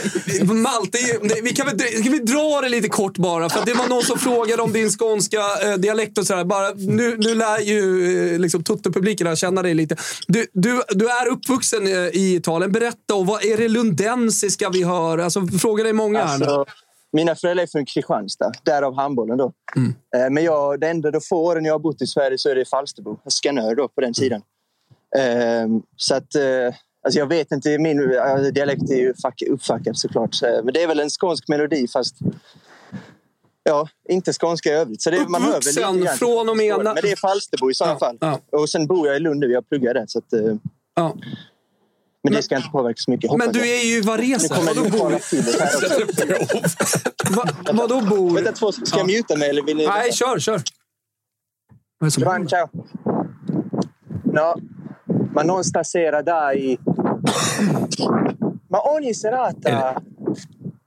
[0.45, 0.99] men, Malte,
[1.43, 3.49] vi kan, väl, kan vi dra det lite kort bara?
[3.49, 6.45] För att det var någon som frågade om din skånska eh, dialekt och sådär.
[6.45, 9.97] Bara, nu, nu lär ju eh, liksom, Tutte-publiken känna dig lite.
[10.27, 12.73] Du, du, du är uppvuxen eh, i Italien.
[12.73, 15.19] Berätta, och vad är det lundensiska vi hör?
[15.19, 16.35] Alltså, fråga dig många här.
[16.35, 16.65] Alltså,
[17.13, 19.39] mina föräldrar är från Kristianstad, därav handbollen.
[19.39, 19.53] Då.
[20.17, 22.55] Eh, Men jag, det enda de få åren jag har bott i Sverige så är
[22.55, 24.43] det Falsterbo, Skanör då, på den sidan.
[25.17, 25.67] Eh,
[25.97, 26.35] Så att,
[27.07, 30.35] alltså jag vet inte, min eh, dialekt är ju fuck, uppfuckad såklart.
[30.35, 32.15] Så, Men det är väl en skånsk melodi fast
[33.63, 35.03] ja, inte skånska i övrigt.
[35.03, 36.17] Så det, man hör väl lite Uppvuxen grann.
[36.17, 36.77] från och med...
[36.85, 38.17] Men det är Falsterbo i sådana Ja, fall.
[38.21, 38.41] ja.
[38.59, 40.05] Och sen bor jag i Lund nu, jag pluggar där.
[40.07, 40.41] Så att, eh,
[40.97, 41.17] Ja.
[42.23, 43.31] men det ska inte påverka så mycket.
[43.39, 44.51] Men du är ju Varese.
[44.67, 45.15] Vadå bor?
[45.15, 45.37] också.
[47.31, 48.31] Va, vadå bor?
[48.35, 49.87] Vänta, två, ska jag muta mig eller vill ni?
[49.87, 50.63] Nej, kör, kör.
[52.19, 52.69] Giovanni, ciao.
[54.25, 54.61] No,
[55.35, 56.79] ma non stasera dai.
[58.69, 60.03] Ma ogni serata...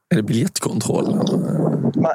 [0.09, 1.15] Är det biljettkontroll?
[1.95, 2.11] Ma,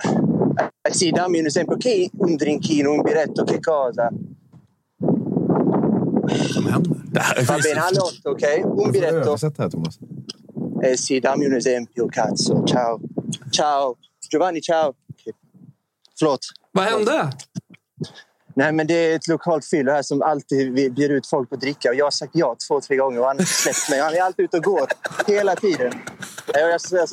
[0.88, 1.76] eh, sì, dammi un esempio.
[1.76, 4.10] Che un drinkino, un biretto, che cosa?
[6.74, 7.02] händer?
[7.46, 8.60] Va bene, alle otto, ok?
[8.64, 9.36] Un biretto.
[9.36, 9.98] Här, Thomas.
[10.82, 12.62] Eh sì, dammi un esempio, cazzo.
[12.64, 13.00] Ciao.
[13.50, 13.96] Ciao.
[14.28, 14.94] Giovanni, ciao.
[16.18, 16.40] Förlåt.
[16.72, 17.30] Vad hände?
[18.56, 21.88] Nej, men det är ett lokalt fyll här som alltid bjuder ut folk på dricka.
[21.88, 24.00] Och jag har sagt ja två, tre gånger och han har släppt mig.
[24.00, 24.88] Han är alltid ute och går.
[25.26, 25.92] Hela tiden.
[26.46, 27.06] Jag, alltså,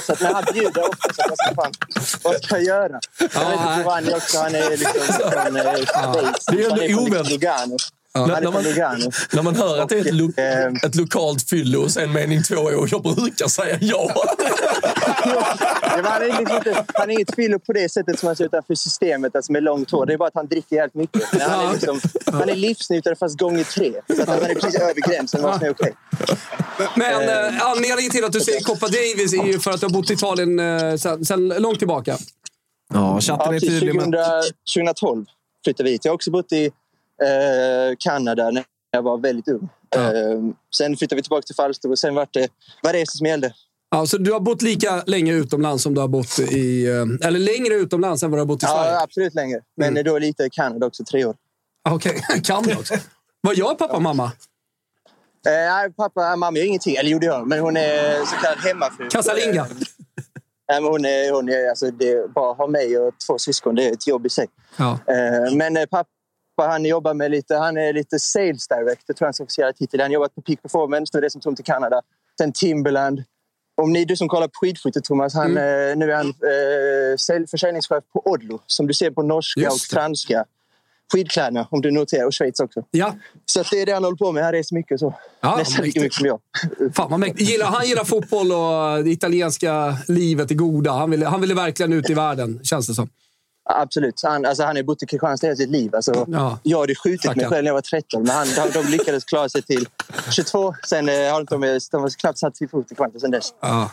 [0.00, 1.72] så att när han bjuder ofta så ska fan,
[2.24, 3.00] vad ska jag göra?
[3.18, 6.46] Jag vet inte, Giovanni också, han är liksom från eh, Schweiz.
[6.46, 7.92] Det är ändå oväntat.
[8.14, 10.66] Han När, är när, man, när man hör att det är ett, lo, Eh.
[10.84, 14.10] ett lokalt fyllo och sen mening två år, jag brukar säga ja.
[15.24, 15.56] Ja,
[16.04, 18.74] han, är liksom inte, han är inget fyllo på det sättet som han ser utanför
[18.74, 20.06] systemet alltså med långt hår.
[20.06, 21.32] Det är bara att han dricker helt mycket.
[21.32, 22.00] Men han, är liksom,
[22.32, 23.92] han är livsnjutare fast gånger tre.
[24.16, 25.92] Så att han är precis över gränsen vad som är okej.
[26.96, 29.92] Men eh, anledningen till att du säger Coppa Davis är ju för att du har
[29.92, 32.16] bott i Italien eh, sen, sen långt tillbaka.
[32.94, 34.42] Ja, chatten Ja, är till tydlig 2000, med...
[34.74, 35.24] 2012
[35.64, 36.04] flyttade vi hit.
[36.04, 36.70] Jag har också bott i
[37.22, 39.68] eh, Kanada när jag var väldigt ung.
[39.96, 40.00] Eh,
[40.76, 42.48] sen flyttade vi tillbaka till Falsterbo och sen var det
[42.82, 43.54] Varese som gällde.
[43.90, 46.86] Ja, så du har bott lika länge utomlands som du har bott i...
[46.86, 48.90] eh, Eller längre utomlands än vad du har bott i Sverige?
[48.92, 49.60] Ja, absolut längre.
[49.76, 51.36] Men då lite i Kanada också, tre år.
[51.88, 52.94] Ah, Okej, kan du också.
[53.40, 54.32] Vad gör pappa och mamma?
[55.46, 56.94] Eh, pappa, mamma gör ingenting.
[56.96, 59.08] Eller gjorde jag, men hon är så kallad hemmafru.
[59.08, 59.60] Casalinga.
[59.60, 59.66] Eh,
[60.70, 63.84] nej, men hon är, hon är, alltså, det bara ha mig och två syskon, det
[63.88, 64.46] är ett jobb i sig.
[64.76, 64.98] Ja.
[65.52, 65.86] Men eh,
[66.60, 70.00] pappa han jobbar med lite, han är lite sales director, tror jag hans officiella titel.
[70.00, 72.00] Han jobbat på Peak Performance, nu är det som tom till Kanada.
[72.38, 73.22] Sen Timberland.
[73.82, 75.90] Om ni, du som kollar på skidskytte, Thomas, han, Mm.
[75.90, 79.78] eh, nu är han eh, sälj- försäljningschef på Odlo, som du ser på norska och
[79.90, 79.94] det.
[79.94, 80.44] franska
[81.12, 82.84] skidkläderna, om du noterar, och Schweiz också.
[82.90, 83.14] Ja.
[83.46, 84.44] Så det är det han håller på med.
[84.44, 85.14] Han reser mycket så.
[85.40, 86.40] Ja, Nästan lika mycket som jag.
[86.94, 87.50] Fan mäktigt.
[87.50, 90.92] Gillar, han gillar fotboll och det italienska livet, det goda.
[90.92, 93.08] Han ville, han ville verkligen ut i världen, känns det som.
[93.64, 94.20] Absolut.
[94.22, 95.94] Han, alltså, han har bott i Kristianstad hela sitt liv.
[95.94, 96.58] Alltså, Ja.
[96.62, 97.50] Jag hade skjutit mig Stackarn.
[97.50, 99.88] själv när jag var 13, men han, de, de lyckades klara sig till
[100.30, 100.74] 22.
[100.86, 103.54] Sen eh, har de, de har knappt satt sin fot i Kristianstad sen dess.
[103.60, 103.90] Ja.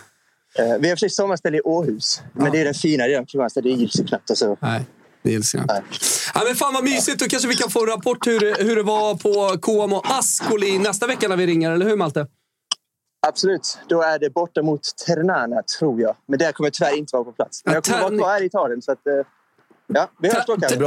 [0.59, 3.03] Eh, vi har i och för sig sommarställe i Åhus, men det är den fina
[3.03, 3.61] delen av Kristianstad.
[3.61, 4.29] Det gills ju knappt.
[4.29, 4.57] Alltså.
[4.59, 4.85] Nej,
[5.23, 5.61] det gills Nej.
[5.63, 5.83] inte.
[6.33, 7.19] Ja, men fan vad mysigt.
[7.19, 10.05] Då kanske vi kan få en rapport hur, det- hur det var på KM och
[10.19, 12.27] Ascoli nästa vecka när vi ringer, eller hur Malte?
[13.27, 13.77] Absolut.
[13.89, 16.15] Då är det borta mot Ternana, tror jag.
[16.27, 17.61] Men där kommer jag tyvärr inte vara på plats.
[17.65, 18.81] Men Ja, jag kommer vara kvar här i Italien.
[18.81, 19.13] Så att, eh,
[19.93, 20.77] ja, vi hörs då kanske.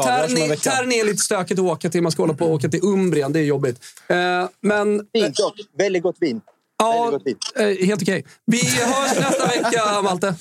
[0.57, 2.03] Terni är lite stökigt att åka till.
[2.03, 3.33] Man ska hålla på att åka till Umbrien.
[3.33, 3.81] Det är jobbigt.
[4.09, 4.17] Eh,
[4.61, 5.07] men...
[5.13, 5.55] Fint dock.
[5.79, 6.41] Väldigt gott vin.
[6.79, 7.69] Ja, Väldigt gott vin.
[7.81, 8.25] eh, helt okej.
[8.47, 10.35] Vi hörs nästa vecka, Malte.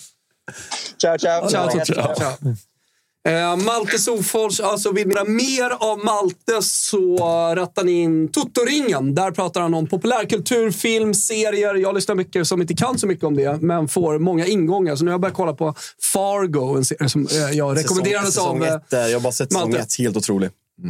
[1.02, 1.50] Ciao, ciao.
[1.50, 2.56] Ciao, ciao, ciao.
[3.28, 7.18] Eh, Malte Sofors, alltså vill ni ha mer av Malte så
[7.56, 9.16] rattar ni in Totoringen.
[9.16, 11.76] Där pratar han om populärkultur, film, serier.
[11.76, 14.96] Jag lyssnar mycket som inte kan så mycket om det, men får många ingångar.
[14.96, 15.76] Så nu har jag börjat kolla på
[16.14, 18.68] Fargo, en serie som eh, jag rekommenderades säsong av...
[18.68, 19.84] eh, ett, eh, Jag har bara sett säsong Malte.
[19.84, 20.50] ett, helt otrolig.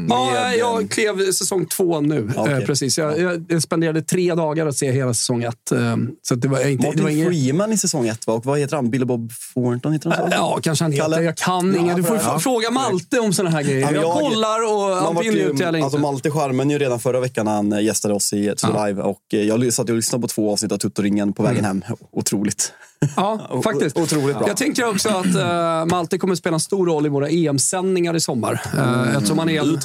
[0.10, 2.32] Ja, jag eh, klev säsong två nu.
[2.36, 2.49] Ja.
[2.49, 2.98] Eh, precis.
[2.98, 5.72] Jag, jag, spenderade tre dagar att se hela säsong ett.
[5.72, 6.86] Eh, så det var inte...
[6.88, 8.34] Martin det var inget, Freeman i säsong ett, va?
[8.34, 8.90] Och vad heter han?
[8.90, 10.36] Billy Bob Thornton heter han så?
[10.36, 11.22] Ja, kanske han heter.
[11.22, 11.95] Jag kan inga.
[11.95, 13.80] Du får Ja, fråga Malte om såna här grejer.
[13.80, 15.84] Ja, jag, jag- kollar och han ju- ut eller inte.
[15.84, 18.86] Alltså Malte charmen ju redan förra veckan när han eh, gästade oss i Ja.
[18.86, 19.02] Live.
[19.02, 21.84] Och eh, jag satt och lyssnade på två avsnitt av Tuttoringen på vägen hem.
[22.11, 22.74] Otroligt.
[23.16, 23.98] Ja, faktiskt.
[23.98, 24.48] Otroligt bra.
[24.48, 28.20] Jag tänker också att uh, Malte kommer spela en stor roll i våra EM-sändningar i
[28.20, 28.62] sommar.
[28.76, 29.80] Uh, eftersom han är en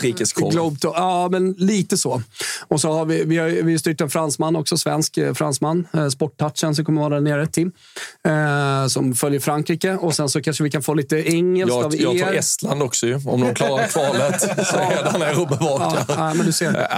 [0.82, 2.23] Ja, men lite så.
[2.69, 5.86] Och så har vi, vi har, vi har styrt en fransman också, svensk eh, fransman.
[5.97, 7.73] Uh, Sporttouchen som kommer vara där nere, Tim.
[8.28, 9.97] eh, som följer Frankrike.
[9.97, 12.39] Och sen så kanske vi kan få lite engelskt av Jag, jag tar er.
[12.39, 13.15] Estland också ju.
[13.27, 16.05] Om de klarar kvalet så är jag där nere och bevakar.
[16.09, 16.89] Ja, men du ser.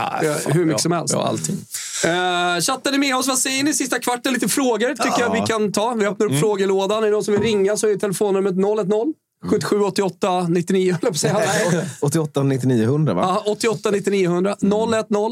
[0.52, 1.14] Hur mycket ja, som helst.
[1.14, 1.56] Ja, allting.
[2.04, 3.28] Uh, chattar ni med oss?
[3.28, 3.74] Vad säger ni?
[3.74, 5.94] Sista kvarten, lite frågor tycker jag vi kan ta.
[5.94, 7.02] Vi öppnar upp frågelådan.
[7.02, 9.14] Är det någon som vill ringa så är telefonnumret 010
[9.48, 11.38] 77 88 99, höll jag på att säga.
[11.72, 11.88] Nej.
[12.00, 13.22] 88 99 100 va?
[13.22, 14.56] Ja, 88 99 100.
[14.60, 14.66] 010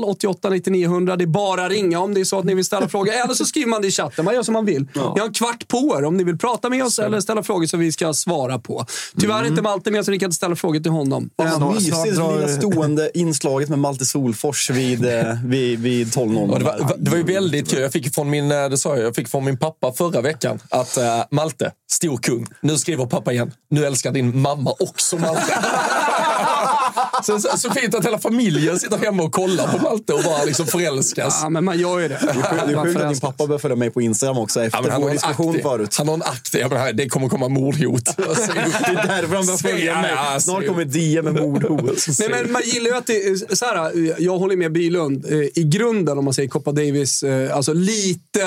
[0.06, 1.16] 88 99 100.
[1.16, 3.12] Det är bara att ringa om det är så att ni vill ställa frågor.
[3.12, 4.24] Eller så skriver man det i chatten.
[4.24, 4.88] Man gör som man vill.
[4.94, 7.66] Ni har en kvart på er om ni vill prata med oss eller ställa frågor
[7.66, 8.86] som vi ska svara på.
[9.20, 11.30] Tyvärr är inte Malte med så ni kan inte ställa frågor till honom.
[11.56, 16.48] Snart mysigt, det drar- lilla stående inslaget med Malte Solfors vid, eh, vid, vid 12.00.
[16.52, 17.80] Ja, det, var, det var ju väldigt kul.
[17.82, 20.58] Jag fick från min, eh, det sa jag, jag fick från min pappa förra veckan
[20.68, 22.46] att uh, Malte, stor kung.
[22.60, 23.52] Nu skriver pappa igen.
[23.70, 25.42] Nu älskar din mamma också Malte.
[27.22, 30.44] så, så, så fint att hela familjen sitter hemma och kollar på Malte och bara
[30.44, 31.38] liksom förälskas.
[31.42, 32.18] Ja, men man gör ju det.
[32.22, 34.90] Det är sjukt- att din pappa började följa mig på Instagram också Ja, efter men
[34.90, 35.94] han, vår har en diskussion förut.
[35.98, 38.04] han har en aktiv, ja, men här, det kommer komma mordhot.
[38.16, 40.10] Det är därför han börjar följa Ja, mig.
[40.32, 42.06] ja, Snart kommer DM med mordhot.
[42.18, 45.26] Nej, men man gillar ju att det, är- så här, jag håller med Bylund.
[45.32, 48.44] eh, I grunden, om man säger Copa Davis, eh, alltså lite...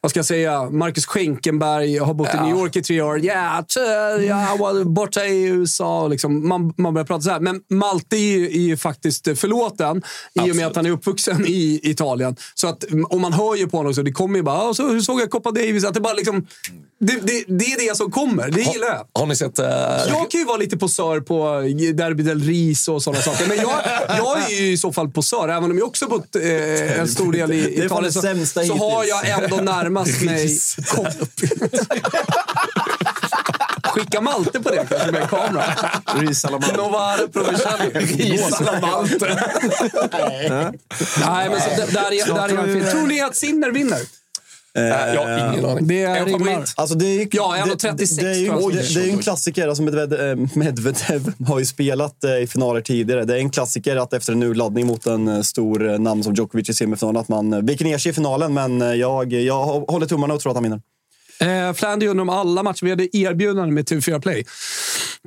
[0.00, 0.70] Vad ska jag säga?
[0.70, 3.20] Marcus Schenkenberg har bott i New York i tre år.
[3.24, 3.80] Ja, t-
[4.26, 6.08] jag var borta i USA.
[6.08, 7.40] Liksom, man, man börjar prata så här.
[7.40, 10.02] Men Malte är ju, är ju faktiskt förlåten i och
[10.36, 10.66] med Absolut.
[10.66, 12.36] att han är uppvuxen i Italien.
[12.54, 14.02] Så att, och man hör ju på honom också.
[14.02, 15.84] Det kommer ju bara, "Ah, så, hur såg jag Copa Davis?
[15.84, 16.46] Att det, bara liksom,
[17.00, 18.50] det, det, det är det som kommer.
[18.50, 19.20] Det gillar jag.
[19.20, 19.58] Har ni sett...
[19.58, 19.66] eh,
[20.08, 21.44] Jag kan ju vara lite posör på
[21.94, 23.46] Derby del Ris och sådana saker.
[23.48, 23.70] Men jag,
[24.18, 27.32] jag är ju i så fall posör, även om jag också bott eh, en stor
[27.32, 28.12] del i Italien.
[28.12, 28.20] Så,
[28.66, 30.58] så har jag ändå närmast mig...
[33.82, 35.64] Skicka Malte på det kanske med en kamera.
[36.14, 36.76] Risalamande.
[36.76, 38.40] Novare Provinciali.
[38.80, 39.52] Malte.
[41.20, 42.90] Nej, men så, där, där, är, där är jag fel.
[42.92, 44.00] Tror ni att Sinner vinner?
[44.76, 45.86] Eh, jag har ingen aning.
[45.86, 46.28] Det är.
[46.28, 46.64] Ingmar.
[46.76, 49.18] Alltså det är, ju- Ja, det, 1,36 det, är ju, det, det är ju en
[49.18, 49.68] klassiker.
[49.68, 53.24] Alltså Medvedev, eh, Medvedev har ju spelat eh, i finaler tidigare.
[53.24, 56.34] Det är en klassiker att efter en urladdning mot en eh, stor eh, namn som
[56.34, 58.54] Djokovic i semifinalen att man eh, viker ner sig i finalen.
[58.54, 60.80] Men eh, jag, jag håller tummarna och tror att han vinner.
[61.40, 62.84] Eh, Flandy undrar om alla matcher.
[62.84, 64.44] Vi hade erbjudande med TV4 Play.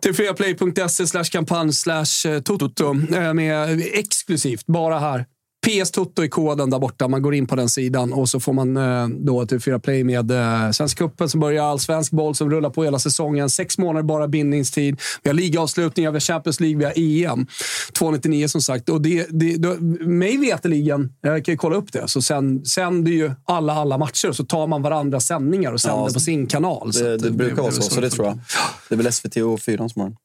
[0.06, 2.96] TV4play.se slash kampanj slash eh, toto.
[3.16, 5.26] Eh, med exklusivt, bara här.
[5.68, 7.08] PS Toto i koden där borta.
[7.08, 10.32] Man går in på den sidan och så får man eh, då TV4 Play med
[10.32, 11.64] eh, Svenska cupen som börjar.
[11.64, 13.50] Allsvensk boll som rullar på hela säsongen.
[13.50, 15.00] Sex månader bara bindningstid.
[15.24, 16.94] Vi har ligaavslutningar, vi har Champions League, vi har
[17.32, 17.48] EM.
[17.94, 18.90] 299 som sagt.
[18.90, 23.12] Och det, det, det, mig veterligen, jag kan ju kolla upp det, så sen, sänder
[23.12, 24.32] ju alla alla matcher.
[24.32, 26.94] Så tar man varandras sändningar och sänder Ja, på sin kanal.
[26.94, 28.40] Så Det, att det brukar vara så, väl så det tror jag.
[28.90, 30.18] Det är väl SVT och 4 som har den.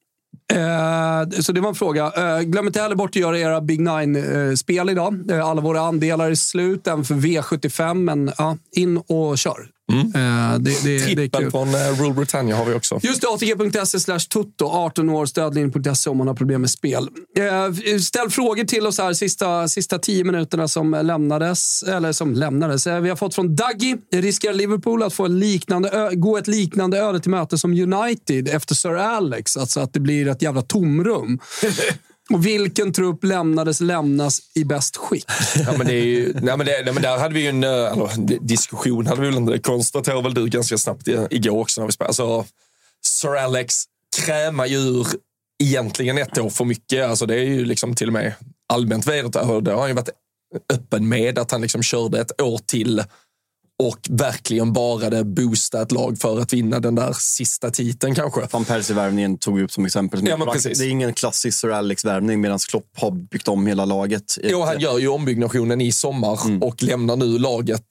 [0.52, 2.12] Eh, så det var en fråga.
[2.16, 5.30] Eh, glöm inte heller bort att göra era Big Nine-spel eh, idag.
[5.30, 7.94] Eh, alla våra andelar är slut, även för V75.
[7.94, 9.73] Men ja, in och kör.
[9.92, 11.50] Eh, det, det, det är Trippel kul.
[11.50, 13.00] från eh, Rule Britannia har vi också.
[13.02, 14.66] Just det, ATG.se slash tutto.
[14.66, 17.08] 18 år, stödlinjen.se om man har problem med spel.
[17.38, 21.82] Eh, ställ frågor till oss här sista, sista tio minuterna som lämnades.
[21.82, 22.86] Eller som lämnades.
[22.86, 23.96] Vi har fått från Daggy.
[24.12, 28.74] Riskerar Liverpool att få en liknande gå ett liknande öde till möte som United efter
[28.74, 29.56] Sir Alex?
[29.56, 31.38] Alltså att det blir ett jävla tomrum.
[32.30, 35.24] Och vilken trupp lämnades lämnas i bäst skick?
[35.56, 37.64] Ja, men det är ju, nej, men det, nej, men där hade vi ju en
[37.64, 41.86] alltså, diskussion, hade vi väl inte, det konstaterade väl du ganska snabbt igår också när
[41.86, 42.08] vi spelade.
[42.08, 42.44] Alltså,
[43.04, 43.84] Sir Alex
[44.16, 45.06] krämar ju ur
[45.62, 47.06] egentligen ett år för mycket.
[47.06, 48.34] Alltså, det är ju liksom till och med
[48.68, 49.64] allmänt vedertaget.
[49.64, 50.10] Det har han ju varit
[50.72, 53.04] öppen med att han liksom körde ett år till
[53.82, 58.40] och verkligen bara det boosta ett lag för att vinna den där sista titeln kanske.
[58.50, 60.26] Van Persie-värvningen tog vi upp som exempel.
[60.26, 60.78] Ja, men precis.
[60.78, 64.38] Det är ingen klassisk Sir Alex-värvning medan Klopp har byggt om hela laget.
[64.42, 66.62] Jo, han gör ju ombyggnationen i sommar Mm.
[66.62, 67.86] och lämnar nu laget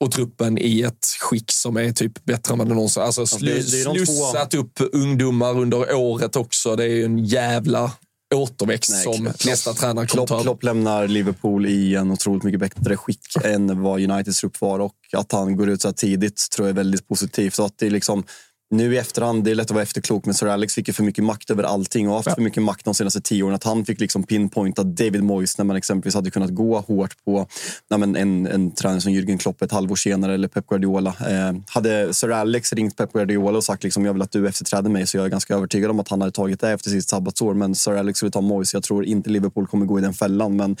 [0.00, 3.02] och truppen i ett skick som är typ bättre än vad det någonsin...
[3.02, 6.76] Alltså slu, det- det är de två- slussat upp ungdomar under året också.
[6.76, 7.92] Det är ju en jävla
[8.34, 10.42] återväxt Nej, som Klopp- nästa tränare kommer Klopp, ta.
[10.42, 14.94] Klopp lämnar Liverpool i en otroligt mycket bättre skick än vad Uniteds trupp var och
[15.12, 17.54] att han går ut så här tidigt tror jag är väldigt positivt.
[17.54, 18.24] Så att det är liksom,
[18.70, 21.02] nu i efterhand, det är lätt att vara efterklok, men Sir Alex fick ju för
[21.02, 23.54] mycket makt över allting och har haft för mycket makt de senaste tio åren.
[23.54, 27.46] Att han fick liksom pinpointa David Moyes när man exempelvis hade kunnat gå hårt på
[27.90, 31.16] nej men en, en tränare som Jürgen Klopp ett halvår senare eller Pep Guardiola.
[31.28, 34.90] Eh, hade Sir Alex ringt Pep Guardiola och sagt liksom, jag vill att du efterträder
[34.90, 37.54] mig så jag är ganska övertygad om att han hade tagit det efter sitt sabbatsår.
[37.54, 38.74] Men Sir Alex vill ta Moyes.
[38.74, 40.56] Jag tror inte Liverpool kommer gå i den fällan.
[40.56, 40.76] Men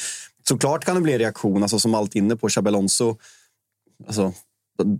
[0.48, 3.16] såklart kan det bli en reaktion, alltså, som allt inne på Xabi Alonso.
[4.06, 4.32] Alltså,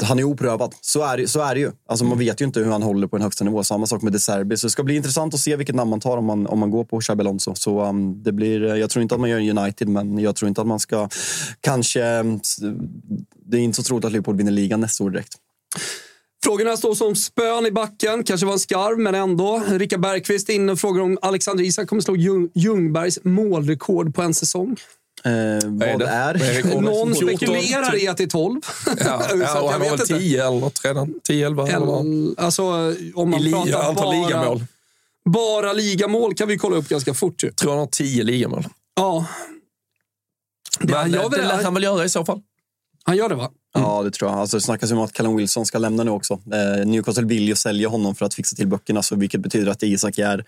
[0.02, 0.74] han är oprövad.
[0.80, 1.72] Så är, det- så är det ju.
[1.88, 3.64] Alltså, man vet ju inte hur han håller på en högsta nivå.
[3.64, 4.56] Samma sak med De Serbi.
[4.56, 6.70] Så det ska bli intressant att se vilket namn man tar om man, om man
[6.70, 7.54] går på Xabi Alonso.
[7.54, 10.36] Så, um, det blir, eh, jag tror inte att man gör en United, men jag
[10.36, 11.08] tror inte att man ska...
[11.60, 12.02] Kanske...
[12.04, 12.40] Mm,
[13.46, 15.34] det är inte så troligt att Liverpool vinner ligan nästa år direkt.
[16.44, 18.24] Frågorna står som spön i backen.
[18.24, 19.62] Kanske var en skarv, men ändå.
[19.68, 24.22] Rickard Bergqvist är inne och frågar om Alexander Isak kommer slå Ljung, Ljungbergs målrekord på
[24.22, 24.76] en säsong.
[25.26, 25.32] Eh,
[25.64, 26.06] Vad det?
[26.06, 26.34] är...
[26.34, 26.80] Rekordet?
[26.80, 28.60] Någon 14, spekulerar i att det är 12.
[28.86, 30.06] Ja, ja, och jag han var väl inte.
[30.18, 31.14] 10 eller något redan.
[31.24, 32.62] 10, 11 eller alltså,
[33.14, 34.64] om man I pratar antal bara, ligamål.
[35.24, 37.42] bara ligamål kan vi kolla upp ganska fort.
[37.44, 37.50] ju.
[37.52, 38.66] tror han har 10 ligamål.
[38.96, 39.26] Ja.
[40.80, 42.40] Det, Men gör eh, det lär han väl göra i så fall.
[43.04, 43.50] han gör det, va?
[43.74, 44.40] Ja, det tror jag.
[44.40, 46.34] Alltså, det snackas om att Callum Wilson ska lämna nu också.
[46.34, 49.82] Eh, Newcastle vill ju sälja honom för att fixa till böckerna, så vilket betyder att
[49.82, 50.44] Isak är...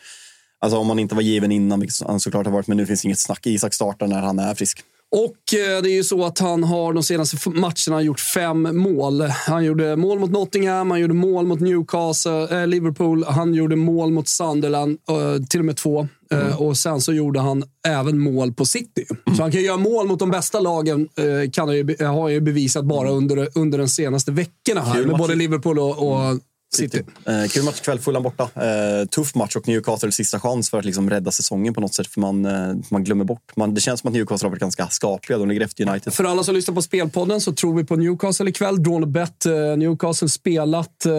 [0.60, 3.04] Alltså om han inte var given innan, vilket han såklart har varit, men nu finns
[3.04, 3.46] inget snack.
[3.46, 4.84] Isak startar när han är frisk.
[5.10, 9.20] Och eh, det är ju så att han har de senaste matcherna gjort fem mål.
[9.22, 14.10] Han gjorde mål mot Nottingham, han gjorde mål mot Newcastle, eh, Liverpool, han gjorde mål
[14.10, 16.08] mot Sunderland, eh, till och med två.
[16.32, 19.06] Eh, och sen så gjorde han även mål på City.
[19.36, 21.08] Så han kan göra mål mot de bästa lagen,
[21.52, 25.04] kan han ju, har han ju bevisat bara under, under de senaste veckorna här.
[25.04, 26.38] Med både Liverpool och, och
[26.74, 27.02] City.
[27.26, 28.42] Eh, kul match ikväll, Fulham borta.
[28.42, 32.06] Eh, tuff match och Newcastle sista chans för att liksom rädda säsongen på något sätt.
[32.06, 33.56] För man, eh, man glömmer bort.
[33.56, 35.38] Man, det känns som att Newcastle har varit ganska skapliga.
[35.38, 36.12] De ligger efter United.
[36.14, 38.82] För alla som lyssnar på Spelpodden så tror vi på Newcastle ikväll.
[38.82, 39.46] Drawn a bet.
[39.46, 41.12] eh, Newcastle spelat eh,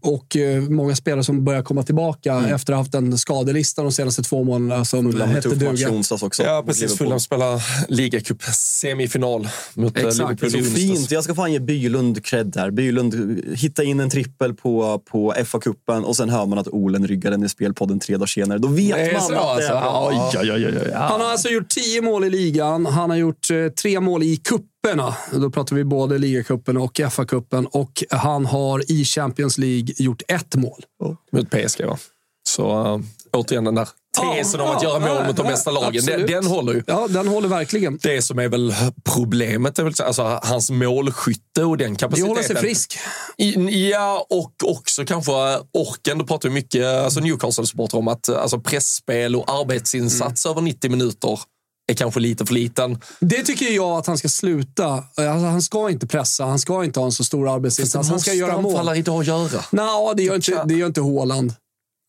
[0.00, 3.92] och eh, många spelare som börjar komma tillbaka efter att ha haft en skadelista de
[3.92, 6.26] senaste två månaderna som Fulham hette tuff match duga.
[6.26, 6.42] också.
[6.42, 6.98] Ja, mot precis.
[6.98, 10.42] Fulham spelar ligacup-semifinal mot eh, Exakt.
[10.42, 11.10] Liverpool Så fint.
[11.10, 12.70] Jag ska fan ge Bylund cred här.
[12.70, 17.30] Bylund hitta in en trippel på, på FA-cupen och sen hör man att Olen ryggar
[17.30, 18.58] den i spelpodden tre dagar senare.
[18.58, 19.72] Då vet Det man så, att det alltså.
[19.72, 20.08] är bra.
[20.34, 20.92] Oj, oj, oj.
[20.94, 22.86] Han har alltså gjort tio mål i ligan.
[22.86, 25.14] Han har gjort eh, tre mål i kupperna.
[25.32, 27.66] Då pratar vi både ligacupen och FA-cupen.
[27.66, 30.84] Och han har i Champions League gjort ett mål.
[31.32, 31.98] Mot PSG, va?
[32.48, 33.00] Så uh,
[33.32, 36.04] återigen den där tesen om att göra mål mot de bästa lagen.
[36.06, 36.82] Den, den håller ju.
[36.86, 37.98] Ja, den håller verkligen.
[38.02, 38.74] Det som är väl
[39.14, 42.28] problemet är väl alltså, hans målskytte och den Det kapaciteten.
[42.28, 42.98] håller sig frisk.
[43.36, 45.32] I- Ja, och också kanske
[45.72, 46.18] orken.
[46.18, 50.52] Då pratar ju mycket alltså Newcastle-supportrar om att alltså, pressspel och arbetsinsats Mm.
[50.52, 51.40] över 90 minuter
[51.92, 52.98] är kanske lite för liten.
[53.20, 54.86] Det tycker jag att han ska sluta.
[54.86, 58.08] Alltså, han ska inte pressa, han ska inte ha en så stor arbetsinsats.
[58.08, 58.72] Han ska göra mål.
[58.72, 59.64] anfallare idag göra.
[59.70, 59.86] Nej,
[60.16, 61.52] det gör inte, det gör inte Haaland.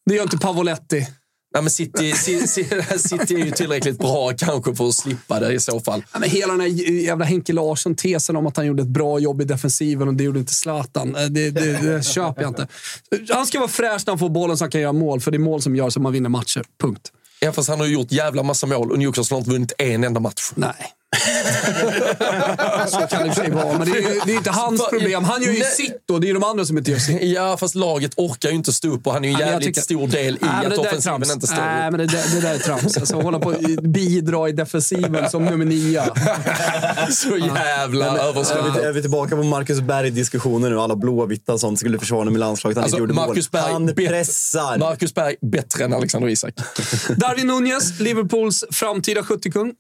[0.10, 1.08] Det gör inte Pavoletti.
[1.54, 5.80] Nej, men City, City, är ju tillräckligt bra kanske för att slippa det i så
[5.80, 6.04] fall.
[6.14, 6.68] Ja, men hela den här
[7.02, 10.40] jävla Henke Larsson-tesen om att han gjorde ett bra jobb i defensiven och det gjorde
[10.40, 11.16] inte Zlatan.
[11.16, 12.68] Eh, Det, det, det köper jag inte.
[13.30, 15.38] Han ska vara fräsch när han får bollen så han kan göra mål, för det
[15.38, 16.64] är mål som gör så man vinner matcher.
[16.82, 17.12] Punkt.
[17.40, 20.04] Ja, fast han har ju gjort jävla massa mål och Newcastle har inte vunnit en
[20.04, 20.52] enda match.
[20.56, 20.74] Nej.
[22.90, 25.24] så kan det sig vara, men det är, det är inte hans problem.
[25.24, 25.68] Han gör ju Nej.
[25.72, 27.24] sitt och det är de andra som inte gör sitt.
[27.24, 29.68] Ja, fast laget orkar ju inte stå upp och han är ju en Ja, jävligt
[29.68, 31.92] tycker- stor del i Nej, att är offensiven inte står Nej, upp.
[31.92, 32.98] men det, där- det där är trams.
[32.98, 36.04] Alltså, hålla på bidra i defensiven som nummer nio.
[37.12, 38.78] Så jävla Är vi, överskattat.
[38.78, 40.80] är vi tillbaka på Marcus Berg-diskussionen nu?
[40.80, 42.78] Alla blåvita och sånt skulle försvara med landslaget.
[42.78, 43.62] Han Alltså, inte gjorde Marcus mål.
[43.62, 44.78] Berg, Han pressar.
[44.78, 46.54] Marcus Berg bättre än Alexander Isak.
[47.18, 49.74] Darwin Nunez, Liverpools framtida skyttekung.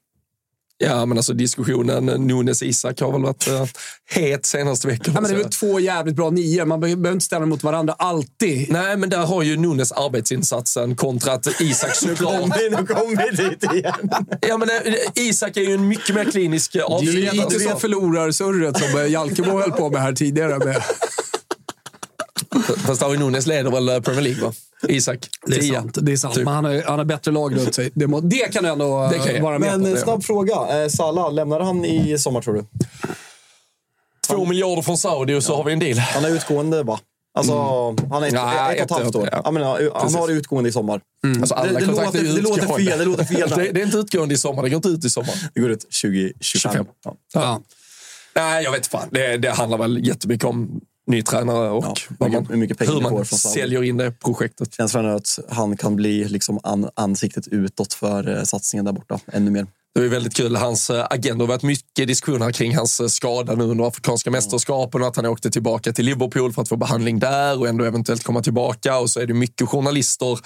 [0.84, 3.66] Ja, men alltså diskussionen Nunes-Isak har väl varit uh,
[4.10, 5.14] het senaste veckan.
[5.14, 6.66] Ja, men det är väl två jävligt bra nior.
[6.66, 8.72] Man behöver inte ställa dem mot varandra alltid.
[8.72, 12.42] Nej, men där har ju Nunes arbetsinsatsen kontra att Isak såklart...
[12.72, 14.10] Nu kommer vi dit igen.
[14.42, 17.36] ja, men eh, Isak är ju en mycket mer klinisk eh, Det är ju avslutare.
[17.36, 20.60] lite som förlorarsurret som eh, Jalkemo höll på med här tidigare.
[20.60, 20.84] Med.
[22.88, 24.54] Fast Darwin Nunes leder väl eh, Premier League, va?
[24.88, 25.74] Isak, Det är 10.
[25.76, 25.98] sant.
[26.02, 26.36] Det är sant.
[26.36, 26.46] Typ.
[26.46, 27.92] Men han har, han har bättre lag runt sig.
[27.94, 29.42] Det, må, det kan du ändå eh, Det kan jag.
[29.42, 29.98] vara med Men på.
[29.98, 30.84] eh, snabb fråga.
[30.84, 32.66] Eh, Salah, lämnar han i sommar tror du?
[34.28, 35.98] Två miljarder från Saudi och så har vi en deal.
[35.98, 37.00] Han är utgående va?
[37.34, 37.54] Alltså,
[38.12, 39.30] han är ett, Ja, ett, och ett halvt ett- år.
[39.32, 39.42] ja.
[39.46, 41.02] Ja, men, ja, han har utgående i sommar.
[41.40, 43.50] Alltså, alla det, det, låter, det, låter fel, det låter fel.
[43.50, 45.34] Det, det är inte utgående i sommar, det går inte ut i sommar.
[45.54, 46.34] Det går ut 2025.
[46.72, 46.86] 25.
[47.06, 47.16] Ja.
[47.34, 47.62] Ja.
[48.36, 49.08] Nej, jag vet fan.
[49.12, 51.96] Det, det handlar väl jättemycket om ny tränare och Ja,
[52.28, 54.74] mycket- man, mycket pengar hur man säljer in det projektet.
[54.74, 59.20] Känns för att han kan bli liksom an, ansiktet utåt för eh, satsningen där borta
[59.34, 59.68] ännu mer.
[59.96, 60.56] Det är väldigt kul.
[60.56, 65.02] Hans eh, agenda har varit mycket diskussioner kring hans eh, skada nu under Afrikanska mästerskapen
[65.02, 68.24] och att han åkte tillbaka till Liverpool för att få behandling där och ändå eventuellt
[68.24, 68.98] komma tillbaka.
[69.00, 70.40] Och så är det mycket journalister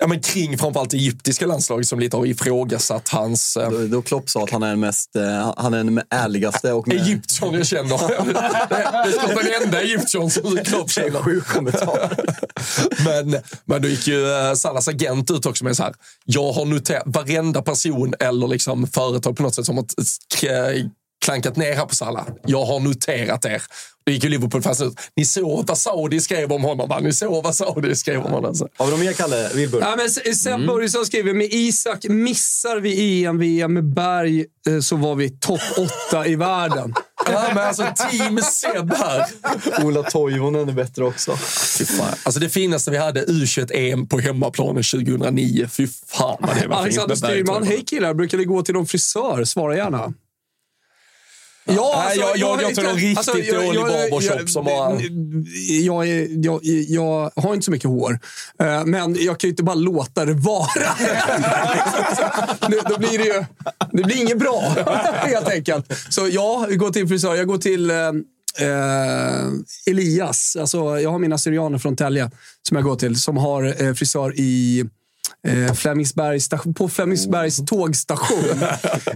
[0.00, 4.02] ja, men kring framförallt det egyptiska landslaget som lite har ifrågasatt hans eh, Då, då
[4.02, 7.54] Klopp sa att han är den mest, eh, han är den ärligaste och med, Egyptian
[7.54, 7.90] jag känner.
[8.70, 11.22] Det, det ska vara den enda Egyptian som Klopp känner.
[11.22, 12.10] sjuk kommentar.
[13.04, 15.94] Men, men då gick ju eh, Salahs agent ut också med så här.
[16.24, 19.84] Jag har noterat varenda person eller liksom företag på något sätt som har
[21.24, 22.26] klankat ner här på Salah.
[22.46, 23.62] Jag har noterat er.
[24.06, 24.94] Då gick ju Liverpool fast ut.
[25.16, 26.98] Ni såg vad Saudi skrev om honom, va?
[27.00, 28.54] Ni såg vad Saudi skrev om honom.
[28.78, 29.80] Har vi något mer, Kalle Wilbur?
[29.80, 34.80] Ja, men S- Seb Börjesson skriver, med Isak missar vi EM, VM med Berg eh,
[34.80, 36.94] så var vi topp åtta i världen.
[37.32, 39.26] Ja, men alltså team Seb här.
[39.84, 41.36] Ola Toivonen är bättre också.
[41.78, 42.14] Fy fan.
[42.22, 45.68] Alltså det finaste vi hade U21-EM på hemmaplanen 2009.
[45.72, 47.14] Fy fan vad det var fint Alexander.
[47.16, 49.44] Styrman, hej killar, brukar ni gå till någon frisör?
[49.44, 50.12] Svara gärna.
[51.76, 55.00] Ja, Nej, jag- jag går till någon riktigt dålig barbershop som har-
[55.86, 56.06] Jag,
[56.44, 58.18] jag, jag har inte så mycket hår,
[58.60, 60.68] eh, men jag kan ju inte bara låta det vara.
[62.68, 63.44] Nu, Då blir det ju
[63.92, 64.60] det blir inget bra,
[65.14, 65.92] helt enkelt.
[66.10, 67.34] Så ja, vi går till frisör.
[67.34, 67.96] Jag går till eh,
[68.58, 69.46] eh,
[69.86, 70.56] Elias.
[70.60, 72.30] Alltså, jag har mina syrianer från Tälje
[72.68, 74.84] som jag går till, som har eh, frisör i
[75.48, 78.38] Eh, Flemingsbergs på Flemingsbergs tågstation.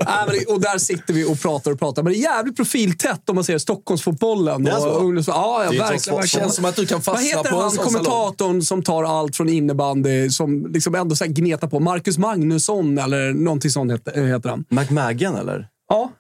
[0.01, 2.03] äh, och där sitter vi och pratar och pratar.
[2.03, 4.65] Men det är jävligt profiltätt om man ser Stockholmsfotbollen.
[4.65, 4.89] Det är så?
[4.91, 6.17] och ungdoms- ja, ja, Det verkligen.
[6.19, 6.43] verkligen.
[6.43, 8.05] Känns som att du kan Vad fastna heter på en han, sån salong.
[8.05, 11.81] kommentatorn som tar allt från innebandy, som liksom ändå så här gnetar på?
[11.81, 14.65] Marcus Magnusson eller någonting sånt heter, heter han.
[14.69, 15.69] McMagan eller?
[15.89, 16.13] Ja.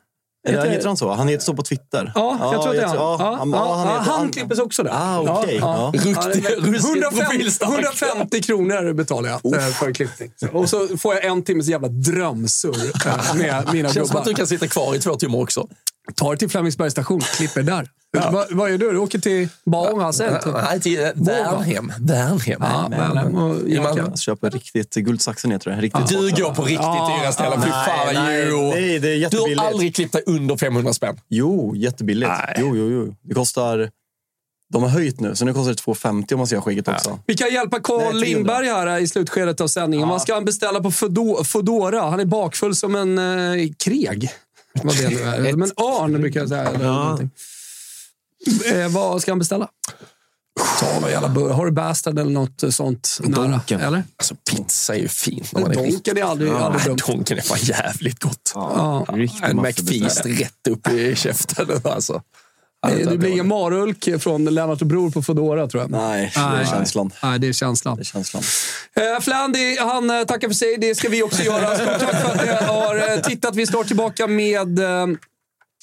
[0.46, 1.12] Eller Heter- heter han så?
[1.12, 2.12] Han heter så på Twitter.
[2.14, 2.96] Ja, jag tror att det är han.
[2.96, 4.90] Ja, han, ja, ja, han, ja, heter- han klippes också där.
[4.94, 5.56] Ah, okej.
[5.60, 6.00] Ja, Ja.
[6.00, 7.70] Ruskigt 150, profilstark.
[7.70, 10.30] 150 kronor betalar jag eh, för klippning.
[10.52, 14.30] Och så får jag en timmes jävla drömsurr eh, med mina Känns som att du
[14.30, 14.36] gubbar.
[14.38, 15.68] kan sitta kvar i två timmar också.
[16.14, 17.88] Tar det till Flemingsbergs station, klipper där.
[18.32, 18.92] Va, vad gör du?
[18.92, 19.48] Du åker till
[20.02, 20.24] alltså?
[20.52, 21.92] Nej, till eh, Värnhem.
[22.00, 22.58] Värnhem.
[22.60, 24.02] Ja, men, och, I Malmö.
[24.02, 25.76] ja, Jag köper riktigt Guldsaxen heter det.
[25.76, 27.62] Riktigt Du går på riktigt Ja, dyra ställen.
[27.62, 28.70] Fy fan, nej, jo.
[28.70, 31.20] nej, det är Du har aldrig klippt dig under 500 spänn.
[31.28, 32.32] Jo, jättebilligt.
[32.46, 32.56] Nej.
[32.58, 33.14] Jo, jo, jo.
[33.22, 33.90] Det kostar...
[34.72, 37.18] De har höjt nu, så nu kostar det 2,50 om man ser skägget också.
[37.26, 38.20] Vi kan hjälpa Carl 300.
[38.20, 40.08] Lindberg här eh, i slutskedet av sändningen.
[40.08, 40.90] Vad ska han beställa på
[41.44, 42.00] Foodora?
[42.00, 44.30] Han är bakfull som en eh, kreg.
[44.82, 45.50] Vad det nu är.
[45.50, 46.62] Som en örn, brukar jag säga.
[46.62, 47.30] Eller någonting.
[48.72, 49.68] eh, vad ska han beställa?
[50.80, 51.52] Ta någon jävla burgare.
[51.52, 53.46] Har du Bastard eller något sånt nära?
[53.48, 53.80] Donken.
[53.80, 54.02] Eller?
[54.16, 56.98] Alltså, pizza är ju fint när man är Donken är aldrig, aldrig Nej, dumt.
[57.06, 58.52] Donken är fan jävligt gott.
[58.54, 59.06] Ja.
[59.12, 61.66] Riktigt En McFeast rätt upp i käften.
[61.84, 62.22] Alltså.
[62.90, 65.90] Eh, Det blir ingen marulk från Lennart och Bror på Foodora, tror jag.
[65.90, 67.10] Nej, det är känslan.
[67.22, 67.96] Nej, det är känslan.
[67.96, 68.42] Det är känslan.
[68.96, 70.76] Eh, Flandy, han eh, tackar för sig.
[70.80, 71.74] Det ska vi också göra.
[71.74, 73.56] Stort tack för att ni har eh, tittat.
[73.56, 75.06] Vi är snart tillbaka med eh,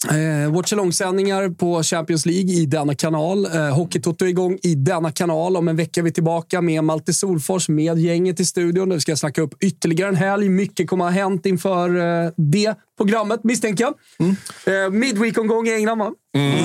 [0.09, 3.45] Eh, Watch along-sändningar på Champions League i denna kanal.
[3.45, 5.57] Eh, Hockeytoto är igång i denna kanal.
[5.57, 8.89] Om en vecka är vi tillbaka med Malte Solfors med gänget i studion.
[8.89, 10.49] Där vi ska snacka upp ytterligare en helg.
[10.49, 12.75] Mycket kommer ha hänt inför eh, det
[13.05, 13.93] programmet, misstänker jag.
[14.85, 16.11] Eh, Midweek-omgång i England, va?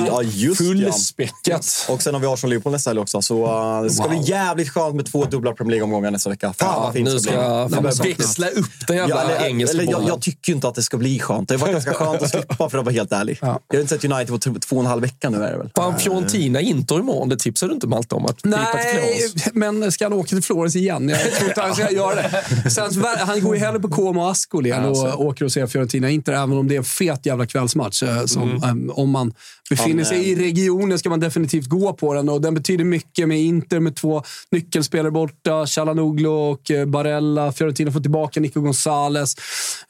[0.07, 0.67] Ja, just ja.
[0.67, 1.85] Fullspäckat.
[1.89, 3.21] Och sen har vi Arsenal-Liverpool nästa helg också.
[3.21, 3.45] Så
[3.77, 6.53] uh, det ska bli jävligt skönt med två dubbla Premier League-omgångar nästa vecka.
[6.53, 9.47] Fan Ja, vad fint nu ska Det fan börjar- växla upp den jävla Ja, eller,
[9.47, 11.49] engelska eller, jag, jag tycker inte att det ska bli skönt.
[11.49, 13.37] Det var ganska skönt att slippa för att vara helt ärlig.
[13.41, 15.57] Jag har inte sett United på t- två och en halv vecka nu är det
[15.57, 15.69] väl.
[15.75, 17.29] Fan, Fiorentina Inter imorgon.
[17.29, 18.25] Det tipsade du inte Malte om?
[18.25, 19.21] Att Nej,
[19.53, 21.09] men ska han åka till Florens igen?
[21.09, 22.69] Jag tror inte han ska göra det.
[22.69, 26.09] Sen, han går ju hellre på Como och Ascoli än och åker och ser Fiorentina
[26.27, 28.03] Inter, även om det är en fet jävla kvällsmatch.
[28.03, 28.89] eh, Som, Mm.
[28.89, 29.33] eh, om man
[29.69, 33.39] befinner sig i regionen ska man definitivt gå på den och den betyder mycket med
[33.41, 35.65] Inter med två nyckelspelare borta.
[35.65, 37.51] Chalanoglu och eh, Barella.
[37.51, 39.35] Fiorentina får tillbaka Nico Gonzales.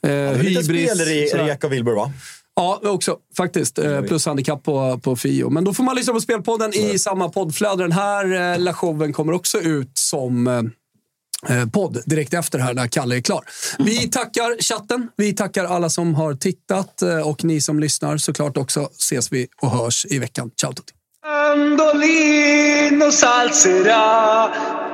[0.02, 0.90] Eh, Det är lite hybris.
[0.94, 1.24] spel i.
[1.26, 2.12] Reka Wilbur va?
[2.56, 3.78] Ja, också faktiskt.
[3.78, 5.50] Eh, Plus handikapp på, på Fio.
[5.50, 7.84] Men då får man lyssna på Spelpodden i samma poddflöde.
[7.84, 10.46] Den här eh, showen kommer också ut som
[11.72, 13.44] podd direkt efter här när Kalle är klar.
[13.78, 15.08] Vi tackar chatten.
[15.16, 18.88] Vi tackar alla som har tittat eh, och ni som lyssnar såklart också.
[18.98, 20.50] Ses vi och hörs i veckan.
[20.60, 20.92] Ciao tutti!
[21.28, 24.50] Mandolino salzerà,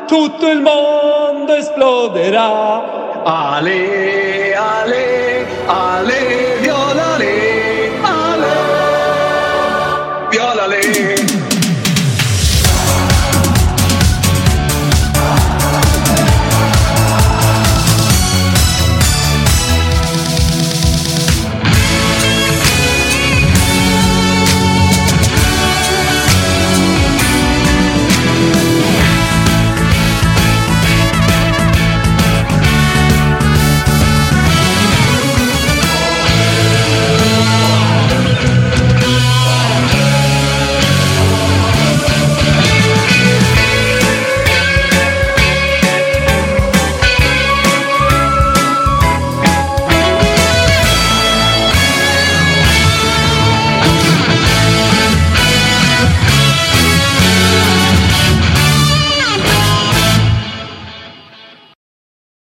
[0.08, 3.22] tutto il mondo esploderà.
[3.24, 6.63] Ale, ale, ale.